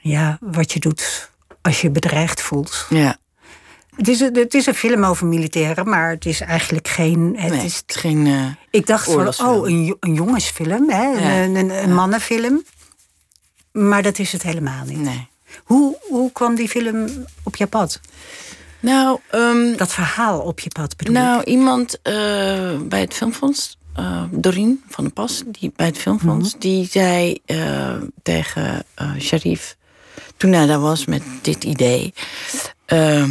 ja, 0.00 0.38
wat 0.40 0.72
je 0.72 0.80
doet 0.80 1.32
als 1.64 1.80
je 1.80 1.90
bedreigd 1.90 2.40
voelt. 2.42 2.86
ja. 2.90 3.16
Het 3.96 4.08
is, 4.08 4.20
een- 4.20 4.36
het 4.36 4.54
is 4.54 4.66
een 4.66 4.74
film 4.74 5.04
over 5.04 5.26
militairen, 5.26 5.88
maar 5.88 6.10
het 6.10 6.26
is 6.26 6.40
eigenlijk 6.40 6.88
geen. 6.88 7.34
Het 7.38 7.52
Nee, 7.52 7.64
is, 7.64 7.82
geen... 7.86 8.26
eh, 8.26 8.46
ik 8.70 8.86
dacht 8.86 9.04
van, 9.12 9.28
oh, 9.48 9.68
een, 9.68 9.84
jo- 9.84 9.96
een 10.00 10.14
jongensfilm, 10.14 10.90
hè? 10.90 11.02
Ja. 11.06 11.42
Een, 11.42 11.54
een, 11.54 11.70
een 11.82 11.94
mannenfilm. 11.94 12.64
Maar 13.72 14.02
dat 14.02 14.18
is 14.18 14.32
het 14.32 14.42
helemaal 14.42 14.84
niet. 14.84 14.98
nee. 14.98 15.28
Hoe, 15.64 15.96
hoe 16.08 16.32
kwam 16.32 16.54
die 16.54 16.68
film 16.68 17.26
op 17.42 17.56
je 17.56 17.66
pad? 17.66 18.00
Nou, 18.80 19.18
ehm, 19.30 19.76
Dat 19.76 19.92
verhaal 19.92 20.40
op 20.40 20.60
je 20.60 20.70
pad 20.70 20.96
bedoel 20.96 21.14
ik. 21.14 21.20
Nou, 21.20 21.42
iemand 21.44 21.98
eh, 22.02 22.14
bij 22.82 23.00
het 23.00 23.14
Filmfonds, 23.14 23.78
eh 23.94 24.22
Doreen 24.30 24.82
van 24.88 25.04
der 25.04 25.12
Pas, 25.12 25.42
die, 25.46 25.72
bij 25.76 25.86
het 25.86 25.98
Filmfonds, 25.98 26.50
Mhm. 26.52 26.58
die 26.60 26.86
zei 26.90 27.42
tegen 28.22 28.84
Sharif, 29.20 29.76
toen 30.36 30.52
hij 30.52 30.66
daar 30.66 30.80
was 30.80 31.04
met 31.04 31.22
dit 31.42 31.64
idee, 31.64 32.14
ehm, 32.86 33.30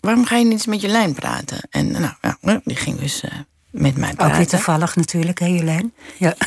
waarom 0.00 0.24
ga 0.26 0.36
je 0.36 0.44
niet 0.44 0.52
eens 0.52 0.66
met 0.66 0.80
Jolijn 0.80 1.12
praten? 1.14 1.58
En 1.70 1.90
nou, 1.90 2.12
ja, 2.42 2.60
die 2.64 2.76
ging 2.76 2.98
dus 3.00 3.20
eh, 3.22 3.30
met 3.70 3.96
mij 3.96 4.10
Ook 4.10 4.18
weer 4.18 4.28
praten. 4.28 4.46
toevallig 4.46 4.96
natuurlijk, 4.96 5.38
hè 5.38 5.46
Jolijn? 5.46 5.94
Ja. 6.18 6.34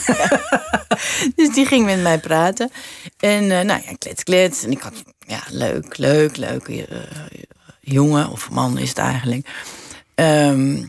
Dus 1.36 1.54
die 1.54 1.66
ging 1.66 1.86
met 1.86 2.02
mij 2.02 2.20
praten. 2.20 2.72
En 3.20 3.44
eh, 3.52 3.66
nou 3.66 3.82
ja, 3.86 3.96
klets, 3.98 4.24
klets. 4.24 4.64
En 4.64 4.72
ik 4.72 4.80
had, 4.82 5.04
ja, 5.28 5.40
leuk, 5.50 5.98
leuk, 5.98 6.38
leuk. 6.38 6.68
eh, 6.68 6.98
jongen 7.82 8.30
of 8.30 8.50
man 8.50 8.78
is 8.78 8.90
het 8.90 8.98
eigenlijk. 8.98 9.48
Ehm, 10.16 10.84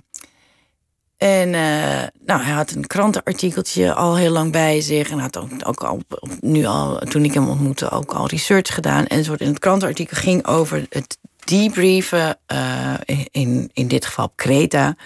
en 1.16 1.54
eh, 1.54 2.08
nou, 2.26 2.42
hij 2.42 2.52
had 2.52 2.70
een 2.70 2.86
krantenartikeltje 2.86 3.94
al 3.94 4.16
heel 4.16 4.30
lang 4.30 4.52
bij 4.52 4.80
zich. 4.80 5.10
En 5.10 5.18
had 5.18 5.36
ook, 5.38 5.50
ook 5.64 5.84
al, 5.84 6.00
nu 6.40 6.64
al, 6.64 6.98
toen 6.98 7.24
ik 7.24 7.34
hem 7.34 7.48
ontmoette, 7.48 7.90
ook 7.90 8.12
al 8.12 8.26
research 8.26 8.74
gedaan. 8.74 9.06
En 9.06 9.24
soort. 9.24 9.40
En 9.40 9.46
het 9.46 9.58
krantenartikel 9.58 10.16
ging 10.16 10.46
over 10.46 10.86
het 10.90 11.18
debriefen, 11.44 12.38
eh, 12.46 12.94
in, 13.30 13.70
in 13.72 13.88
dit 13.88 14.06
geval 14.06 14.24
op 14.24 14.32
Kreta, 14.36 14.96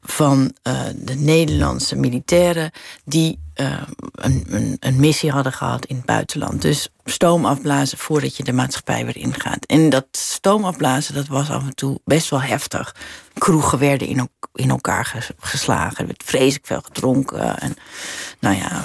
van 0.00 0.52
eh, 0.62 0.80
de 0.96 1.14
Nederlandse 1.14 1.96
militairen 1.96 2.70
die 3.04 3.38
eh, 3.56 3.82
een, 4.12 4.46
een, 4.48 4.76
een 4.80 5.00
missie 5.00 5.30
hadden 5.30 5.52
gehad 5.52 5.84
in 5.86 5.96
het 5.96 6.04
buitenland. 6.04 6.62
Dus 6.62 6.88
stoom 7.04 7.44
afblazen 7.46 7.98
voordat 7.98 8.36
je 8.36 8.44
de 8.44 8.52
maatschappij 8.52 9.04
weer 9.04 9.16
ingaat. 9.16 9.64
En 9.66 9.90
dat 9.90 10.06
stoom 10.10 10.64
afblazen, 10.64 11.14
dat 11.14 11.26
was 11.26 11.50
af 11.50 11.62
en 11.62 11.74
toe 11.74 12.00
best 12.04 12.30
wel 12.30 12.42
heftig. 12.42 12.94
Kroegen 13.38 13.78
werden 13.78 14.08
in, 14.08 14.28
in 14.54 14.70
elkaar 14.70 15.04
ges- 15.04 15.30
geslagen. 15.38 15.98
Er 15.98 16.06
werd 16.06 16.22
vreselijk 16.24 16.66
veel 16.66 16.80
gedronken. 16.84 17.58
En 17.58 17.76
nou 18.40 18.56
ja, 18.56 18.82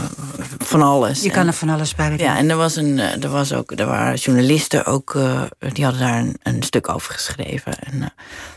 van 0.58 0.82
alles. 0.82 1.22
Je 1.22 1.28
En- 1.28 1.36
kan 1.36 1.48
er 1.48 1.54
van 1.54 1.70
alles 1.70 1.96
bij 1.96 2.18
ja, 2.18 2.38
en 2.38 2.50
er, 2.50 2.58
was 2.58 2.76
een, 2.76 3.00
eh, 3.00 3.24
er, 3.24 3.30
was 3.30 3.54
ook, 3.54 3.72
er 3.72 3.86
waren 3.86 4.16
journalisten 4.16 4.86
ook, 4.86 5.16
eh, 5.16 5.42
die 5.74 5.84
hadden 5.84 6.02
daar 6.02 6.20
een, 6.20 6.38
een 6.44 6.64
stuk 6.64 6.90
over 6.90 7.14
geschreven. 7.14 7.80
En, 7.80 8.14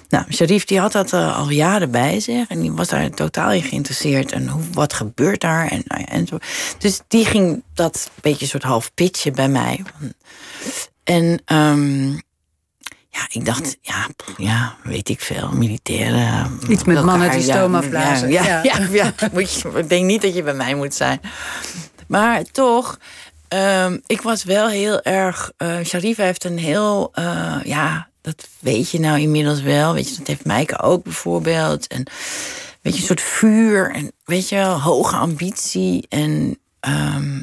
nou, 0.08 0.32
Sharif 0.32 0.64
die 0.64 0.80
had 0.80 0.92
dat 0.92 1.12
al 1.12 1.50
jaren 1.50 1.90
bij 1.90 2.20
zich 2.20 2.48
en 2.48 2.60
die 2.60 2.72
was 2.72 2.88
daar 2.88 3.10
totaal 3.10 3.52
in 3.52 3.62
geïnteresseerd. 3.62 4.32
En 4.32 4.48
hoe, 4.48 4.62
wat 4.72 4.92
gebeurt 4.92 5.40
daar? 5.40 5.66
En, 5.68 5.82
nou 5.84 6.03
en 6.08 6.26
zo. 6.26 6.38
Dus 6.78 7.00
die 7.08 7.24
ging 7.24 7.62
dat 7.74 8.10
beetje 8.20 8.46
soort 8.46 8.62
half 8.62 8.94
pitchen 8.94 9.32
bij 9.34 9.48
mij. 9.48 9.82
En 11.04 11.42
ehm, 11.44 12.10
ja, 13.08 13.26
ik 13.28 13.44
dacht, 13.44 13.76
ja, 13.80 14.06
ja, 14.36 14.76
weet 14.82 15.08
ik 15.08 15.20
veel, 15.20 15.50
militairen. 15.52 16.58
Iets 16.68 16.84
met 16.84 16.96
elkaar, 16.96 17.04
mannen 17.18 17.30
die 17.40 17.52
afblazen. 17.52 18.30
Ja, 18.30 18.44
Ja. 18.44 18.62
ja, 18.62 18.78
ja, 18.78 18.88
ja, 18.90 19.12
moet 19.32 19.52
je, 19.52 19.68
ik 19.74 19.88
denk 19.88 20.04
niet 20.04 20.22
dat 20.22 20.34
je 20.34 20.42
bij 20.42 20.54
mij 20.54 20.74
moet 20.74 20.94
zijn. 20.94 21.20
Maar 22.06 22.42
toch, 22.52 22.98
ehm, 23.48 23.98
ik 24.06 24.20
was 24.22 24.44
wel 24.44 24.68
heel 24.68 25.02
erg. 25.02 25.52
eh 25.56 25.76
Sharif 25.84 26.16
heeft 26.16 26.44
een 26.44 26.58
heel. 26.58 27.10
eh, 27.12 27.56
ja, 27.64 28.08
dat 28.20 28.48
weet 28.58 28.90
je 28.90 29.00
nou 29.00 29.18
inmiddels 29.20 29.60
wel. 29.60 29.92
Weet 29.94 30.08
je, 30.10 30.16
dat 30.18 30.26
heeft 30.26 30.44
Maaike 30.44 30.80
ook 30.80 31.02
bijvoorbeeld. 31.02 31.86
En 31.86 32.04
weet 32.84 32.94
je, 32.94 33.00
een 33.00 33.06
soort 33.06 33.20
vuur. 33.20 33.90
En 33.90 34.12
weet 34.24 34.48
je 34.48 34.54
wel, 34.56 34.80
hoge 34.80 35.16
ambitie. 35.16 36.06
En. 36.08 36.58
ehm, 36.80 37.42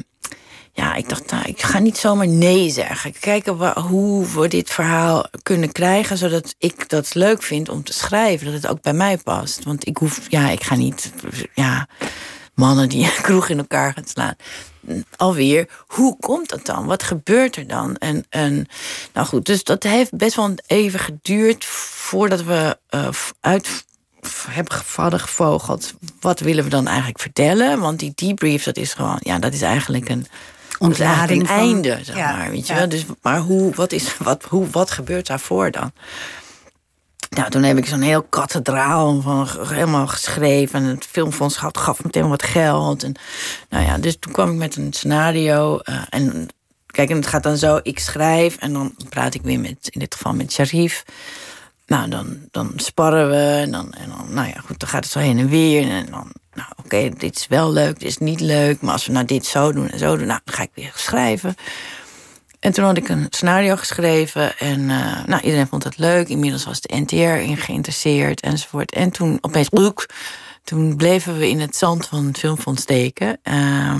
ja, 0.74 0.94
ik 0.94 1.08
dacht, 1.08 1.30
nou, 1.30 1.44
ik 1.44 1.62
ga 1.62 1.78
niet 1.78 1.98
zomaar 1.98 2.28
nee 2.28 2.70
zeggen. 2.70 3.12
Kijken 3.20 3.80
hoe 3.80 4.26
we 4.26 4.48
dit 4.48 4.70
verhaal 4.70 5.24
kunnen 5.42 5.72
krijgen, 5.72 6.18
zodat 6.18 6.54
ik 6.58 6.88
dat 6.88 7.14
leuk 7.14 7.42
vind 7.42 7.68
om 7.68 7.84
te 7.84 7.92
schrijven, 7.92 8.46
dat 8.46 8.54
het 8.54 8.66
ook 8.66 8.82
bij 8.82 8.92
mij 8.92 9.16
past. 9.16 9.64
Want 9.64 9.86
ik 9.86 9.96
hoef, 9.96 10.20
ja, 10.28 10.50
ik 10.50 10.62
ga 10.62 10.74
niet, 10.74 11.12
ja, 11.54 11.88
mannen 12.54 12.88
die 12.88 13.04
een 13.04 13.22
kroeg 13.22 13.48
in 13.48 13.58
elkaar 13.58 13.92
gaan 13.92 14.06
slaan. 14.06 14.34
Alweer, 15.16 15.68
hoe 15.86 16.16
komt 16.18 16.48
dat 16.48 16.66
dan? 16.66 16.86
Wat 16.86 17.02
gebeurt 17.02 17.56
er 17.56 17.66
dan? 17.66 17.96
En, 17.96 18.24
en 18.28 18.66
nou 19.12 19.26
goed, 19.26 19.46
dus 19.46 19.64
dat 19.64 19.82
heeft 19.82 20.16
best 20.16 20.36
wel 20.36 20.54
even 20.66 20.98
geduurd 20.98 21.64
voordat 21.64 22.42
we 22.42 22.78
eh, 22.88 23.08
uit 23.40 23.84
heb 24.48 24.82
hadden 24.96 25.20
gevogeld. 25.20 25.94
Wat 26.20 26.40
willen 26.40 26.64
we 26.64 26.70
dan 26.70 26.86
eigenlijk 26.86 27.20
vertellen? 27.20 27.80
Want 27.80 27.98
die 27.98 28.12
debrief, 28.14 28.64
dat 28.64 28.76
is 28.76 28.94
gewoon, 28.94 29.18
ja, 29.20 29.38
dat 29.38 29.52
is 29.52 29.62
eigenlijk 29.62 30.08
een 30.08 30.26
ontlading 30.78 31.42
een 31.42 31.48
einde, 31.48 31.98
zeg 32.02 32.16
maar. 32.16 32.50
Weet 32.50 32.66
je 32.66 32.74
wel? 32.74 32.88
Dus, 32.88 33.04
maar 33.22 33.38
hoe, 33.38 33.74
wat, 33.74 33.92
is, 33.92 34.16
wat, 34.16 34.44
hoe, 34.44 34.70
wat 34.70 34.90
gebeurt 34.90 35.26
daarvoor 35.26 35.70
dan? 35.70 35.92
Nou, 37.30 37.50
toen 37.50 37.62
heb 37.62 37.76
ik 37.76 37.86
zo'n 37.86 38.00
heel 38.00 38.22
kathedraal 38.22 39.20
van 39.20 39.48
helemaal 39.68 40.06
geschreven. 40.06 40.80
En 40.80 40.86
het 40.86 41.06
filmfonds 41.10 41.56
gaf, 41.56 41.70
gaf 41.72 42.04
meteen 42.04 42.28
wat 42.28 42.42
geld. 42.42 43.02
En, 43.02 43.14
nou 43.68 43.84
ja, 43.84 43.98
dus 43.98 44.16
toen 44.18 44.32
kwam 44.32 44.50
ik 44.50 44.56
met 44.56 44.76
een 44.76 44.92
scenario. 44.92 45.80
Uh, 45.84 46.02
en 46.08 46.48
kijk, 46.86 47.10
en 47.10 47.16
het 47.16 47.26
gaat 47.26 47.42
dan 47.42 47.56
zo: 47.56 47.80
ik 47.82 47.98
schrijf 47.98 48.56
en 48.56 48.72
dan 48.72 48.94
praat 49.08 49.34
ik 49.34 49.42
weer 49.42 49.60
met, 49.60 49.88
in 49.90 50.00
dit 50.00 50.14
geval 50.14 50.34
met 50.34 50.52
Sharif. 50.52 51.04
Nou, 51.86 52.08
dan, 52.08 52.38
dan 52.50 52.72
sparren 52.76 53.28
we 53.30 53.60
en 53.60 53.70
dan, 53.70 53.92
en 53.92 54.08
dan, 54.08 54.34
nou 54.34 54.48
ja, 54.48 54.60
goed, 54.66 54.78
dan 54.78 54.88
gaat 54.88 55.04
het 55.04 55.12
zo 55.12 55.18
heen 55.18 55.38
en 55.38 55.48
weer. 55.48 55.90
En 55.90 56.06
dan, 56.10 56.32
nou, 56.54 56.68
oké, 56.76 57.10
dit 57.18 57.36
is 57.36 57.46
wel 57.46 57.72
leuk, 57.72 57.98
dit 57.98 58.08
is 58.08 58.18
niet 58.18 58.40
leuk. 58.40 58.80
Maar 58.80 58.92
als 58.92 59.06
we 59.06 59.12
nou 59.12 59.26
dit 59.26 59.46
zo 59.46 59.72
doen 59.72 59.88
en 59.88 59.98
zo 59.98 60.16
doen, 60.16 60.26
nou, 60.26 60.40
dan 60.44 60.54
ga 60.54 60.62
ik 60.62 60.70
weer 60.74 60.92
schrijven. 60.94 61.56
En 62.62 62.72
toen 62.72 62.84
had 62.84 62.96
ik 62.96 63.08
een 63.08 63.26
scenario 63.30 63.76
geschreven 63.76 64.58
en 64.58 64.80
uh, 64.80 65.24
nou, 65.24 65.42
iedereen 65.42 65.66
vond 65.66 65.84
het 65.84 65.98
leuk. 65.98 66.28
Inmiddels 66.28 66.64
was 66.64 66.80
de 66.80 66.96
NTR 66.96 67.14
in 67.16 67.56
geïnteresseerd 67.56 68.40
enzovoort. 68.40 68.92
En 68.92 69.10
toen 69.10 69.38
opeens, 69.40 69.68
look, 69.70 70.06
toen 70.64 70.96
bleven 70.96 71.38
we 71.38 71.48
in 71.48 71.60
het 71.60 71.76
zand 71.76 72.06
van 72.06 72.26
het 72.26 72.38
filmfonds 72.38 72.82
steken. 72.82 73.38
Uh, 73.44 73.90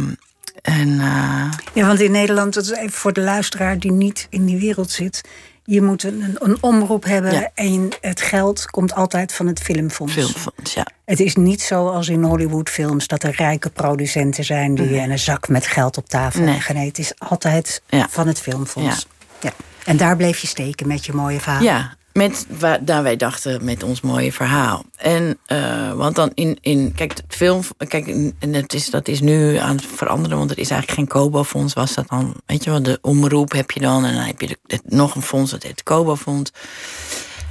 en, 0.63 0.89
uh... 0.89 1.51
Ja, 1.73 1.87
want 1.87 2.01
in 2.01 2.11
Nederland, 2.11 2.55
dat 2.55 2.65
is 2.65 2.71
even 2.71 2.93
voor 2.93 3.13
de 3.13 3.21
luisteraar 3.21 3.79
die 3.79 3.93
niet 3.93 4.27
in 4.31 4.45
die 4.45 4.59
wereld 4.59 4.91
zit 4.91 5.21
je 5.65 5.83
moet 5.83 6.03
een, 6.03 6.37
een 6.39 6.57
omroep 6.61 7.05
hebben 7.05 7.51
en 7.55 7.89
het 8.01 8.21
geld 8.21 8.67
komt 8.67 8.95
altijd 8.95 9.33
van 9.33 9.47
het 9.47 9.61
filmfonds. 9.61 10.13
Filmfonds, 10.13 10.75
ja. 10.75 10.87
Het 11.05 11.21
is 11.21 11.37
niet 11.37 11.61
zo 11.61 11.89
als 11.89 12.09
in 12.09 12.23
Hollywoodfilms 12.23 13.07
dat 13.07 13.23
er 13.23 13.35
rijke 13.37 13.71
producenten 13.71 14.45
zijn 14.45 14.75
die 14.75 14.99
een 14.99 15.19
zak 15.19 15.49
met 15.49 15.67
geld 15.67 15.97
op 15.97 16.09
tafel 16.09 16.45
leggen. 16.45 16.75
Nee, 16.75 16.87
het 16.87 16.99
is 16.99 17.13
altijd 17.19 17.83
van 18.09 18.27
het 18.27 18.41
filmfonds. 18.41 19.07
Ja. 19.41 19.53
En 19.85 19.97
daar 19.97 20.17
bleef 20.17 20.39
je 20.39 20.47
steken 20.47 20.87
met 20.87 21.07
je 21.07 21.13
mooie 21.13 21.41
verhaal. 21.41 21.63
Ja, 21.63 21.97
met 22.13 22.47
waar 22.59 22.85
daar 22.85 23.03
wij 23.03 23.17
dachten 23.17 23.65
met 23.65 23.83
ons 23.83 24.01
mooie 24.01 24.33
verhaal. 24.33 24.85
En 24.97 25.39
uh, 25.49 25.93
want 25.93 26.17
dan 26.17 26.31
in, 26.35 26.59
in 26.61 26.93
kijk, 26.95 27.11
het 27.11 27.25
film, 27.29 27.63
kijk, 27.89 28.07
en 28.39 28.55
het 28.55 28.73
is, 28.75 28.91
dat 28.91 29.09
is 29.09 29.21
nu 29.21 29.57
aan 29.57 29.77
het 29.77 29.87
veranderen, 29.87 30.39
want 30.39 30.51
er 30.51 30.59
is 30.59 30.71
eigenlijk 30.71 31.01
geen 31.01 31.23
Kobo-fonds. 31.23 31.75
Was 31.75 31.95
dat 31.95 32.09
dan, 32.09 32.35
weet 32.47 32.65
je 32.65 32.71
wel, 32.71 32.83
de 32.83 32.99
omroep 33.03 33.53
heb 33.53 33.71
je 33.71 33.81
dan 33.81 34.05
en 34.05 34.15
dan 34.15 34.25
heb 34.25 34.41
je 34.41 34.59
de, 34.67 34.81
nog 34.85 35.15
een 35.15 35.23
fonds, 35.23 35.51
dat 35.51 35.63
heet 35.63 35.71
het 35.71 35.83
Kobo-fonds. 35.83 36.53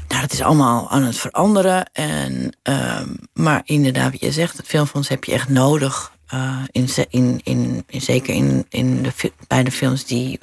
Nou, 0.07 0.21
dat 0.21 0.33
is 0.33 0.41
allemaal 0.41 0.89
aan 0.89 1.03
het 1.03 1.17
veranderen. 1.17 1.89
En, 1.93 2.55
uh, 2.69 3.01
maar 3.33 3.61
inderdaad, 3.65 4.19
je 4.19 4.31
zegt, 4.31 4.57
het 4.57 4.67
filmfonds 4.67 5.07
heb 5.07 5.23
je 5.23 5.33
echt 5.33 5.49
nodig. 5.49 6.11
Uh, 6.33 6.57
in, 6.71 6.89
in, 7.09 7.41
in, 7.43 7.83
in, 7.87 8.01
zeker 8.01 8.33
in, 8.33 8.65
in 8.69 9.03
de, 9.03 9.31
bij 9.47 9.63
de 9.63 9.71
films 9.71 10.05
die, 10.05 10.39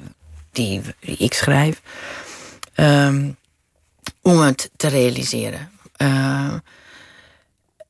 die, 0.51 0.81
die 0.99 1.17
ik 1.17 1.33
schrijf. 1.33 1.81
Um, 2.75 3.37
om 4.21 4.39
het 4.39 4.69
te 4.75 4.87
realiseren. 4.87 5.71
Uh, 6.01 6.53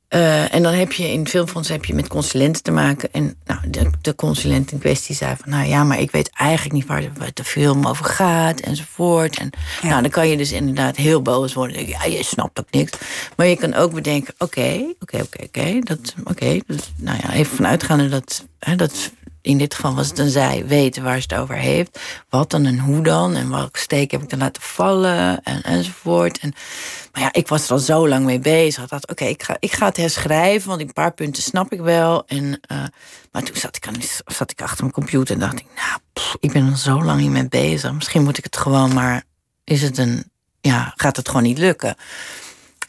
uh, 0.10 0.54
en 0.54 0.64
dan 0.64 0.74
heb 0.74 0.92
je 0.92 1.12
in 1.12 1.28
filmfonds 1.28 1.70
heb 1.70 1.86
je 1.86 1.94
met 1.94 2.08
consulenten 2.08 2.64
te 2.64 2.72
maken. 2.72 3.10
En 3.12 3.36
nou, 3.46 3.70
de, 3.70 3.90
de 4.02 4.16
consulent 4.16 4.72
in 4.72 4.80
kwestie 4.80 5.16
zei 5.16 5.36
van... 5.40 5.50
nou 5.50 5.68
ja, 5.68 5.84
maar 5.84 6.00
ik 6.00 6.12
weet 6.12 6.30
eigenlijk 6.34 6.76
niet 6.76 6.86
waar 6.86 7.02
de, 7.02 7.10
waar 7.18 7.32
de 7.34 7.44
film 7.44 7.88
over 7.88 8.06
gaat 8.06 8.60
enzovoort. 8.60 9.38
En 9.38 9.50
nou, 9.82 10.02
dan 10.02 10.12
kan 10.12 10.28
je 10.28 10.38
dus 10.38 10.52
inderdaad 10.52 10.96
heel 10.96 11.22
boos 11.22 11.54
worden. 11.54 11.88
Ja, 11.88 12.04
je 12.04 12.24
snapt 12.24 12.60
ook 12.60 12.72
niks. 12.72 12.92
Maar 13.36 13.48
je 13.48 13.56
kan 13.56 13.74
ook 13.74 13.94
bedenken, 13.94 14.34
oké, 14.38 14.94
oké, 15.00 15.22
oké, 15.22 15.44
oké. 15.44 15.80
dat, 15.80 16.14
oké, 16.24 16.60
nou 16.96 17.18
ja, 17.22 17.34
even 17.34 17.56
vanuitgaande 17.56 18.10
dat, 18.10 18.46
hè, 18.60 18.76
dat 18.76 19.12
in 19.50 19.58
dit 19.58 19.76
geval 19.76 19.96
was 19.96 20.08
het 20.08 20.20
een 20.20 20.30
zij, 20.30 20.66
weten 20.68 21.04
waar 21.04 21.22
ze 21.22 21.26
het 21.30 21.40
over 21.40 21.56
heeft. 21.56 22.00
Wat 22.30 22.50
dan 22.50 22.66
en 22.66 22.80
hoe 22.80 23.04
dan 23.04 23.36
en 23.36 23.50
welke 23.50 23.80
steek 23.80 24.12
heb 24.12 24.22
ik 24.22 24.30
dan 24.30 24.40
laten 24.40 24.62
vallen 24.62 25.44
en, 25.44 25.62
enzovoort. 25.62 26.40
En, 26.40 26.54
maar 27.12 27.22
ja, 27.22 27.34
ik 27.34 27.48
was 27.48 27.66
er 27.66 27.72
al 27.72 27.80
zo 27.80 28.08
lang 28.08 28.26
mee 28.26 28.40
bezig. 28.40 28.84
Ik 28.84 28.90
dacht, 28.90 29.10
oké, 29.10 29.26
ik, 29.26 29.44
ga, 29.44 29.58
ik 29.60 29.72
ga 29.72 29.86
het 29.86 29.98
herschrijven, 29.98 30.70
want 30.70 30.82
een 30.82 30.94
paar 30.94 31.14
punten 31.14 31.44
snap 31.44 31.72
ik 31.72 31.80
wel. 31.80 32.26
En, 32.28 32.46
uh, 32.72 32.84
maar 33.32 33.44
toen 33.44 33.56
zat 33.56 33.76
ik, 33.76 33.88
aan, 33.88 33.96
zat 34.26 34.52
ik 34.52 34.62
achter 34.62 34.82
mijn 34.82 34.94
computer 34.94 35.34
en 35.34 35.40
dacht 35.40 35.60
ik, 35.60 35.68
nou, 35.76 36.00
ik 36.40 36.52
ben 36.52 36.68
er 36.68 36.78
zo 36.78 37.04
lang 37.04 37.20
hiermee 37.20 37.48
bezig. 37.48 37.94
Misschien 37.94 38.24
moet 38.24 38.38
ik 38.38 38.44
het 38.44 38.58
gewoon 38.58 38.94
maar, 38.94 39.24
is 39.64 39.82
het 39.82 39.98
een, 39.98 40.32
ja, 40.62 40.94
gaat 40.96 41.16
het 41.16 41.28
gewoon 41.28 41.44
niet 41.44 41.58
lukken. 41.58 41.96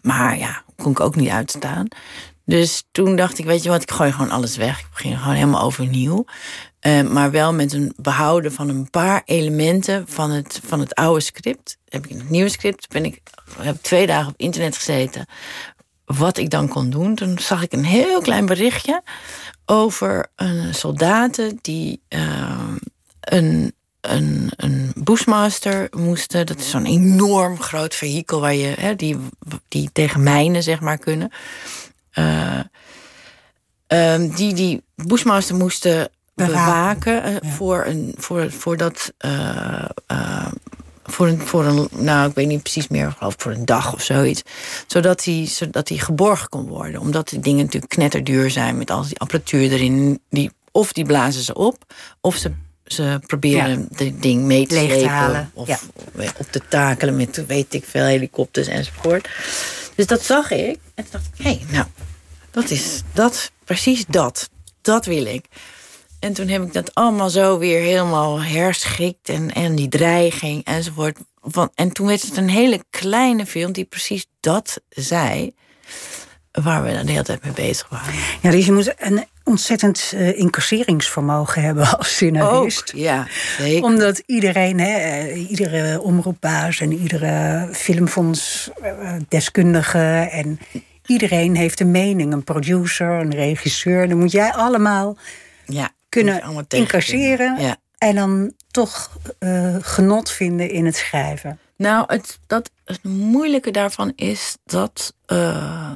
Maar 0.02 0.38
ja, 0.38 0.62
kon 0.76 0.92
ik 0.92 1.00
ook 1.00 1.16
niet 1.16 1.28
uitstaan. 1.28 1.88
Dus 2.50 2.82
toen 2.92 3.16
dacht 3.16 3.38
ik, 3.38 3.44
weet 3.44 3.62
je 3.62 3.68
wat, 3.68 3.82
ik 3.82 3.90
gooi 3.90 4.12
gewoon 4.12 4.30
alles 4.30 4.56
weg. 4.56 4.80
Ik 4.80 4.86
begin 4.92 5.18
gewoon 5.18 5.34
helemaal 5.34 5.62
overnieuw. 5.62 6.24
Uh, 6.86 7.02
maar 7.02 7.30
wel 7.30 7.52
met 7.52 7.72
een 7.72 7.92
behouden 7.96 8.52
van 8.52 8.68
een 8.68 8.90
paar 8.90 9.22
elementen 9.24 10.04
van 10.08 10.30
het, 10.30 10.60
van 10.64 10.80
het 10.80 10.94
oude 10.94 11.20
script. 11.20 11.78
Heb 11.88 12.04
ik 12.04 12.10
in 12.10 12.18
het 12.18 12.30
nieuwe 12.30 12.48
script 12.48 12.88
ben 12.88 13.04
ik, 13.04 13.20
heb 13.58 13.76
twee 13.82 14.06
dagen 14.06 14.32
op 14.32 14.40
internet 14.40 14.76
gezeten. 14.76 15.26
Wat 16.04 16.38
ik 16.38 16.50
dan 16.50 16.68
kon 16.68 16.90
doen. 16.90 17.14
Toen 17.14 17.38
zag 17.38 17.62
ik 17.62 17.72
een 17.72 17.84
heel 17.84 18.20
klein 18.20 18.46
berichtje 18.46 19.02
over 19.64 20.26
een 20.36 20.74
soldaten 20.74 21.58
die 21.60 22.02
uh, 22.08 22.68
een, 23.20 23.74
een, 24.00 24.52
een 24.56 24.92
Bushmaster 24.94 25.88
moesten. 25.96 26.46
Dat 26.46 26.58
is 26.58 26.70
zo'n 26.70 26.86
enorm 26.86 27.60
groot 27.60 27.94
vehikel 27.94 28.40
waar 28.40 28.54
je, 28.54 28.74
hè, 28.78 28.96
die, 28.96 29.16
die 29.68 29.90
tegen 29.92 30.22
mijnen 30.22 30.62
zeg 30.62 30.80
maar 30.80 30.98
kunnen. 30.98 31.30
Uh, 32.18 32.60
die 34.36 34.54
die 34.54 34.82
Bushmaster 34.94 35.56
moesten 35.56 36.08
bewaken, 36.34 37.32
uh, 37.32 37.52
voor, 37.52 37.84
een, 37.86 38.14
voor, 38.16 38.50
voor 38.50 38.76
dat. 38.76 39.12
Uh, 39.26 39.84
voor 41.04 41.28
een, 41.28 41.40
voor 41.46 41.64
een, 41.64 41.88
nou, 41.90 42.28
ik 42.28 42.34
weet 42.34 42.46
niet 42.46 42.62
precies 42.62 42.88
meer, 42.88 43.14
geloof 43.18 43.34
voor 43.38 43.52
een 43.52 43.64
dag 43.64 43.92
of 43.92 44.02
zoiets. 44.02 44.42
Zodat 44.86 45.24
hij 45.24 45.46
zodat 45.46 45.86
die 45.86 46.00
geborgen 46.00 46.48
kon 46.48 46.66
worden. 46.66 47.00
Omdat 47.00 47.28
die 47.28 47.40
dingen 47.40 47.64
natuurlijk 47.64 47.92
knetterduur 47.92 48.50
zijn 48.50 48.78
met 48.78 48.90
al 48.90 49.02
die 49.02 49.18
apparatuur 49.18 49.72
erin. 49.72 50.20
Die, 50.28 50.50
of 50.70 50.92
die 50.92 51.04
blazen 51.04 51.42
ze 51.42 51.54
op, 51.54 51.94
of 52.20 52.36
ze, 52.36 52.52
ze 52.84 53.20
proberen 53.26 53.88
ja. 53.90 54.04
het 54.04 54.22
ding 54.22 54.42
mee 54.44 54.66
te 54.66 54.74
slepen. 54.74 55.50
Of 55.54 55.68
ja. 55.68 55.78
op 56.38 56.46
te 56.50 56.60
takelen 56.68 57.16
met, 57.16 57.46
weet 57.46 57.74
ik 57.74 57.84
veel, 57.84 58.04
helikopters 58.04 58.66
enzovoort. 58.66 59.28
Dus 60.00 60.08
dat 60.08 60.24
zag 60.24 60.50
ik. 60.50 60.78
En 60.94 61.04
toen 61.04 61.06
dacht 61.10 61.26
ik, 61.26 61.44
hé, 61.44 61.50
hey, 61.50 61.66
nou, 61.70 61.86
dat 62.50 62.70
is 62.70 63.02
dat, 63.12 63.52
precies 63.64 64.04
dat. 64.06 64.50
Dat 64.80 65.04
wil 65.06 65.24
ik. 65.26 65.44
En 66.20 66.32
toen 66.32 66.48
heb 66.48 66.62
ik 66.62 66.72
dat 66.72 66.94
allemaal 66.94 67.30
zo 67.30 67.58
weer 67.58 67.80
helemaal 67.80 68.42
herschikt. 68.42 69.28
En, 69.28 69.54
en 69.54 69.74
die 69.74 69.88
dreiging 69.88 70.64
enzovoort. 70.64 71.18
Van, 71.40 71.70
en 71.74 71.92
toen 71.92 72.06
werd 72.06 72.22
het 72.22 72.36
een 72.36 72.48
hele 72.48 72.84
kleine 72.90 73.46
film 73.46 73.72
die 73.72 73.84
precies 73.84 74.26
dat 74.40 74.80
zei. 74.88 75.54
Waar 76.52 76.82
we 76.82 76.92
dan 76.92 77.06
de 77.06 77.12
hele 77.12 77.24
tijd 77.24 77.44
mee 77.44 77.52
bezig 77.52 77.88
waren. 77.88 78.14
Ja, 78.42 78.50
dus 78.50 78.66
je 78.66 78.72
moet 78.72 78.94
een 78.96 79.26
ontzettend 79.50 80.12
uh, 80.14 80.38
incasseringsvermogen 80.38 81.62
hebben 81.62 81.88
als. 81.98 82.22
Ook, 82.22 82.70
ja, 82.94 83.26
zeker. 83.58 83.82
Omdat 83.82 84.22
iedereen, 84.26 84.80
hè, 84.80 84.96
eh, 84.96 85.50
iedere 85.50 86.00
omroepbaas 86.00 86.80
en 86.80 86.92
iedere 86.92 87.68
filmfondsdeskundige 87.72 89.98
eh, 89.98 90.38
en 90.38 90.58
iedereen 91.06 91.56
heeft 91.56 91.80
een 91.80 91.90
mening. 91.90 92.32
Een 92.32 92.44
producer, 92.44 93.10
een 93.10 93.34
regisseur. 93.34 94.08
Dan 94.08 94.18
moet 94.18 94.32
jij 94.32 94.52
allemaal 94.52 95.16
ja, 95.66 95.90
kunnen 96.08 96.42
allemaal 96.42 96.64
incasseren. 96.68 97.60
Ja. 97.60 97.76
En 97.98 98.14
dan 98.14 98.52
toch 98.70 99.18
uh, 99.40 99.76
genot 99.80 100.30
vinden 100.30 100.70
in 100.70 100.84
het 100.84 100.96
schrijven. 100.96 101.58
Nou, 101.76 102.04
het, 102.06 102.38
dat, 102.46 102.70
het 102.84 103.04
moeilijke 103.04 103.70
daarvan 103.70 104.12
is 104.16 104.56
dat. 104.64 105.14
Uh, 105.26 105.90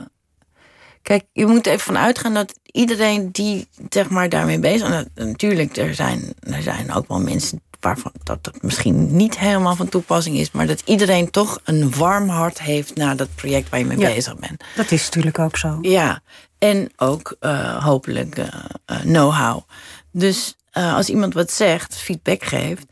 kijk, 1.03 1.25
je 1.33 1.47
moet 1.47 1.67
even 1.67 1.81
van 1.81 1.99
uitgaan 1.99 2.35
dat 2.35 2.59
iedereen 2.75 3.29
die 3.33 3.69
zeg 3.89 4.09
maar, 4.09 4.29
daarmee 4.29 4.59
bezig 4.59 4.89
is. 4.89 5.25
Natuurlijk, 5.25 5.77
er 5.77 5.95
zijn, 5.95 6.35
er 6.41 6.63
zijn 6.63 6.93
ook 6.93 7.09
wel 7.09 7.21
mensen 7.21 7.63
waarvan 7.81 8.13
dat 8.23 8.39
het 8.43 8.63
misschien 8.63 9.17
niet 9.17 9.39
helemaal 9.39 9.77
van 9.77 9.89
toepassing 9.89 10.37
is, 10.37 10.51
maar 10.51 10.67
dat 10.67 10.83
iedereen 10.85 11.31
toch 11.31 11.61
een 11.65 11.95
warm 11.95 12.29
hart 12.29 12.63
heeft 12.63 12.95
naar 12.95 13.17
dat 13.17 13.35
project 13.35 13.69
waar 13.69 13.79
je 13.79 13.87
mee 13.87 13.97
bezig 13.97 14.37
bent. 14.37 14.65
Dat 14.77 14.91
is 14.91 15.05
natuurlijk 15.05 15.39
ook 15.39 15.57
zo. 15.57 15.79
Ja, 15.83 16.23
en 16.59 16.93
ook 16.97 17.37
uh, 17.41 17.85
hopelijk 17.85 18.39
uh, 18.39 18.45
uh, 18.87 19.01
know-how. 19.01 19.63
Dus 20.11 20.57
als 20.73 21.09
iemand 21.09 21.35
wat 21.35 21.53
zegt, 21.53 21.97
feedback 21.97 22.45
geeft, 22.45 22.87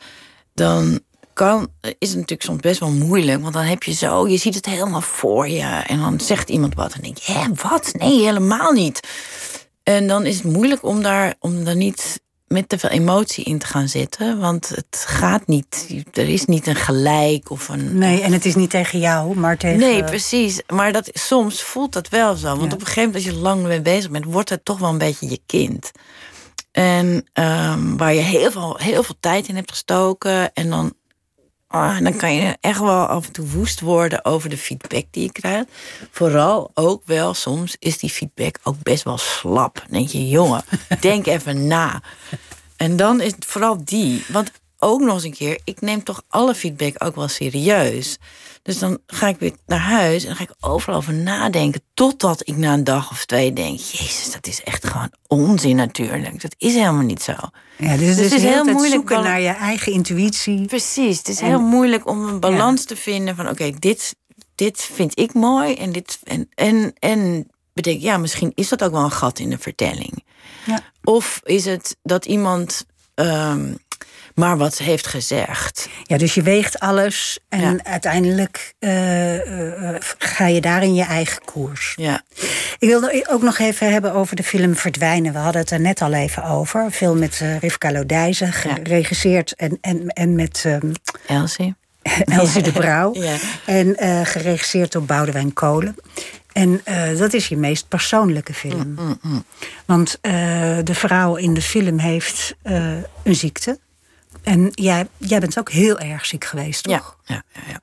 dan 0.55 1.01
kan, 1.33 1.69
is 1.81 2.09
het 2.09 2.19
natuurlijk 2.19 2.43
soms 2.43 2.61
best 2.61 2.81
wel 2.81 2.91
moeilijk. 2.91 3.43
Want 3.43 3.55
dan 3.55 3.65
heb 3.65 3.83
je 3.83 3.93
zo, 3.93 4.29
je 4.29 4.37
ziet 4.37 4.55
het 4.55 4.67
helemaal 4.67 5.01
voor 5.01 5.49
je. 5.49 5.83
En 5.87 5.99
dan 5.99 6.21
zegt 6.21 6.49
iemand 6.49 6.75
wat 6.75 6.93
en 6.95 7.03
denk 7.03 7.17
je, 7.17 7.33
hè, 7.33 7.47
wat? 7.69 7.93
Nee, 7.99 8.25
helemaal 8.25 8.73
niet. 8.73 9.01
En 9.83 10.07
dan 10.07 10.27
is 10.27 10.35
het 10.35 10.45
moeilijk 10.45 10.85
om 10.85 11.03
daar, 11.03 11.35
om 11.39 11.65
daar 11.65 11.77
niet 11.77 12.21
met 12.53 12.69
te 12.69 12.79
veel 12.79 12.91
emotie 12.91 13.45
in 13.45 13.59
te 13.59 13.67
gaan 13.67 13.89
zitten. 13.89 14.39
Want 14.39 14.69
het 14.69 15.05
gaat 15.07 15.47
niet. 15.47 15.95
Er 16.13 16.29
is 16.29 16.45
niet 16.45 16.67
een 16.67 16.77
gelijk 16.77 17.51
of 17.51 17.69
een. 17.69 17.99
Nee, 17.99 18.21
en 18.21 18.33
het 18.33 18.45
is 18.45 18.55
niet 18.55 18.71
tegen 18.71 18.99
jou, 18.99 19.39
maar 19.39 19.57
tegen. 19.57 19.79
Nee, 19.79 20.05
precies. 20.05 20.63
Maar 20.67 20.93
dat, 20.93 21.11
soms 21.13 21.63
voelt 21.63 21.93
dat 21.93 22.09
wel 22.09 22.35
zo. 22.35 22.57
Want 22.57 22.73
op 22.73 22.81
een 22.81 22.87
gegeven 22.87 23.11
moment, 23.11 23.27
als 23.27 23.35
je 23.35 23.41
lang 23.41 23.63
mee 23.63 23.83
bezig 23.83 24.11
bent, 24.11 24.25
wordt 24.25 24.49
het 24.49 24.65
toch 24.65 24.79
wel 24.79 24.91
een 24.91 24.99
beetje 24.99 25.31
je 25.31 25.41
kind. 25.47 25.91
En 26.71 27.07
um, 27.35 27.97
waar 27.97 28.15
je 28.15 28.21
heel 28.21 28.51
veel, 28.51 28.77
heel 28.77 29.03
veel 29.03 29.17
tijd 29.21 29.49
in 29.49 29.57
hebt 29.57 29.71
gestoken. 29.71 30.53
En 30.53 30.71
dan 30.71 30.95
Oh, 31.75 31.99
dan 32.01 32.17
kan 32.17 32.35
je 32.35 32.57
echt 32.61 32.79
wel 32.81 33.07
af 33.07 33.27
en 33.27 33.33
toe 33.33 33.47
woest 33.47 33.81
worden 33.81 34.25
over 34.25 34.51
de 34.51 34.57
feedback 34.57 35.05
die 35.11 35.23
je 35.23 35.33
krijgt. 35.33 35.67
Vooral 36.11 36.71
ook 36.75 37.03
wel, 37.05 37.35
soms 37.35 37.77
is 37.79 37.99
die 37.99 38.11
feedback 38.11 38.59
ook 38.63 38.83
best 38.83 39.05
wel 39.05 39.19
slap. 39.19 39.75
Dan 39.75 39.99
denk 39.99 40.09
je, 40.09 40.29
jongen, 40.29 40.65
denk 41.01 41.27
even 41.27 41.67
na. 41.67 42.03
En 42.77 42.97
dan 42.97 43.21
is 43.21 43.33
het 43.33 43.45
vooral 43.45 43.85
die. 43.85 44.25
Want 44.29 44.51
ook 44.83 45.01
nog 45.01 45.15
eens 45.15 45.25
een 45.25 45.35
keer, 45.35 45.61
ik 45.65 45.81
neem 45.81 46.03
toch 46.03 46.23
alle 46.29 46.55
feedback 46.55 46.95
ook 47.05 47.15
wel 47.15 47.29
serieus. 47.29 48.19
Dus 48.63 48.79
dan 48.79 48.99
ga 49.07 49.29
ik 49.29 49.39
weer 49.39 49.53
naar 49.67 49.79
huis 49.79 50.23
en 50.23 50.29
dan 50.29 50.37
ga 50.37 50.43
ik 50.43 50.55
overal 50.61 50.97
over 50.97 51.15
nadenken. 51.15 51.83
Totdat 51.95 52.49
ik 52.49 52.57
na 52.57 52.73
een 52.73 52.85
dag 52.85 53.11
of 53.11 53.25
twee 53.25 53.53
denk: 53.53 53.79
Jezus, 53.79 54.33
dat 54.33 54.47
is 54.47 54.63
echt 54.63 54.87
gewoon 54.87 55.13
onzin 55.27 55.77
natuurlijk. 55.77 56.43
Dat 56.43 56.55
is 56.59 56.75
helemaal 56.75 57.03
niet 57.03 57.23
zo. 57.23 57.35
Ja, 57.79 57.97
dus, 57.97 58.17
dus 58.17 58.25
het 58.25 58.33
is 58.33 58.43
heel 58.43 58.65
moeilijk 58.65 58.93
zoeken 58.93 59.23
naar 59.23 59.41
je 59.41 59.49
eigen 59.49 59.93
intuïtie. 59.93 60.67
Precies, 60.67 61.19
het 61.19 61.29
is 61.29 61.41
heel 61.41 61.61
moeilijk 61.61 62.09
om 62.09 62.29
een 62.29 62.41
balans 62.41 62.85
te 62.85 62.97
vinden 62.97 63.37
van: 63.37 63.49
oké, 63.49 63.71
dit, 63.79 64.15
dit 64.55 64.81
vind 64.81 65.19
ik 65.19 65.35
mooi 65.35 65.75
en 65.75 65.93
dit. 65.93 66.19
En, 66.25 66.49
en, 66.55 66.93
en 66.99 67.51
bedenk, 67.73 68.01
ja, 68.01 68.17
misschien 68.17 68.53
is 68.55 68.69
dat 68.69 68.83
ook 68.83 68.93
wel 68.93 69.05
een 69.05 69.11
gat 69.11 69.39
in 69.39 69.51
de 69.51 69.59
vertelling. 69.59 70.25
Ja. 70.67 70.81
Of 71.05 71.41
is 71.45 71.65
het 71.65 71.97
dat 72.03 72.25
iemand. 72.25 72.87
Um, 73.15 73.79
maar 74.35 74.57
wat 74.57 74.79
heeft 74.79 75.07
gezegd. 75.07 75.89
Ja, 76.03 76.17
dus 76.19 76.35
je 76.35 76.43
weegt 76.43 76.79
alles 76.79 77.39
en 77.49 77.85
uiteindelijk 77.85 78.75
uh, 78.81 79.35
uh, 79.35 79.95
ga 80.19 80.47
je 80.47 80.61
daar 80.61 80.83
in 80.83 80.95
je 80.95 81.05
eigen 81.05 81.45
koers. 81.45 81.95
Ja. 81.97 82.23
Ik 82.79 82.89
wil 82.89 83.11
ook 83.29 83.43
nog 83.43 83.59
even 83.59 83.93
hebben 83.93 84.13
over 84.13 84.37
de 84.37 84.43
film 84.43 84.77
Verdwijnen. 84.77 85.33
We 85.33 85.39
hadden 85.39 85.61
het 85.61 85.71
er 85.71 85.81
net 85.81 86.03
al 86.03 86.13
even 86.13 86.45
over. 86.45 86.81
Een 86.81 86.93
film 86.93 87.19
met 87.19 87.41
uh, 87.43 87.59
Rivka 87.59 87.93
Lodijzen, 87.93 88.53
geregisseerd 88.53 89.55
en, 89.55 89.79
en, 89.81 90.09
en 90.09 90.35
met... 90.35 90.65
Um, 90.67 90.93
Elsie. 91.27 91.75
Elsie 92.25 92.63
de 92.63 92.73
Brouw. 92.73 93.15
Ja. 93.15 93.37
En 93.67 93.97
geregisseerd 94.27 94.93
door 94.93 95.05
Boudewijn 95.05 95.53
Kolen. 95.53 95.97
En 96.53 96.81
uh, 96.89 97.19
dat 97.19 97.33
is 97.33 97.49
je 97.49 97.57
meest 97.57 97.89
persoonlijke 97.89 98.55
film. 98.55 98.89
Mm, 98.89 98.95
mm, 98.99 99.19
mm. 99.23 99.45
Want 99.87 100.19
uh, 100.23 100.33
de 100.85 100.95
vrouw 100.95 101.37
in 101.37 101.55
de 101.55 101.63
film 101.63 101.99
heeft 101.99 102.55
uh, 102.65 102.97
een 103.23 103.35
ziekte. 103.35 103.79
En 104.43 104.71
jij, 104.71 105.09
jij 105.17 105.41
bent 105.41 105.59
ook 105.59 105.71
heel 105.71 105.99
erg 105.99 106.27
ziek 106.27 106.45
geweest, 106.45 106.83
toch? 106.83 107.17
Ja, 107.25 107.43
ja, 107.55 107.63
ja. 107.67 107.81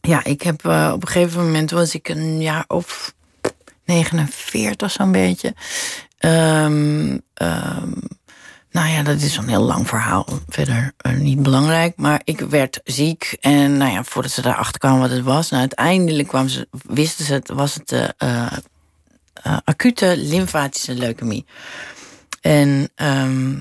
ja. 0.00 0.24
ik 0.24 0.42
heb 0.42 0.64
uh, 0.64 0.90
op 0.94 1.02
een 1.02 1.08
gegeven 1.08 1.44
moment 1.44 1.70
was 1.70 1.94
ik 1.94 2.08
een 2.08 2.42
jaar 2.42 2.64
of 2.66 3.14
49 3.84 4.90
zo'n 4.90 5.12
beetje. 5.12 5.54
Um, 6.18 7.20
um, 7.34 7.94
nou 8.70 8.88
ja, 8.88 9.02
dat 9.02 9.20
is 9.20 9.36
een 9.36 9.48
heel 9.48 9.62
lang 9.62 9.88
verhaal. 9.88 10.26
Verder 10.48 10.92
uh, 11.06 11.16
niet 11.16 11.42
belangrijk. 11.42 11.96
Maar 11.96 12.20
ik 12.24 12.40
werd 12.40 12.80
ziek. 12.84 13.36
En 13.40 13.76
nou 13.76 13.92
ja, 13.92 14.04
voordat 14.04 14.30
ze 14.30 14.46
erachter 14.46 14.78
kwamen 14.78 15.00
wat 15.00 15.10
het 15.10 15.24
was. 15.24 15.50
Nou, 15.50 15.60
uiteindelijk 15.60 16.28
kwamen 16.28 16.50
ze, 16.50 16.68
wisten 16.70 17.24
ze 17.24 17.32
het, 17.32 17.48
was 17.48 17.74
het 17.74 17.92
uh, 17.92 18.08
uh, 19.46 19.56
acute 19.64 20.14
lymfatische 20.16 20.94
leukemie. 20.94 21.44
En 22.40 22.90
um, 22.96 23.60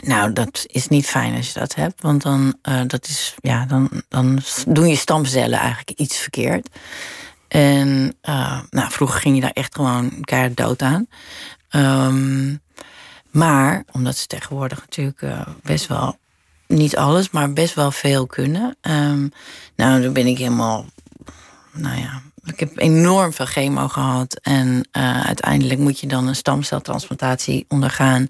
nou, 0.00 0.32
dat 0.32 0.64
is 0.66 0.88
niet 0.88 1.06
fijn 1.06 1.36
als 1.36 1.52
je 1.52 1.58
dat 1.58 1.74
hebt. 1.74 2.02
Want 2.02 2.22
dan, 2.22 2.54
uh, 2.68 2.80
dat 2.86 3.06
is, 3.06 3.34
ja, 3.40 3.66
dan, 3.66 3.90
dan 4.08 4.38
doen 4.66 4.88
je 4.88 4.96
stamcellen 4.96 5.58
eigenlijk 5.58 5.90
iets 5.90 6.16
verkeerd. 6.16 6.68
En 7.48 8.16
uh, 8.22 8.60
nou, 8.70 8.90
vroeger 8.90 9.20
ging 9.20 9.34
je 9.34 9.40
daar 9.40 9.50
echt 9.50 9.74
gewoon 9.74 10.20
keihard 10.20 10.56
dood 10.56 10.82
aan. 10.82 11.06
Um, 11.70 12.60
maar, 13.30 13.84
omdat 13.92 14.16
ze 14.16 14.26
tegenwoordig 14.26 14.80
natuurlijk 14.80 15.22
uh, 15.22 15.46
best 15.62 15.86
wel, 15.86 16.18
niet 16.66 16.96
alles, 16.96 17.30
maar 17.30 17.52
best 17.52 17.74
wel 17.74 17.90
veel 17.90 18.26
kunnen. 18.26 18.76
Um, 18.80 19.32
nou, 19.76 20.02
dan 20.02 20.12
ben 20.12 20.26
ik 20.26 20.38
helemaal, 20.38 20.86
nou 21.72 21.98
ja, 22.00 22.22
ik 22.44 22.60
heb 22.60 22.78
enorm 22.78 23.32
veel 23.32 23.46
chemo 23.46 23.88
gehad. 23.88 24.38
En 24.42 24.88
uh, 24.92 25.26
uiteindelijk 25.26 25.80
moet 25.80 26.00
je 26.00 26.06
dan 26.06 26.26
een 26.26 26.36
stamceltransplantatie 26.36 27.64
ondergaan. 27.68 28.28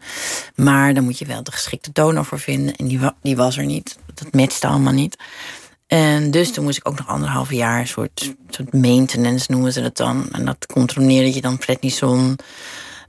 Maar 0.55 0.95
dan 0.95 1.05
moet 1.05 1.19
je 1.19 1.27
wel 1.27 1.43
de 1.43 1.53
geschikte 1.53 1.91
donor 1.93 2.25
voor 2.25 2.41
vinden. 2.41 2.77
En 2.77 2.87
die, 2.87 3.01
die 3.23 3.37
was 3.37 3.57
er 3.57 3.65
niet. 3.65 3.99
Dat 4.15 4.35
matchte 4.35 4.67
allemaal 4.67 4.93
niet. 4.93 5.17
En 5.87 6.31
dus 6.31 6.53
toen 6.53 6.65
moest 6.65 6.79
ik 6.79 6.89
ook 6.89 6.99
nog 6.99 7.07
anderhalf 7.07 7.53
jaar 7.53 7.81
een 7.81 7.89
soort, 7.89 8.35
soort 8.51 8.73
maintenance 8.73 9.47
noemen 9.53 9.73
ze 9.73 9.83
dat 9.83 9.97
dan. 9.97 10.29
En 10.33 10.45
dat 10.45 10.67
controleerde 10.67 11.25
dat 11.25 11.35
je 11.35 11.41
dan 11.41 11.59
prednison 11.59 12.37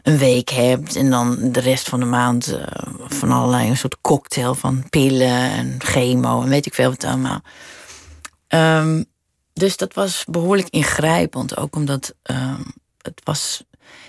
een 0.03 0.17
week 0.17 0.49
hebt. 0.49 0.95
En 0.95 1.09
dan 1.09 1.51
de 1.51 1.59
rest 1.59 1.89
van 1.89 1.99
de 1.99 2.05
maand 2.05 2.53
uh, 2.53 2.63
van 3.07 3.31
allerlei 3.31 3.69
een 3.69 3.77
soort 3.77 3.97
cocktail 4.01 4.55
van 4.55 4.83
pillen 4.89 5.51
en 5.51 5.75
chemo 5.77 6.41
en 6.41 6.49
weet 6.49 6.65
ik 6.65 6.73
veel 6.73 6.89
wat 6.89 7.03
allemaal. 7.03 7.41
Um, 8.47 9.05
dus 9.59 9.77
dat 9.77 9.93
was 9.93 10.23
behoorlijk 10.29 10.69
ingrijpend. 10.69 11.57
Ook 11.57 11.75
omdat 11.75 12.13
uh, 12.31 12.59
het 13.01 13.21
was. 13.23 13.63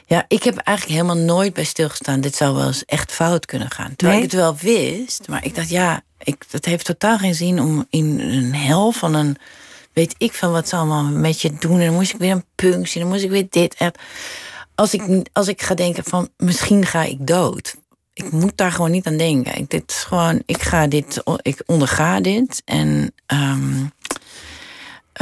Ja, 0.06 0.24
ik 0.28 0.42
heb 0.42 0.56
eigenlijk 0.56 1.00
helemaal 1.00 1.24
nooit 1.24 1.52
bij 1.52 1.64
stilgestaan. 1.64 2.20
Dit 2.20 2.34
zou 2.34 2.54
wel 2.54 2.66
eens 2.66 2.84
echt 2.84 3.12
fout 3.12 3.46
kunnen 3.46 3.70
gaan. 3.70 3.96
Terwijl 3.96 4.18
ik 4.18 4.30
het 4.30 4.40
wel 4.40 4.56
wist. 4.56 5.28
Maar 5.28 5.44
ik 5.44 5.54
dacht, 5.54 5.68
ja, 5.68 6.02
ik, 6.18 6.44
het 6.50 6.64
heeft 6.64 6.84
totaal 6.84 7.18
geen 7.18 7.34
zin 7.34 7.60
om 7.60 7.86
in 7.90 8.20
een 8.20 8.54
hel 8.54 8.92
van 8.92 9.14
een. 9.14 9.36
Weet 9.92 10.14
ik 10.18 10.32
van 10.32 10.52
wat 10.52 10.68
ze 10.68 10.76
allemaal 10.76 11.04
met 11.04 11.40
je 11.40 11.52
doen. 11.58 11.78
En 11.78 11.86
dan 11.86 11.94
moest 11.94 12.12
ik 12.12 12.18
weer 12.18 12.32
een 12.32 12.44
punctie. 12.54 13.00
Dan 13.00 13.10
moest 13.10 13.24
ik 13.24 13.30
weer 13.30 13.46
dit. 13.50 13.74
En 13.74 13.92
als 14.74 14.94
ik, 14.94 15.28
als 15.32 15.48
ik 15.48 15.62
ga 15.62 15.74
denken 15.74 16.04
van 16.04 16.28
misschien 16.36 16.86
ga 16.86 17.02
ik 17.02 17.26
dood. 17.26 17.74
Ik 18.12 18.30
moet 18.30 18.56
daar 18.56 18.72
gewoon 18.72 18.90
niet 18.90 19.06
aan 19.06 19.16
denken. 19.16 19.56
Ik, 19.56 19.70
dit 19.70 19.90
is 19.90 19.96
gewoon, 19.96 20.42
ik 20.46 20.62
ga 20.62 20.86
dit, 20.86 21.22
ik 21.42 21.62
onderga 21.66 22.20
dit. 22.20 22.62
En 22.64 23.14
um, 23.26 23.92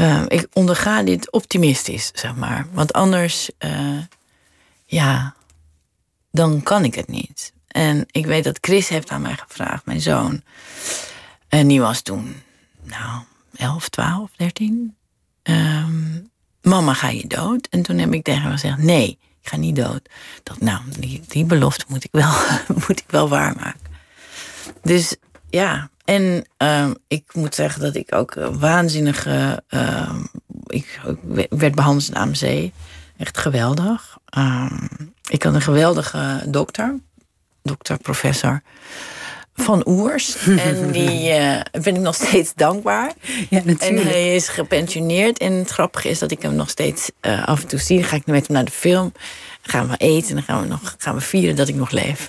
uh, 0.01 0.23
ik 0.29 0.47
onderga 0.53 1.03
dit 1.03 1.33
optimistisch, 1.33 2.11
zeg 2.15 2.35
maar. 2.35 2.67
Want 2.73 2.93
anders, 2.93 3.51
uh, 3.59 3.99
ja, 4.85 5.35
dan 6.31 6.63
kan 6.63 6.85
ik 6.85 6.95
het 6.95 7.09
niet. 7.09 7.53
En 7.69 8.07
ik 8.11 8.27
weet 8.27 8.45
dat 8.45 8.59
Chris 8.61 8.89
heeft 8.89 9.11
aan 9.11 9.23
mij 9.23 9.37
gevraagd, 9.37 9.87
mijn 9.87 10.01
zoon. 10.01 10.43
En 11.49 11.69
die 11.69 11.81
was 11.81 12.03
toen, 12.03 12.43
nou, 12.83 13.23
11, 13.57 13.89
12, 13.89 14.31
13. 14.37 14.97
Um, 15.43 16.31
Mama, 16.63 16.95
ga 16.95 17.09
je 17.09 17.27
dood? 17.27 17.67
En 17.71 17.83
toen 17.83 17.99
heb 17.99 18.13
ik 18.13 18.25
tegen 18.25 18.43
hem 18.43 18.51
gezegd: 18.51 18.79
Nee, 18.79 19.19
ik 19.41 19.49
ga 19.49 19.57
niet 19.57 19.77
dood. 19.77 20.09
Dat, 20.43 20.61
nou, 20.61 20.81
die, 20.99 21.23
die 21.29 21.45
belofte 21.45 21.85
moet 21.89 22.05
ik 22.05 22.11
wel, 22.13 22.33
moet 22.87 22.99
ik 22.99 23.07
wel 23.09 23.29
waarmaken. 23.29 23.91
Dus 24.83 25.17
ja, 25.51 25.91
en 26.09 26.45
uh, 26.63 26.91
ik 27.09 27.35
moet 27.35 27.55
zeggen 27.55 27.81
dat 27.81 27.95
ik 27.95 28.15
ook 28.15 28.35
waanzinnige. 28.53 29.63
Uh, 29.71 30.15
ik 30.67 31.01
werd 31.49 31.75
behandeld 31.75 32.09
in 32.09 32.15
AMC. 32.15 32.71
Echt 33.17 33.39
geweldig. 33.39 34.19
Uh, 34.39 34.73
ik 35.29 35.43
had 35.43 35.55
een 35.55 35.61
geweldige 35.61 36.45
dokter, 36.47 36.99
dokter, 37.63 37.99
professor 37.99 38.63
van 39.55 39.83
Oers. 39.87 40.37
en 40.69 40.91
die 40.91 41.29
uh, 41.29 41.61
ben 41.83 41.95
ik 41.95 42.01
nog 42.01 42.15
steeds 42.15 42.55
dankbaar. 42.55 43.13
Ja, 43.51 43.63
en 43.79 43.97
hij 43.97 44.35
is 44.35 44.49
gepensioneerd. 44.49 45.39
En 45.39 45.53
het 45.53 45.71
grappige 45.71 46.09
is 46.09 46.19
dat 46.19 46.31
ik 46.31 46.43
hem 46.43 46.55
nog 46.55 46.71
steeds 46.71 47.11
uh, 47.23 47.49
af 47.49 47.63
en 47.63 47.69
toe 47.69 47.79
zie. 47.79 47.99
Dan 47.99 48.09
ga 48.09 48.17
ik 48.17 48.27
met 48.27 48.47
hem 48.47 48.57
naar 48.57 48.65
de 48.65 48.71
film. 48.71 49.13
gaan 49.63 49.89
we 49.89 49.97
eten 49.97 50.29
en 50.29 50.35
dan 50.35 50.45
gaan 50.45 50.63
we, 50.63 50.69
nog, 50.69 50.95
gaan 50.99 51.15
we 51.15 51.21
vieren 51.21 51.57
dat 51.57 51.69
ik 51.69 51.75
nog 51.75 51.91
leef. 51.91 52.29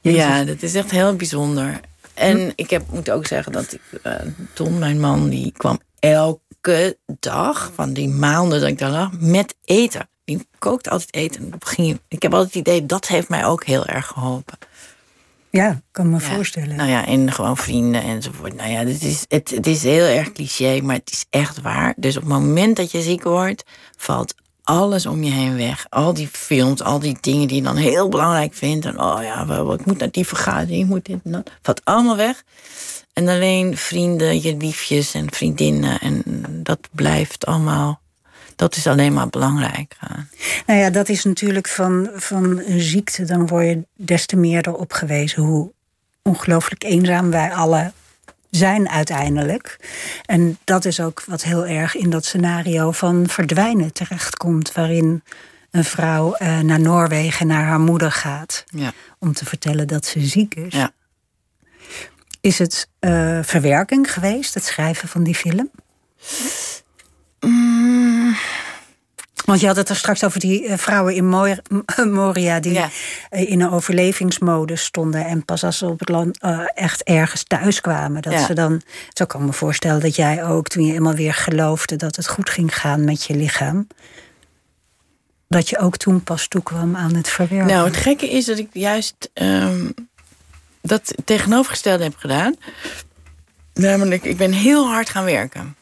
Ja, 0.00 0.44
dat 0.44 0.62
is 0.62 0.74
echt 0.74 0.90
heel 0.90 1.16
bijzonder. 1.16 1.80
En 2.22 2.40
hm. 2.40 2.50
ik 2.54 2.70
heb, 2.70 2.82
moet 2.90 3.10
ook 3.10 3.26
zeggen 3.26 3.52
dat 3.52 3.72
ik, 3.72 3.80
uh, 4.06 4.12
Ton, 4.52 4.78
mijn 4.78 5.00
man, 5.00 5.28
die 5.28 5.52
kwam 5.56 5.80
elke 5.98 6.98
dag 7.20 7.72
van 7.74 7.92
die 7.92 8.08
maanden 8.08 8.60
dat 8.60 8.68
ik 8.68 8.78
daar 8.78 8.90
lag 8.90 9.10
met 9.20 9.54
eten. 9.64 10.08
Die 10.24 10.46
kookte 10.58 10.90
altijd 10.90 11.14
eten. 11.14 11.52
Ik 12.08 12.22
heb 12.22 12.34
altijd 12.34 12.54
het 12.54 12.66
idee, 12.66 12.86
dat 12.86 13.08
heeft 13.08 13.28
mij 13.28 13.44
ook 13.44 13.64
heel 13.64 13.86
erg 13.86 14.06
geholpen. 14.06 14.58
Ja, 15.50 15.80
kan 15.90 16.10
me 16.10 16.20
voorstellen. 16.20 16.76
Nou 16.76 16.90
ja, 16.90 17.06
en 17.06 17.32
gewoon 17.32 17.56
vrienden 17.56 18.02
enzovoort. 18.02 18.54
Nou 18.54 18.70
ja, 18.70 18.78
het 18.78 19.02
is, 19.02 19.24
het, 19.28 19.50
het 19.50 19.66
is 19.66 19.82
heel 19.82 20.04
erg 20.04 20.32
cliché, 20.32 20.80
maar 20.80 20.96
het 20.96 21.10
is 21.10 21.24
echt 21.30 21.60
waar. 21.60 21.94
Dus 21.96 22.16
op 22.16 22.22
het 22.22 22.32
moment 22.32 22.76
dat 22.76 22.90
je 22.90 23.02
ziek 23.02 23.22
wordt, 23.22 23.64
valt 23.96 24.34
alles 24.64 25.06
om 25.06 25.22
je 25.22 25.30
heen 25.30 25.56
weg. 25.56 25.86
Al 25.88 26.14
die 26.14 26.28
films, 26.32 26.82
al 26.82 26.98
die 26.98 27.16
dingen 27.20 27.48
die 27.48 27.56
je 27.56 27.62
dan 27.62 27.76
heel 27.76 28.08
belangrijk 28.08 28.54
vindt. 28.54 28.84
En 28.84 29.00
oh 29.00 29.22
ja, 29.22 29.62
ik 29.72 29.86
moet 29.86 29.98
naar 29.98 30.10
die 30.10 30.26
vergadering, 30.26 30.82
ik 30.82 30.88
moet 30.88 31.04
dit 31.04 31.18
dat. 31.22 31.50
Valt 31.62 31.84
allemaal 31.84 32.16
weg. 32.16 32.42
En 33.12 33.28
alleen 33.28 33.76
vrienden, 33.76 34.42
je 34.42 34.56
liefjes 34.56 35.14
en 35.14 35.32
vriendinnen. 35.32 36.00
En 36.00 36.22
dat 36.48 36.78
blijft 36.90 37.46
allemaal. 37.46 38.00
dat 38.56 38.76
is 38.76 38.86
alleen 38.86 39.12
maar 39.12 39.28
belangrijk. 39.28 39.96
Nou 40.66 40.80
ja, 40.80 40.90
dat 40.90 41.08
is 41.08 41.24
natuurlijk 41.24 41.68
van, 41.68 42.10
van 42.14 42.58
een 42.58 42.80
ziekte. 42.80 43.24
Dan 43.24 43.46
word 43.46 43.64
je 43.66 43.82
des 43.96 44.26
te 44.26 44.36
meer 44.36 44.68
erop 44.68 44.92
gewezen 44.92 45.42
hoe 45.42 45.72
ongelooflijk 46.22 46.84
eenzaam 46.84 47.30
wij 47.30 47.52
alle 47.52 47.92
zijn 48.56 48.88
uiteindelijk. 48.88 49.76
En 50.26 50.58
dat 50.64 50.84
is 50.84 51.00
ook 51.00 51.22
wat 51.26 51.42
heel 51.42 51.66
erg 51.66 51.94
in 51.94 52.10
dat 52.10 52.24
scenario 52.24 52.90
van 52.90 53.28
verdwijnen 53.28 53.92
terechtkomt, 53.92 54.72
waarin 54.72 55.22
een 55.70 55.84
vrouw 55.84 56.36
uh, 56.38 56.60
naar 56.60 56.80
Noorwegen 56.80 57.46
naar 57.46 57.64
haar 57.64 57.80
moeder 57.80 58.12
gaat 58.12 58.64
ja. 58.66 58.92
om 59.18 59.32
te 59.32 59.44
vertellen 59.44 59.86
dat 59.88 60.06
ze 60.06 60.20
ziek 60.20 60.54
is. 60.54 60.74
Ja. 60.74 60.90
Is 62.40 62.58
het 62.58 62.88
uh, 63.00 63.38
verwerking 63.42 64.12
geweest, 64.12 64.54
het 64.54 64.64
schrijven 64.64 65.08
van 65.08 65.22
die 65.22 65.34
film? 65.34 65.70
Mm. 67.40 68.36
Want 69.52 69.64
je 69.64 69.70
had 69.70 69.76
het 69.80 69.88
er 69.88 69.96
straks 69.96 70.24
over 70.24 70.40
die 70.40 70.64
uh, 70.68 70.76
vrouwen 70.76 71.14
in 71.14 71.28
Moria 72.12 72.60
die 72.60 72.72
Ja. 72.72 72.88
uh, 73.30 73.50
in 73.50 73.60
een 73.60 73.70
overlevingsmodus 73.70 74.84
stonden. 74.84 75.24
En 75.24 75.44
pas 75.44 75.64
als 75.64 75.78
ze 75.78 75.86
op 75.86 75.98
het 75.98 76.08
land 76.08 76.38
uh, 76.44 76.60
echt 76.74 77.02
ergens 77.02 77.42
thuis 77.42 77.80
kwamen, 77.80 78.22
dat 78.22 78.32
Ja. 78.32 78.46
ze 78.46 78.54
dan. 78.54 78.82
Zo 79.12 79.24
kan 79.24 79.40
ik 79.40 79.46
me 79.46 79.52
voorstellen 79.52 80.00
dat 80.00 80.16
jij 80.16 80.44
ook, 80.44 80.68
toen 80.68 80.84
je 80.86 80.92
eenmaal 80.92 81.14
weer 81.14 81.34
geloofde 81.34 81.96
dat 81.96 82.16
het 82.16 82.28
goed 82.28 82.50
ging 82.50 82.76
gaan 82.76 83.04
met 83.04 83.24
je 83.24 83.34
lichaam. 83.34 83.86
Dat 85.48 85.68
je 85.68 85.78
ook 85.78 85.96
toen 85.96 86.22
pas 86.22 86.48
toekwam 86.48 86.96
aan 86.96 87.14
het 87.14 87.28
verwerken. 87.28 87.66
Nou, 87.74 87.86
het 87.86 87.96
gekke 87.96 88.30
is 88.30 88.44
dat 88.44 88.58
ik 88.58 88.68
juist 88.72 89.30
ehm, 89.32 89.90
dat 90.82 91.14
tegenovergestelde 91.24 92.02
heb 92.04 92.16
gedaan. 92.16 92.56
Namelijk, 93.74 94.24
ik 94.24 94.36
ben 94.36 94.52
heel 94.52 94.86
hard 94.88 95.08
gaan 95.08 95.24
werken. 95.24 95.76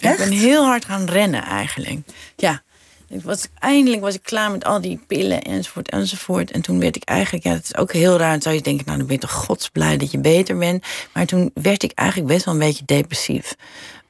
Echt? 0.00 0.18
Ik 0.18 0.28
ben 0.28 0.38
heel 0.38 0.64
hard 0.64 0.84
gaan 0.84 1.04
rennen 1.04 1.42
eigenlijk. 1.42 1.98
Ja. 2.36 2.62
Ik 3.10 3.22
was, 3.22 3.46
eindelijk 3.58 4.02
was 4.02 4.14
ik 4.14 4.22
klaar 4.22 4.50
met 4.50 4.64
al 4.64 4.80
die 4.80 5.00
pillen 5.06 5.42
enzovoort 5.42 5.90
enzovoort. 5.90 6.50
En 6.50 6.60
toen 6.60 6.80
werd 6.80 6.96
ik 6.96 7.04
eigenlijk, 7.04 7.44
ja, 7.44 7.52
dat 7.52 7.64
is 7.64 7.76
ook 7.76 7.92
heel 7.92 8.16
raar. 8.16 8.32
Dan 8.32 8.42
zou 8.42 8.54
je 8.54 8.62
denken, 8.62 8.86
nou 8.86 8.98
dan 8.98 9.06
ben 9.06 9.16
je 9.16 9.22
toch 9.22 9.32
godsblij 9.32 9.96
dat 9.96 10.10
je 10.10 10.18
beter 10.18 10.56
bent. 10.56 10.84
Maar 11.12 11.26
toen 11.26 11.50
werd 11.54 11.82
ik 11.82 11.92
eigenlijk 11.94 12.28
best 12.28 12.44
wel 12.44 12.54
een 12.54 12.60
beetje 12.60 12.84
depressief. 12.84 13.56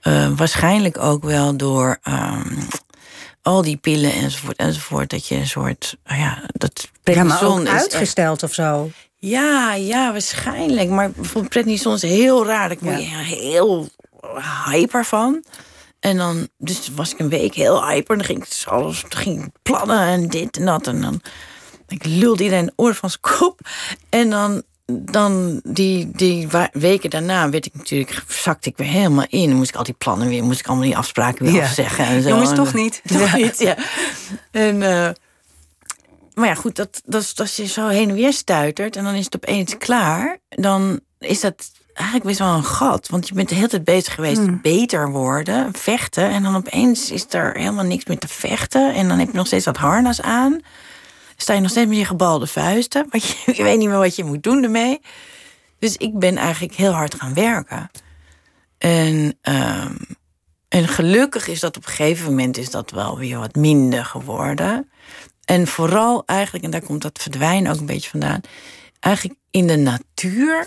Uh, 0.03 0.31
waarschijnlijk 0.37 0.99
ook 0.99 1.23
wel 1.23 1.57
door 1.57 1.99
um, 2.09 2.59
al 3.43 3.63
die 3.63 3.77
pillen 3.77 4.13
enzovoort 4.13 4.57
enzovoort. 4.57 5.11
Dat 5.11 5.27
je 5.27 5.35
een 5.35 5.47
soort, 5.47 5.97
nou 6.05 6.21
ja, 6.21 6.43
dat 6.53 6.89
ja, 7.03 7.25
maar 7.25 7.45
ook 7.45 7.67
uitgesteld 7.67 8.43
of 8.43 8.55
zo. 8.55 8.91
Ja, 9.17 9.75
ja, 9.75 10.13
waarschijnlijk. 10.13 10.89
Maar 10.89 11.11
bijvoorbeeld 11.11 11.49
prednison 11.49 11.95
is 11.95 12.03
heel 12.03 12.47
raar. 12.47 12.69
Daar 12.69 12.79
word 12.81 12.99
je 12.99 13.11
ja. 13.11 13.19
heel 13.19 13.89
hyper 14.65 15.05
van. 15.05 15.45
En 16.01 16.17
dan, 16.17 16.49
dus 16.59 16.91
was 16.95 17.13
ik 17.13 17.19
een 17.19 17.29
week 17.29 17.55
heel 17.55 17.89
hyper. 17.89 18.11
En 18.11 18.19
dan 18.19 18.27
ging 18.27 18.45
ik 18.45 18.69
alles, 18.69 19.01
dan 19.01 19.21
ging 19.21 19.53
plannen 19.63 20.01
en 20.01 20.29
dit 20.29 20.57
en 20.57 20.65
dat. 20.65 20.87
En 20.87 21.01
dan 21.01 21.21
ik 21.89 22.05
lulde 22.05 22.43
iedereen 22.43 22.65
een 22.65 22.73
oor 22.77 22.95
van 22.95 23.11
zijn 23.11 23.39
kop. 23.39 23.61
En 24.09 24.31
dan, 24.31 24.63
dan 24.87 25.61
die, 25.65 26.11
die 26.11 26.49
weken 26.73 27.11
daarna 27.11 27.51
werd 27.51 27.67
ik 27.67 27.75
natuurlijk, 27.75 28.25
zakte 28.29 28.69
ik 28.69 28.77
weer 28.77 28.89
helemaal 28.89 29.27
in. 29.29 29.49
Dan 29.49 29.57
moest 29.57 29.71
ik 29.71 29.77
al 29.77 29.85
die 29.85 29.95
plannen 29.95 30.29
weer, 30.29 30.45
moest 30.45 30.61
ik 30.61 30.67
allemaal 30.67 30.85
die 30.85 30.97
afspraken 30.97 31.45
weer 31.45 31.55
ja. 31.55 31.63
afzeggen. 31.63 32.05
En 32.05 32.23
zo. 32.23 32.29
Jongens, 32.29 32.51
en, 32.51 32.57
toch 32.57 32.75
niet. 32.75 33.01
Toch 33.19 33.31
ja. 33.31 33.37
niet, 33.37 33.59
ja. 33.59 33.77
En, 34.51 34.75
uh, 34.75 35.11
maar 36.35 36.49
ja, 36.49 36.55
goed, 36.55 36.77
dat, 36.77 37.03
dat, 37.05 37.33
als 37.37 37.57
je 37.57 37.67
zo 37.67 37.89
heen 37.89 38.09
en 38.09 38.15
weer 38.15 38.33
stuitert 38.33 38.97
en 38.97 39.05
dan 39.05 39.15
is 39.15 39.25
het 39.25 39.37
opeens 39.37 39.77
klaar, 39.79 40.39
dan 40.49 41.01
is 41.19 41.41
dat 41.41 41.71
eigenlijk 42.01 42.29
best 42.29 42.39
wel 42.39 42.55
een 42.55 42.65
gat. 42.65 43.09
Want 43.09 43.29
je 43.29 43.35
bent 43.35 43.49
de 43.49 43.55
hele 43.55 43.69
tijd 43.69 43.85
bezig 43.85 44.15
geweest 44.15 44.41
Hmm. 44.41 44.61
beter 44.63 45.11
worden, 45.11 45.73
vechten. 45.73 46.31
En 46.31 46.43
dan 46.43 46.57
opeens 46.57 47.11
is 47.11 47.27
er 47.29 47.57
helemaal 47.57 47.85
niks 47.85 48.05
meer 48.05 48.19
te 48.19 48.29
vechten. 48.29 48.95
En 48.95 49.09
dan 49.09 49.19
heb 49.19 49.31
je 49.31 49.37
nog 49.37 49.47
steeds 49.47 49.65
dat 49.65 49.77
harnas 49.77 50.23
aan. 50.23 50.61
Sta 51.37 51.55
je 51.55 51.61
nog 51.61 51.71
steeds 51.71 51.89
met 51.89 51.99
je 51.99 52.05
gebalde 52.05 52.47
vuisten. 52.47 53.07
Want 53.11 53.25
je, 53.25 53.53
je 53.57 53.63
weet 53.63 53.79
niet 53.79 53.89
meer 53.89 53.99
wat 53.99 54.17
je 54.17 54.25
moet 54.25 54.43
doen 54.43 54.63
ermee. 54.63 55.01
Dus 55.79 55.97
ik 55.97 56.19
ben 56.19 56.37
eigenlijk 56.37 56.75
heel 56.75 56.93
hard 56.93 57.15
gaan 57.15 57.35
werken. 57.35 57.91
En, 58.79 59.39
um, 59.43 59.97
en 60.69 60.89
gelukkig 60.89 61.49
is 61.49 61.61
dat 61.61 61.77
op 61.77 61.87
een 61.87 61.93
gegeven 61.93 62.25
moment 62.25 62.57
is 62.57 62.71
dat 62.71 62.91
wel 62.91 63.19
weer 63.19 63.39
wat 63.39 63.55
minder 63.55 64.05
geworden. 64.05 64.91
En 65.45 65.67
vooral 65.67 66.23
eigenlijk, 66.27 66.65
en 66.65 66.71
daar 66.71 66.83
komt 66.83 67.03
dat 67.03 67.19
verdwijnen 67.21 67.73
ook 67.73 67.79
een 67.79 67.87
beetje 67.87 68.11
vandaan. 68.11 68.41
Eigenlijk 69.01 69.39
in 69.51 69.67
de 69.67 69.77
natuur 69.77 70.67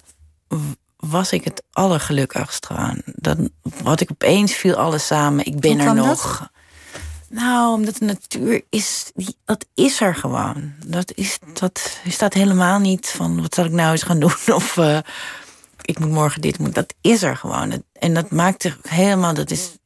was 1.09 1.31
ik 1.31 1.43
het 1.43 1.63
allergelukkigst 1.71 2.65
gewoon. 2.65 3.01
Dan, 3.05 3.49
wat 3.61 4.01
ik 4.01 4.11
opeens 4.11 4.53
viel 4.53 4.75
alles 4.75 5.05
samen. 5.05 5.45
Ik 5.45 5.59
ben 5.59 5.79
er 5.79 5.95
nog. 5.95 6.39
Dat? 6.39 6.51
Nou, 7.29 7.73
omdat 7.73 7.97
de 7.97 8.05
natuur 8.05 8.61
is, 8.69 9.11
die, 9.15 9.35
dat 9.45 9.65
is 9.73 10.01
er 10.01 10.15
gewoon. 10.15 10.73
Dat 10.85 11.11
is, 11.15 11.39
dat 11.53 11.99
staat 12.07 12.33
helemaal 12.33 12.79
niet 12.79 13.07
van 13.07 13.41
wat 13.41 13.55
zal 13.55 13.65
ik 13.65 13.71
nou 13.71 13.91
eens 13.91 14.03
gaan 14.03 14.19
doen 14.19 14.33
of 14.55 14.77
uh, 14.77 14.99
ik 15.81 15.99
moet 15.99 16.09
morgen 16.11 16.41
dit 16.41 16.59
moet. 16.59 16.75
Dat 16.75 16.93
is 17.01 17.23
er 17.23 17.37
gewoon. 17.37 17.83
En 17.93 18.13
dat 18.13 18.31
maakt 18.31 18.63
er 18.63 18.77
helemaal, 18.81 19.33
dat 19.33 19.51
is 19.51 19.77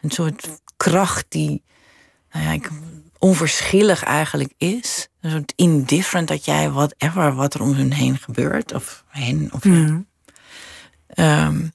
een 0.00 0.10
soort 0.10 0.48
kracht 0.76 1.26
die, 1.28 1.62
nou 2.32 2.44
ja, 2.44 2.52
ik, 2.52 2.70
onverschillig 3.18 4.04
eigenlijk 4.04 4.52
is. 4.56 5.08
Een 5.20 5.30
soort 5.30 5.52
indifferent 5.56 6.28
dat 6.28 6.44
jij 6.44 6.70
whatever 6.70 7.34
wat 7.34 7.54
er 7.54 7.62
om 7.62 7.72
hun 7.72 7.92
heen 7.92 8.18
gebeurt 8.18 8.72
of 8.72 9.04
hen 9.08 9.48
of 9.52 9.64
mm. 9.64 10.06
Um, 11.14 11.72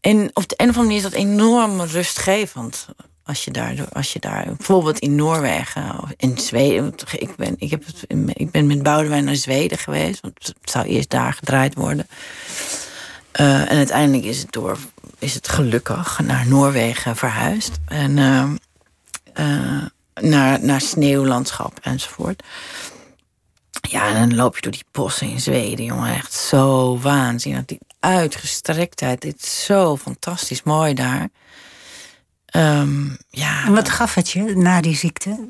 en 0.00 0.30
op 0.32 0.48
de 0.48 0.54
een 0.56 0.68
of 0.68 0.76
andere 0.76 0.82
manier 0.82 0.96
is 0.96 1.02
dat 1.02 1.12
enorm 1.12 1.80
rustgevend. 1.80 2.88
Als 3.24 3.44
je 3.44 3.50
daar, 3.50 3.74
als 3.92 4.12
je 4.12 4.18
daar 4.18 4.44
bijvoorbeeld 4.44 4.98
in 4.98 5.14
Noorwegen 5.14 6.02
of 6.02 6.10
in 6.16 6.38
Zweden. 6.38 6.94
Ik 7.10 7.36
ben, 7.36 7.54
ik, 7.58 7.70
heb, 7.70 7.84
ik 8.32 8.50
ben 8.50 8.66
met 8.66 8.82
Boudewijn 8.82 9.24
naar 9.24 9.36
Zweden 9.36 9.78
geweest. 9.78 10.20
Want 10.20 10.46
het 10.60 10.70
zou 10.70 10.86
eerst 10.86 11.10
daar 11.10 11.32
gedraaid 11.32 11.74
worden. 11.74 12.06
Uh, 13.40 13.60
en 13.60 13.76
uiteindelijk 13.76 14.24
is 14.24 14.38
het, 14.38 14.52
door, 14.52 14.78
is 15.18 15.34
het 15.34 15.48
gelukkig 15.48 16.20
naar 16.22 16.48
Noorwegen 16.48 17.16
verhuisd. 17.16 17.72
En 17.86 18.16
uh, 18.16 18.50
uh, 19.34 19.84
naar, 20.14 20.64
naar 20.64 20.80
sneeuwlandschap 20.80 21.78
enzovoort. 21.82 22.42
Ja, 23.88 24.06
en 24.08 24.28
dan 24.28 24.38
loop 24.38 24.54
je 24.54 24.62
door 24.62 24.72
die 24.72 24.84
bossen 24.92 25.28
in 25.28 25.40
Zweden, 25.40 25.84
jongen. 25.84 26.14
Echt 26.14 26.32
zo 26.32 26.98
waanzinnig. 26.98 27.64
Die 27.64 27.78
uitgestrektheid. 28.02 29.22
Het 29.22 29.42
is 29.42 29.64
zo 29.64 29.96
fantastisch 29.96 30.62
mooi 30.62 30.94
daar. 30.94 31.28
Um, 32.56 33.16
ja. 33.30 33.64
En 33.66 33.74
wat 33.74 33.88
gaf 33.88 34.14
het 34.14 34.30
je 34.30 34.42
na 34.42 34.80
die 34.80 34.96
ziekte? 34.96 35.48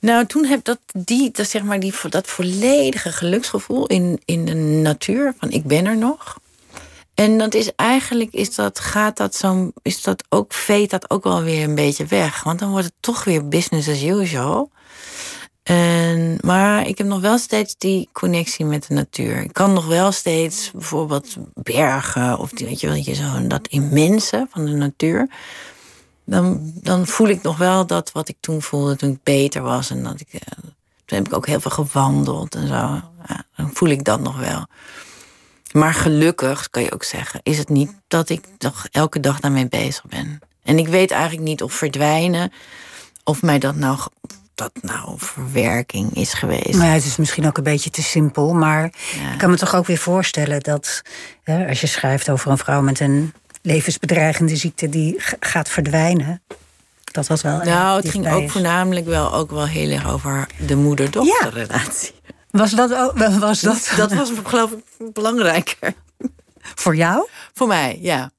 Nou, 0.00 0.26
toen 0.26 0.44
heb 0.44 0.64
dat, 0.64 0.78
die, 0.92 1.30
dat, 1.30 1.48
zeg 1.48 1.62
maar, 1.62 1.80
die, 1.80 1.94
dat 2.08 2.26
volledige 2.26 3.12
geluksgevoel 3.12 3.86
in, 3.86 4.20
in 4.24 4.44
de 4.44 4.54
natuur. 4.54 5.34
Van 5.38 5.50
ik 5.50 5.64
ben 5.64 5.86
er 5.86 5.96
nog. 5.96 6.38
En 7.14 7.38
dat 7.38 7.54
is 7.54 7.70
eigenlijk, 7.76 8.32
is 8.32 8.54
dat, 8.54 8.80
gaat 8.80 9.16
dat 9.16 9.34
zo, 9.34 9.72
is 9.82 10.02
dat 10.02 10.24
ook, 10.28 10.52
veet 10.52 10.90
dat 10.90 11.10
ook 11.10 11.24
wel 11.24 11.42
weer 11.42 11.64
een 11.64 11.74
beetje 11.74 12.06
weg. 12.06 12.42
Want 12.42 12.58
dan 12.58 12.70
wordt 12.70 12.84
het 12.84 12.94
toch 13.00 13.24
weer 13.24 13.48
business 13.48 13.88
as 13.88 14.02
usual. 14.02 14.70
En, 15.68 16.38
maar 16.40 16.86
ik 16.86 16.98
heb 16.98 17.06
nog 17.06 17.20
wel 17.20 17.38
steeds 17.38 17.74
die 17.78 18.08
connectie 18.12 18.64
met 18.64 18.86
de 18.86 18.94
natuur. 18.94 19.42
Ik 19.42 19.52
kan 19.52 19.72
nog 19.72 19.86
wel 19.86 20.12
steeds 20.12 20.70
bijvoorbeeld 20.70 21.36
bergen 21.54 22.38
of 22.38 22.50
die, 22.50 22.66
weet 22.66 22.80
je 22.80 22.86
wel, 22.86 22.96
je 22.96 23.14
zo, 23.14 23.46
dat 23.46 23.68
immense 23.68 24.46
van 24.50 24.64
de 24.64 24.72
natuur. 24.72 25.30
Dan, 26.24 26.72
dan 26.74 27.06
voel 27.06 27.28
ik 27.28 27.42
nog 27.42 27.56
wel 27.56 27.86
dat 27.86 28.12
wat 28.12 28.28
ik 28.28 28.36
toen 28.40 28.62
voelde 28.62 28.96
toen 28.96 29.10
ik 29.10 29.22
beter 29.22 29.62
was. 29.62 29.90
En 29.90 30.02
dat 30.02 30.20
ik, 30.20 30.28
uh, 30.32 30.40
toen 31.04 31.18
heb 31.18 31.26
ik 31.26 31.32
ook 31.32 31.46
heel 31.46 31.60
veel 31.60 31.70
gewandeld 31.70 32.54
en 32.54 32.66
zo. 32.66 32.74
Ja, 32.74 33.44
dan 33.56 33.70
voel 33.74 33.88
ik 33.88 34.04
dat 34.04 34.20
nog 34.20 34.38
wel. 34.38 34.66
Maar 35.72 35.94
gelukkig, 35.94 36.70
kan 36.70 36.82
je 36.82 36.92
ook 36.92 37.04
zeggen, 37.04 37.40
is 37.42 37.58
het 37.58 37.68
niet 37.68 37.92
dat 38.06 38.28
ik 38.28 38.44
toch 38.58 38.86
elke 38.90 39.20
dag 39.20 39.40
daarmee 39.40 39.68
bezig 39.68 40.04
ben. 40.06 40.38
En 40.62 40.78
ik 40.78 40.88
weet 40.88 41.10
eigenlijk 41.10 41.42
niet 41.42 41.62
of 41.62 41.72
verdwijnen, 41.72 42.52
of 43.24 43.42
mij 43.42 43.58
dat 43.58 43.74
nou 43.74 43.98
dat 44.58 44.72
nou 44.80 45.14
verwerking 45.16 46.14
is 46.14 46.32
geweest. 46.32 46.74
Ja, 46.74 46.84
het 46.84 47.04
is 47.04 47.16
misschien 47.16 47.46
ook 47.46 47.56
een 47.56 47.62
beetje 47.62 47.90
te 47.90 48.02
simpel, 48.02 48.54
maar 48.54 48.92
ja. 49.20 49.32
ik 49.32 49.38
kan 49.38 49.50
me 49.50 49.56
toch 49.56 49.74
ook 49.74 49.86
weer 49.86 49.98
voorstellen 49.98 50.60
dat 50.60 51.02
hè, 51.42 51.68
als 51.68 51.80
je 51.80 51.86
schrijft 51.86 52.30
over 52.30 52.50
een 52.50 52.58
vrouw 52.58 52.80
met 52.82 53.00
een 53.00 53.32
levensbedreigende 53.62 54.56
ziekte 54.56 54.88
die 54.88 55.14
gaat 55.40 55.68
verdwijnen, 55.68 56.42
dat 57.04 57.26
dat 57.26 57.40
wel. 57.40 57.58
Nou, 57.58 58.00
het 58.00 58.10
ging 58.10 58.32
ook 58.32 58.42
is. 58.42 58.52
voornamelijk 58.52 59.06
wel 59.06 59.32
ook 59.34 59.50
wel 59.50 59.66
heel 59.66 59.90
erg 59.90 60.10
over 60.10 60.46
de 60.66 60.76
moeder-dochterrelatie. 60.76 62.14
Ja. 62.26 62.34
Was 62.50 62.70
dat 62.70 62.94
ook? 62.94 63.18
Was 63.38 63.60
dat? 63.60 63.92
dat 63.96 64.12
was 64.12 64.32
geloof 64.44 64.72
ik 64.72 65.12
belangrijker. 65.12 65.92
Voor 66.74 66.96
jou? 66.96 67.28
Voor 67.54 67.66
mij, 67.66 67.98
ja. 68.00 68.30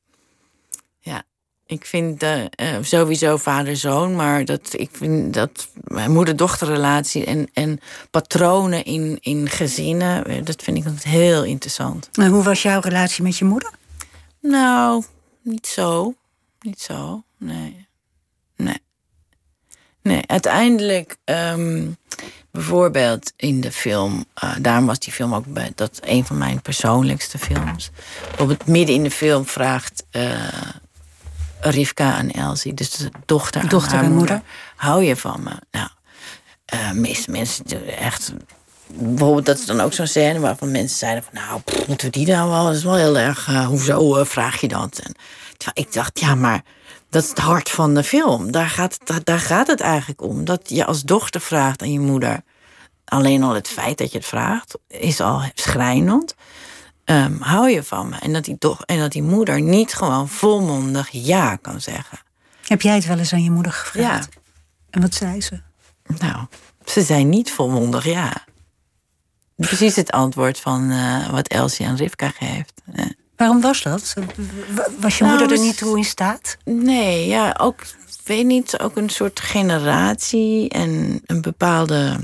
Ik 1.69 1.85
vind 1.85 2.23
uh, 2.23 2.41
uh, 2.41 2.47
sowieso 2.81 3.37
vader-zoon, 3.37 4.15
maar 4.15 4.45
dat, 4.45 4.69
ik 4.71 4.89
vind 4.91 5.33
dat 5.33 5.69
moeder-dochterrelatie 6.07 7.25
en, 7.25 7.49
en 7.53 7.79
patronen 8.11 8.85
in, 8.85 9.17
in 9.21 9.49
gezinnen, 9.49 10.45
dat 10.45 10.61
vind 10.61 10.77
ik 10.77 10.85
altijd 10.85 11.03
heel 11.03 11.43
interessant. 11.43 12.09
En 12.13 12.27
hoe 12.27 12.43
was 12.43 12.61
jouw 12.61 12.79
relatie 12.79 13.23
met 13.23 13.37
je 13.37 13.45
moeder? 13.45 13.71
Nou, 14.41 15.03
niet 15.41 15.67
zo. 15.67 16.13
Niet 16.59 16.81
zo, 16.81 17.23
nee. 17.37 17.87
Nee. 18.55 18.79
Nee, 20.01 20.21
uiteindelijk, 20.27 21.15
ehm, 21.23 21.87
bijvoorbeeld 22.51 23.33
in 23.35 23.61
de 23.61 23.71
film, 23.71 24.25
uh, 24.43 24.55
daarom 24.61 24.85
was 24.85 24.99
die 24.99 25.13
film 25.13 25.35
ook 25.35 25.45
bij, 25.45 25.71
dat 25.75 25.99
een 26.03 26.25
van 26.25 26.37
mijn 26.37 26.61
persoonlijkste 26.61 27.37
films. 27.37 27.91
Bijvoorbeeld 28.27 28.67
midden 28.67 28.95
in 28.95 29.03
de 29.03 29.11
film 29.11 29.45
vraagt 29.45 30.05
uh, 30.11 30.49
Rivka 31.59 32.13
aan 32.13 32.29
Elsie, 32.29 32.73
dus 32.73 32.89
de 32.91 33.09
dochter, 33.25 33.69
dochter 33.69 33.91
aan 33.91 33.97
haar 33.97 34.05
en 34.05 34.15
moeder, 34.15 34.35
moeder. 34.35 34.51
hou 34.75 35.03
je 35.03 35.15
van 35.15 35.43
me? 35.43 35.51
Nou, 35.71 35.89
uh, 36.73 36.91
meeste 36.91 37.31
mensen 37.31 37.97
echt. 37.97 38.33
Bijvoorbeeld, 38.87 39.45
dat 39.45 39.59
is 39.59 39.65
dan 39.65 39.81
ook 39.81 39.93
zo'n 39.93 40.07
scène 40.07 40.39
waarvan 40.39 40.71
mensen 40.71 40.97
zeiden 40.97 41.23
van... 41.23 41.33
nou, 41.33 41.61
pff, 41.61 41.87
moeten 41.87 42.07
we 42.07 42.17
die 42.17 42.27
nou 42.27 42.49
wel? 42.49 42.65
Dat 42.65 42.75
is 42.75 42.83
wel 42.83 42.95
heel 42.95 43.17
erg... 43.17 43.47
Uh, 43.47 43.65
hoezo 43.65 44.17
uh, 44.19 44.25
vraag 44.25 44.61
je 44.61 44.67
dat? 44.67 44.99
En, 45.03 45.15
ik 45.73 45.93
dacht, 45.93 46.19
ja, 46.19 46.35
maar 46.35 46.63
dat 47.09 47.23
is 47.23 47.29
het 47.29 47.39
hart 47.39 47.69
van 47.69 47.93
de 47.93 48.03
film. 48.03 48.51
Daar 48.51 48.69
gaat, 48.69 48.97
daar 49.23 49.39
gaat 49.39 49.67
het 49.67 49.79
eigenlijk 49.79 50.21
om. 50.21 50.45
Dat 50.45 50.61
je 50.65 50.85
als 50.85 51.03
dochter 51.03 51.41
vraagt 51.41 51.81
aan 51.81 51.91
je 51.91 51.99
moeder... 51.99 52.41
alleen 53.05 53.43
al 53.43 53.53
het 53.53 53.67
feit 53.67 53.97
dat 53.97 54.11
je 54.11 54.17
het 54.17 54.27
vraagt... 54.27 54.77
is 54.87 55.19
al 55.19 55.41
schrijnend. 55.53 56.35
Um, 57.11 57.41
hou 57.41 57.69
je 57.69 57.83
van 57.83 58.09
me? 58.09 58.15
En 58.19 58.33
dat, 58.33 58.43
die 58.43 58.55
doch, 58.59 58.81
en 58.85 58.99
dat 58.99 59.11
die 59.11 59.23
moeder 59.23 59.61
niet 59.61 59.93
gewoon 59.93 60.29
volmondig 60.29 61.09
ja 61.11 61.55
kan 61.55 61.81
zeggen. 61.81 62.19
Heb 62.65 62.81
jij 62.81 62.95
het 62.95 63.05
wel 63.05 63.17
eens 63.17 63.33
aan 63.33 63.43
je 63.43 63.51
moeder 63.51 63.71
gevraagd? 63.71 64.29
Ja. 64.33 64.41
En 64.89 65.01
wat 65.01 65.13
zei 65.13 65.41
ze? 65.41 65.61
Nou, 66.19 66.45
ze 66.85 67.01
zei 67.01 67.23
niet 67.23 67.51
volmondig 67.51 68.05
ja. 68.05 68.45
Precies 69.55 69.95
het 69.95 70.11
antwoord 70.11 70.59
van 70.59 70.91
uh, 70.91 71.29
wat 71.29 71.47
Elsie 71.47 71.87
aan 71.87 71.95
Rivka 71.95 72.29
geeft. 72.29 72.81
Uh. 72.95 73.05
Waarom 73.35 73.61
was 73.61 73.81
dat? 73.81 74.13
Was 74.99 75.17
je 75.17 75.23
Nou, 75.23 75.37
moeder 75.37 75.57
er 75.57 75.63
niet 75.63 75.77
toe 75.77 75.97
in 75.97 76.03
staat? 76.03 76.57
Nee, 76.65 77.27
ja, 77.27 77.55
ook, 77.59 77.81
weet 78.23 78.45
niet, 78.45 78.79
ook 78.79 78.95
een 78.97 79.09
soort 79.09 79.39
generatie 79.39 80.69
en 80.69 81.21
een 81.25 81.41
bepaalde. 81.41 82.19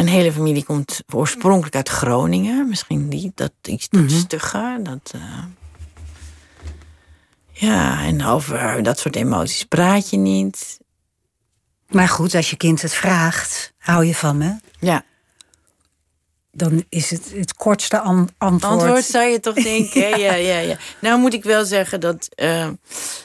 Mijn 0.00 0.12
hele 0.12 0.32
familie 0.32 0.64
komt 0.64 1.02
oorspronkelijk 1.14 1.74
uit 1.74 1.88
Groningen. 1.88 2.68
Misschien 2.68 3.08
die, 3.08 3.32
dat 3.34 3.52
iets 3.62 3.88
mm 3.90 4.08
stugger. 4.08 4.82
Dat, 4.82 5.12
uh... 5.14 5.44
Ja, 7.50 8.02
en 8.02 8.24
over 8.24 8.82
dat 8.82 8.98
soort 8.98 9.16
emoties 9.16 9.64
praat 9.64 10.10
je 10.10 10.16
niet. 10.16 10.80
Maar 11.88 12.08
goed, 12.08 12.34
als 12.34 12.50
je 12.50 12.56
kind 12.56 12.82
het 12.82 12.94
vraagt, 12.94 13.72
hou 13.78 14.04
je 14.04 14.14
van 14.14 14.36
me? 14.36 14.56
Ja, 14.78 15.04
Dan 16.52 16.84
is 16.88 17.10
het 17.10 17.32
het 17.34 17.54
kortste 17.54 17.98
an 18.00 18.28
antwoord. 18.38 18.72
antwoord 18.72 19.04
zou 19.04 19.24
je 19.28 19.40
toch 19.40 19.54
denken. 19.72 20.00
ja. 20.08 20.16
ja, 20.16 20.34
ja, 20.34 20.58
ja. 20.58 20.76
Nou 21.00 21.20
moet 21.20 21.34
ik 21.34 21.44
wel 21.44 21.64
zeggen 21.64 22.00
dat 22.00 22.28
uh, 22.42 22.68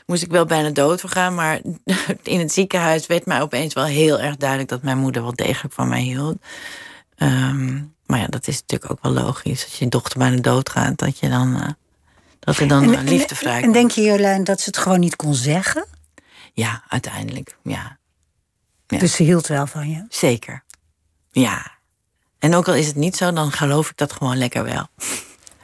moest 0.05 0.23
ik 0.23 0.31
wel 0.31 0.45
bijna 0.45 0.69
dood 0.69 1.01
voor 1.01 1.09
gaan, 1.09 1.35
maar 1.35 1.59
in 2.23 2.39
het 2.39 2.53
ziekenhuis 2.53 3.07
werd 3.07 3.25
mij 3.25 3.41
opeens 3.41 3.73
wel 3.73 3.85
heel 3.85 4.19
erg 4.19 4.35
duidelijk 4.37 4.69
dat 4.69 4.81
mijn 4.81 4.97
moeder 4.97 5.21
wel 5.21 5.35
degelijk 5.35 5.73
van 5.73 5.87
mij 5.87 6.01
hield. 6.01 6.37
Um, 7.17 7.93
maar 8.05 8.19
ja, 8.19 8.27
dat 8.27 8.47
is 8.47 8.59
natuurlijk 8.61 8.91
ook 8.91 9.01
wel 9.01 9.11
logisch. 9.23 9.63
Als 9.63 9.79
je 9.79 9.87
dochter 9.89 10.19
bijna 10.19 10.41
doodgaat, 10.41 10.97
dat 10.97 11.19
je 11.19 11.29
dan 11.29 11.55
uh, 11.55 11.67
dat 12.39 12.57
er 12.57 12.67
dan 12.67 12.83
En- 12.83 12.89
uh, 12.89 12.97
en- 12.97 13.07
liefde 13.07 13.35
vrij 13.35 13.61
En 13.61 13.71
denk 13.71 13.91
je, 13.91 14.01
Jolijn, 14.01 14.43
dat 14.43 14.59
ze 14.59 14.65
het 14.65 14.77
gewoon 14.77 14.99
niet 14.99 15.15
kon 15.15 15.35
zeggen? 15.35 15.85
Ja, 16.53 16.83
uiteindelijk. 16.87 17.57
Ja, 17.63 17.97
Ja. 18.87 18.97
Dus 18.99 19.15
ze 19.15 19.23
hield 19.23 19.47
wel 19.47 19.67
van 19.67 19.89
je. 19.89 20.05
zeker. 20.09 20.63
Ja. 21.31 21.73
En 22.45 22.55
ook 22.55 22.67
al 22.67 22.73
is 22.73 22.87
het 22.87 22.95
niet 22.95 23.15
zo, 23.17 23.33
dan 23.33 23.51
geloof 23.51 23.89
ik 23.89 23.97
dat 23.97 24.13
gewoon 24.13 24.37
lekker 24.37 24.63
wel. 24.63 24.87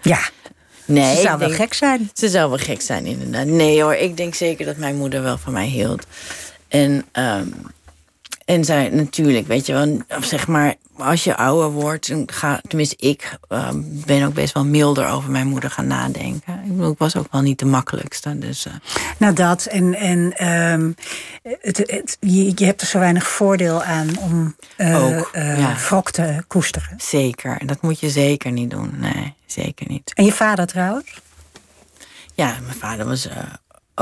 Ja, 0.02 0.20
Nee, 0.86 1.16
ze 1.16 1.22
zou 1.22 1.38
wel 1.38 1.48
denk- 1.48 1.60
gek 1.62 1.74
zijn. 1.74 2.10
Ze 2.14 2.30
zou 2.30 2.50
wel 2.50 2.58
gek 2.58 2.82
zijn, 2.82 3.06
inderdaad. 3.06 3.46
Nee 3.46 3.82
hoor, 3.84 3.94
ik 3.96 4.18
denk 4.18 4.36
zeker 4.36 4.66
dat 4.66 4.78
mijn 4.78 4.96
moeder 4.96 5.24
wel 5.24 5.38
van 5.38 5.54
mij 5.54 5.66
hield. 5.66 6.06
En, 6.68 7.06
ehm, 7.12 7.48
en 8.52 8.66
zij 8.66 8.90
natuurlijk, 8.90 9.48
weet 9.48 9.66
je 9.66 9.74
wel, 9.74 10.02
of 10.18 10.26
zeg 10.26 10.48
maar, 10.48 10.76
als 10.96 11.24
je 11.24 11.38
ouder 11.38 11.72
wordt, 11.72 12.08
dan 12.08 12.24
ga, 12.26 12.62
tenminste 12.68 12.96
ik 12.98 13.38
ehm, 13.48 13.82
ben 13.84 14.24
ook 14.24 14.34
best 14.34 14.54
wel 14.54 14.66
milder 14.66 15.08
over 15.08 15.32
mijn 15.32 15.48
moeder 15.48 15.72
gaan 15.72 15.88
nadenken. 15.88 16.62
Ik, 16.66 16.70
bedoel, 16.70 16.92
ik 16.92 16.98
was 16.98 17.16
ook 17.16 17.32
wel 17.32 17.42
niet 17.42 17.60
de 17.60 17.66
makkelijkste, 17.66 18.38
dus 18.38 18.66
eh, 18.66 18.74
Nou, 19.18 19.34
dat. 19.34 19.66
En, 19.66 19.96
en 19.96 20.34
ehm, 20.34 20.92
het, 21.62 21.78
het, 21.78 22.18
je, 22.20 22.52
je 22.56 22.66
hebt 22.66 22.82
er 22.82 22.88
zo 22.88 23.00
weinig 23.00 23.28
voordeel 23.28 23.84
aan 23.84 24.18
om 24.18 24.56
eh 24.76 25.04
Ook, 25.04 25.30
eh, 25.32 25.60
ja. 25.60 25.76
wrok 25.76 26.12
te 26.12 26.44
koesteren. 26.48 26.98
zeker. 26.98 27.58
En 27.58 27.68
dat 27.68 27.82
moet 27.82 28.00
je 28.00 28.10
zeker 28.10 28.52
niet 28.52 28.70
doen. 28.70 28.94
Nee, 28.98 29.34
zeker 29.46 29.86
niet. 29.90 30.12
En 30.14 30.26
je 30.26 30.32
vader 30.34 30.66
trouwens? 30.66 31.22
Ja, 32.34 32.56
mijn 32.66 32.78
vader 32.80 33.06
was 33.06 33.28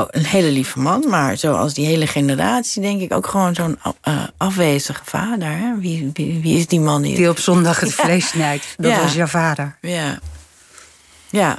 een 0.09 0.25
hele 0.25 0.51
lieve 0.51 0.79
man, 0.79 1.05
maar 1.09 1.37
zoals 1.37 1.73
die 1.73 1.85
hele 1.85 2.07
generatie, 2.07 2.81
denk 2.81 3.01
ik 3.01 3.13
ook 3.13 3.27
gewoon 3.27 3.55
zo'n 3.55 3.77
eh, 4.01 4.23
afwezige 4.37 5.01
vader. 5.03 5.47
Hè? 5.57 5.77
Wie, 5.79 6.09
wie, 6.13 6.39
wie 6.41 6.57
is 6.57 6.67
die 6.67 6.79
man 6.79 7.01
die 7.01 7.15
Die 7.15 7.29
op 7.29 7.39
zondag 7.39 7.79
het 7.79 7.89
Ja. 7.97 8.03
vlees 8.03 8.27
snijdt. 8.27 8.73
Dat 8.77 8.91
Ja. 8.91 9.01
was 9.01 9.13
jouw 9.13 9.25
vader. 9.27 9.77
Ja. 9.81 10.19
Ja. 11.29 11.57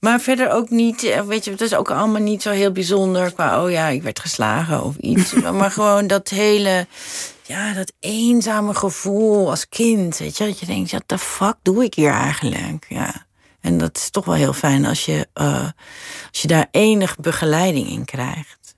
Maar 0.00 0.20
verder 0.20 0.50
ook 0.50 0.70
niet, 0.70 1.02
eh, 1.04 1.20
weet 1.22 1.44
je, 1.44 1.50
het 1.50 1.60
is 1.60 1.74
ook 1.74 1.90
allemaal 1.90 2.22
niet 2.22 2.42
zo 2.42 2.50
heel 2.50 2.72
bijzonder 2.72 3.32
qua, 3.32 3.64
oh 3.64 3.70
ja, 3.70 3.86
ik 3.88 4.02
werd 4.02 4.20
geslagen 4.20 4.82
of 4.84 4.96
iets. 4.96 5.32
maar 5.58 5.70
gewoon 5.70 6.06
dat 6.06 6.28
hele, 6.28 6.86
ja, 7.42 7.72
dat 7.72 7.92
eenzame 8.00 8.74
gevoel 8.74 9.50
als 9.50 9.68
kind, 9.68 10.18
weet 10.18 10.36
je, 10.38 10.44
dat 10.46 10.58
je 10.58 10.66
denkt, 10.66 10.90
ja, 10.90 11.00
the 11.06 11.18
fuck 11.18 11.54
doe 11.62 11.84
ik 11.84 11.94
hier 11.94 12.10
eigenlijk? 12.12 12.86
Ja. 12.88 13.26
En 13.60 13.78
dat 13.78 13.96
is 13.96 14.10
toch 14.10 14.24
wel 14.24 14.34
heel 14.34 14.52
fijn 14.52 14.84
als 14.86 15.04
je, 15.04 15.28
eh, 15.32 15.68
als 16.30 16.42
je 16.42 16.48
daar 16.48 16.66
enig 16.70 17.16
begeleiding 17.16 17.88
in 17.88 18.04
krijgt. 18.04 18.74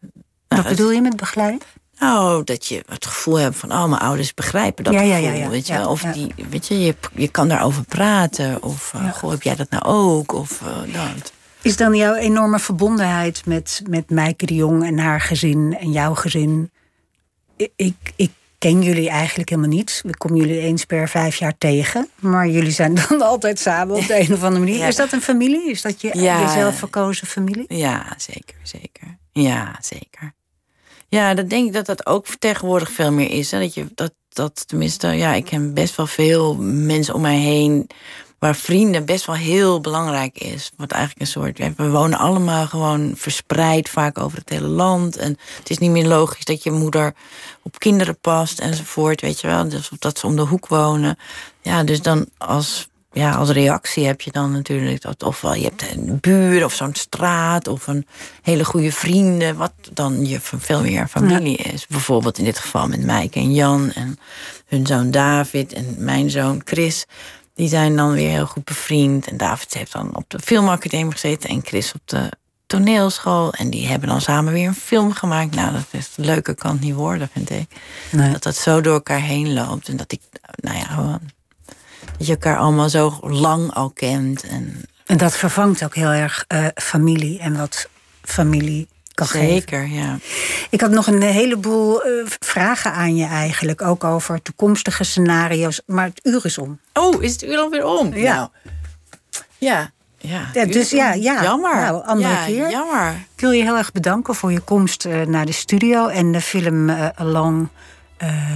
Nou, 0.48 0.62
Wat 0.62 0.68
bedoel 0.68 0.90
je 0.90 1.00
met 1.00 1.16
begeleiding? 1.16 1.62
nou, 1.98 2.44
dat 2.44 2.66
je 2.66 2.82
het 2.88 3.06
gevoel 3.06 3.34
hebt 3.38 3.56
van, 3.56 3.72
oh, 3.72 3.84
mijn 3.84 4.00
ouders 4.02 4.34
begrijpen 4.34 4.84
dat 4.84 4.92
Ja, 4.92 5.00
gevoel. 5.00 5.16
ja, 5.18 5.32
ja. 5.32 5.48
Weet 5.48 5.66
je, 5.66 5.88
of 5.88 6.02
die, 6.02 6.34
weet 6.50 6.66
je, 6.66 6.80
je, 6.80 6.94
je 7.14 7.28
kan 7.28 7.48
daarover 7.48 7.84
praten. 7.84 8.62
Of, 8.62 8.92
uh, 8.96 9.02
Ja. 9.02 9.10
goh, 9.10 9.30
heb 9.30 9.42
jij 9.42 9.56
dat 9.56 9.70
nou 9.70 9.82
ook? 9.84 10.32
Of 10.32 10.60
uh, 10.60 10.94
dat. 10.94 11.32
Is 11.62 11.76
dan 11.76 11.94
jouw 11.94 12.14
enorme 12.14 12.58
verbondenheid 12.58 13.46
met, 13.46 13.82
met 13.88 14.10
Mijke 14.10 14.46
de 14.46 14.54
Jong 14.54 14.84
en 14.84 14.98
haar 14.98 15.20
gezin 15.20 15.76
en 15.80 15.92
jouw 15.92 16.14
gezin? 16.14 16.70
Ik, 17.76 18.12
ik 18.16 18.30
ken 18.60 18.82
jullie 18.82 19.08
eigenlijk 19.08 19.48
helemaal 19.48 19.70
niet. 19.70 20.02
Ik 20.06 20.18
kom 20.18 20.36
jullie 20.36 20.60
eens 20.60 20.84
per 20.84 21.08
vijf 21.08 21.36
jaar 21.36 21.58
tegen. 21.58 22.08
Maar 22.18 22.48
jullie 22.48 22.70
zijn 22.70 22.94
dan 22.94 23.22
altijd 23.32 23.58
samen 23.58 23.96
op 23.96 24.06
de 24.06 24.20
een 24.20 24.32
of 24.32 24.42
andere 24.42 24.64
manier. 24.64 24.78
Ja. 24.78 24.86
Is 24.86 24.96
dat 24.96 25.12
een 25.12 25.22
familie? 25.22 25.70
Is 25.70 25.82
dat 25.82 26.00
je 26.00 26.10
Ja. 26.18 26.40
jezelf 26.40 26.78
verkozen 26.78 27.26
familie? 27.26 27.64
Ja, 27.68 28.14
zeker, 28.16 28.56
zeker. 28.62 29.18
Ja, 29.32 29.78
zeker. 29.80 30.32
Ja, 31.08 31.34
dat 31.34 31.50
denk 31.50 31.66
ik 31.66 31.72
dat 31.72 31.86
dat 31.86 32.06
ook 32.06 32.26
tegenwoordig 32.38 32.90
veel 32.90 33.12
meer 33.12 33.30
is. 33.30 33.50
Hè? 33.50 33.58
Dat 33.60 33.74
je 33.74 33.86
dat, 33.94 34.12
dat 34.28 34.68
tenminste, 34.68 35.06
ja, 35.08 35.32
ik 35.34 35.44
ken 35.44 35.74
best 35.74 35.96
wel 35.96 36.06
veel 36.06 36.56
mensen 36.62 37.14
om 37.14 37.20
mij 37.20 37.38
heen 37.38 37.86
waar 38.40 38.56
vrienden 38.56 39.04
best 39.04 39.26
wel 39.26 39.36
heel 39.36 39.80
belangrijk 39.80 40.38
is. 40.38 40.70
Wat 40.76 40.90
eigenlijk 40.90 41.20
een 41.20 41.26
soort. 41.26 41.76
We 41.76 41.90
wonen 41.90 42.18
allemaal 42.18 42.66
gewoon 42.66 43.12
verspreid, 43.16 43.88
vaak 43.88 44.18
over 44.18 44.38
het 44.38 44.48
hele 44.48 44.66
land. 44.66 45.16
En 45.16 45.38
het 45.58 45.70
is 45.70 45.78
niet 45.78 45.90
meer 45.90 46.06
logisch 46.06 46.44
dat 46.44 46.62
je 46.62 46.70
moeder 46.70 47.14
op 47.62 47.78
kinderen 47.78 48.18
past 48.20 48.60
enzovoort. 48.60 49.20
Weet 49.20 49.40
je 49.40 49.46
wel, 49.46 49.68
dus 49.68 49.90
dat 49.98 50.18
ze 50.18 50.26
om 50.26 50.36
de 50.36 50.42
hoek 50.42 50.66
wonen. 50.66 51.18
Ja, 51.60 51.84
dus 51.84 52.02
dan 52.02 52.26
als. 52.38 52.88
Ja, 53.12 53.34
als 53.34 53.50
reactie 53.50 54.06
heb 54.06 54.20
je 54.20 54.30
dan 54.30 54.52
natuurlijk 54.52 55.02
dat 55.02 55.22
ofwel 55.22 55.54
je 55.54 55.64
hebt 55.64 55.92
een 55.92 56.18
buur 56.20 56.64
of 56.64 56.74
zo'n 56.74 56.94
straat 56.94 57.68
of 57.68 57.86
een 57.86 58.06
hele 58.42 58.64
goede 58.64 58.92
vrienden, 58.92 59.56
wat 59.56 59.72
dan 59.92 60.26
je 60.26 60.40
veel 60.40 60.82
meer 60.82 61.08
familie 61.08 61.56
is. 61.56 61.86
Bijvoorbeeld 61.86 62.38
in 62.38 62.44
dit 62.44 62.58
geval 62.58 62.88
met 62.88 63.04
Mijke 63.04 63.38
en 63.38 63.54
Jan 63.54 63.92
en 63.92 64.18
hun 64.66 64.86
zoon 64.86 65.10
David 65.10 65.72
en 65.72 65.94
mijn 65.98 66.30
zoon 66.30 66.60
Chris. 66.64 67.06
Die 67.60 67.68
zijn 67.68 67.96
dan 67.96 68.12
weer 68.12 68.30
heel 68.30 68.46
goed 68.46 68.64
bevriend. 68.64 69.26
En 69.26 69.36
David 69.36 69.74
heeft 69.74 69.92
dan 69.92 70.16
op 70.16 70.24
de 70.28 70.38
filmacademie 70.38 71.12
gezeten 71.12 71.50
en 71.50 71.60
Chris 71.64 71.92
op 71.94 72.00
de 72.04 72.32
toneelschool. 72.66 73.52
En 73.52 73.70
die 73.70 73.86
hebben 73.86 74.08
dan 74.08 74.20
samen 74.20 74.52
weer 74.52 74.66
een 74.66 74.74
film 74.74 75.12
gemaakt. 75.12 75.54
Nou, 75.54 75.72
dat 75.72 75.86
is 75.90 76.10
leuker 76.16 76.54
kan 76.54 76.70
het 76.70 76.80
niet 76.80 76.94
worden, 76.94 77.28
vind 77.32 77.50
ik. 77.50 77.70
Nee. 78.10 78.32
Dat 78.32 78.42
dat 78.42 78.56
zo 78.56 78.80
door 78.80 78.92
elkaar 78.92 79.20
heen 79.20 79.52
loopt. 79.52 79.88
En 79.88 79.96
dat 79.96 80.12
ik, 80.12 80.20
nou 80.54 80.76
ja, 80.76 80.84
gewoon. 80.84 81.20
Dat 82.16 82.26
je 82.26 82.32
elkaar 82.32 82.58
allemaal 82.58 82.88
zo 82.88 83.18
lang 83.22 83.74
al 83.74 83.90
kent. 83.90 84.42
En 84.42 84.84
En 85.06 85.16
dat 85.16 85.36
vervangt 85.36 85.84
ook 85.84 85.94
heel 85.94 86.10
erg 86.10 86.44
eh, 86.48 86.66
familie 86.74 87.38
en 87.38 87.56
wat 87.56 87.88
familie 88.22 88.88
kan 89.28 89.40
geven. 89.40 89.48
zeker, 89.48 89.88
ja. 89.88 90.18
Ik 90.70 90.80
had 90.80 90.90
nog 90.90 91.06
een 91.06 91.22
heleboel 91.22 92.02
eh, 92.02 92.10
vragen 92.38 92.92
aan 92.92 93.16
je 93.16 93.26
eigenlijk. 93.26 93.82
Ook 93.82 94.04
over 94.04 94.42
toekomstige 94.42 95.04
scenario's. 95.04 95.80
Maar 95.86 96.04
het 96.04 96.20
uur 96.22 96.44
is 96.44 96.58
om. 96.58 96.80
Oh, 96.92 97.22
is 97.22 97.32
het 97.32 97.42
uur 97.42 97.58
alweer 97.58 97.86
om? 97.86 98.14
Ja. 98.14 98.34
Nou, 98.34 98.48
ja. 99.58 99.90
Ja, 100.18 100.50
Ja, 100.52 100.64
dus 100.64 100.90
ja, 100.90 101.12
ja. 101.12 101.42
Jammer. 101.42 101.74
Nou, 101.74 102.06
andere 102.06 102.32
ja, 102.32 102.44
keer. 102.44 102.70
Jammer. 102.70 103.10
Ik 103.34 103.40
wil 103.40 103.50
je 103.50 103.62
heel 103.62 103.76
erg 103.76 103.92
bedanken 103.92 104.34
voor 104.34 104.52
je 104.52 104.60
komst 104.60 105.04
eh, 105.04 105.22
naar 105.22 105.46
de 105.46 105.52
studio 105.52 106.06
en 106.06 106.32
de 106.32 106.40
film 106.40 106.90
eh, 106.90 107.08
Along 107.14 107.68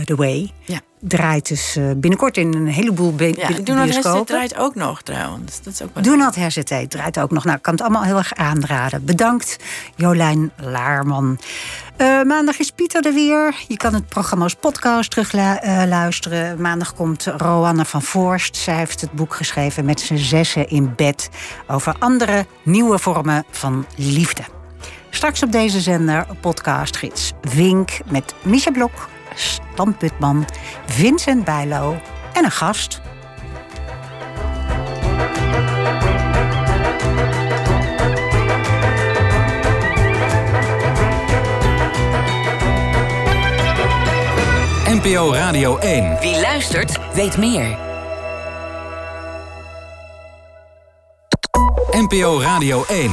The 0.04 0.16
Way. 0.16 0.52
Ja. 0.64 0.80
Draait 1.06 1.48
dus 1.48 1.76
uh, 1.76 1.90
binnenkort 1.96 2.36
in 2.36 2.54
een 2.54 2.66
heleboel 2.66 3.14
bi 3.14 3.34
ja, 3.36 3.48
bioscopen. 3.62 4.26
draait 4.26 4.56
ook 4.56 4.74
nog 4.74 5.02
trouwens. 5.02 5.62
Dat 5.62 5.72
is 5.72 5.82
ook 5.82 5.90
wel 5.92 6.02
Do 6.02 6.14
Not 6.14 6.34
Hesitate 6.34 6.86
draait 6.88 7.18
ook 7.18 7.30
nog. 7.30 7.44
Nou, 7.44 7.56
ik 7.56 7.62
kan 7.62 7.72
het 7.72 7.82
allemaal 7.82 8.02
heel 8.02 8.16
erg 8.16 8.34
aanraden. 8.34 9.04
Bedankt, 9.04 9.56
Jolijn 9.96 10.52
Laarman. 10.56 11.38
Uh, 11.98 12.22
maandag 12.22 12.58
is 12.58 12.70
Pieter 12.70 13.06
er 13.06 13.14
weer. 13.14 13.54
Je 13.68 13.76
kan 13.76 13.94
het 13.94 14.08
programma 14.08 14.44
als 14.44 14.54
podcast 14.54 15.10
terugluisteren. 15.10 16.54
Uh, 16.54 16.60
maandag 16.60 16.94
komt 16.94 17.26
Roanne 17.36 17.84
van 17.84 18.02
Voorst. 18.02 18.56
Zij 18.56 18.76
heeft 18.76 19.00
het 19.00 19.12
boek 19.12 19.34
geschreven 19.34 19.84
met 19.84 20.00
z'n 20.00 20.16
zessen 20.16 20.68
in 20.68 20.92
bed... 20.96 21.30
over 21.66 21.94
andere 21.98 22.46
nieuwe 22.62 22.98
vormen 22.98 23.44
van 23.50 23.86
liefde. 23.96 24.42
Straks 25.10 25.42
op 25.42 25.52
deze 25.52 25.80
zender 25.80 26.26
podcastgids 26.40 27.32
Wink 27.54 27.90
met 28.10 28.34
Misha 28.42 28.70
Blok, 28.70 29.08
Stan 29.34 29.96
Putman, 29.96 30.46
Vincent 30.86 31.44
Bijlo 31.44 32.00
en 32.32 32.44
een 32.44 32.50
gast. 32.50 33.00
NPO 44.86 45.32
Radio 45.32 45.78
1. 45.78 46.16
Wie 46.20 46.40
luistert, 46.40 46.98
weet 47.14 47.36
meer. 47.36 47.78
NPO 51.90 52.40
Radio 52.40 52.84
1. 52.84 53.10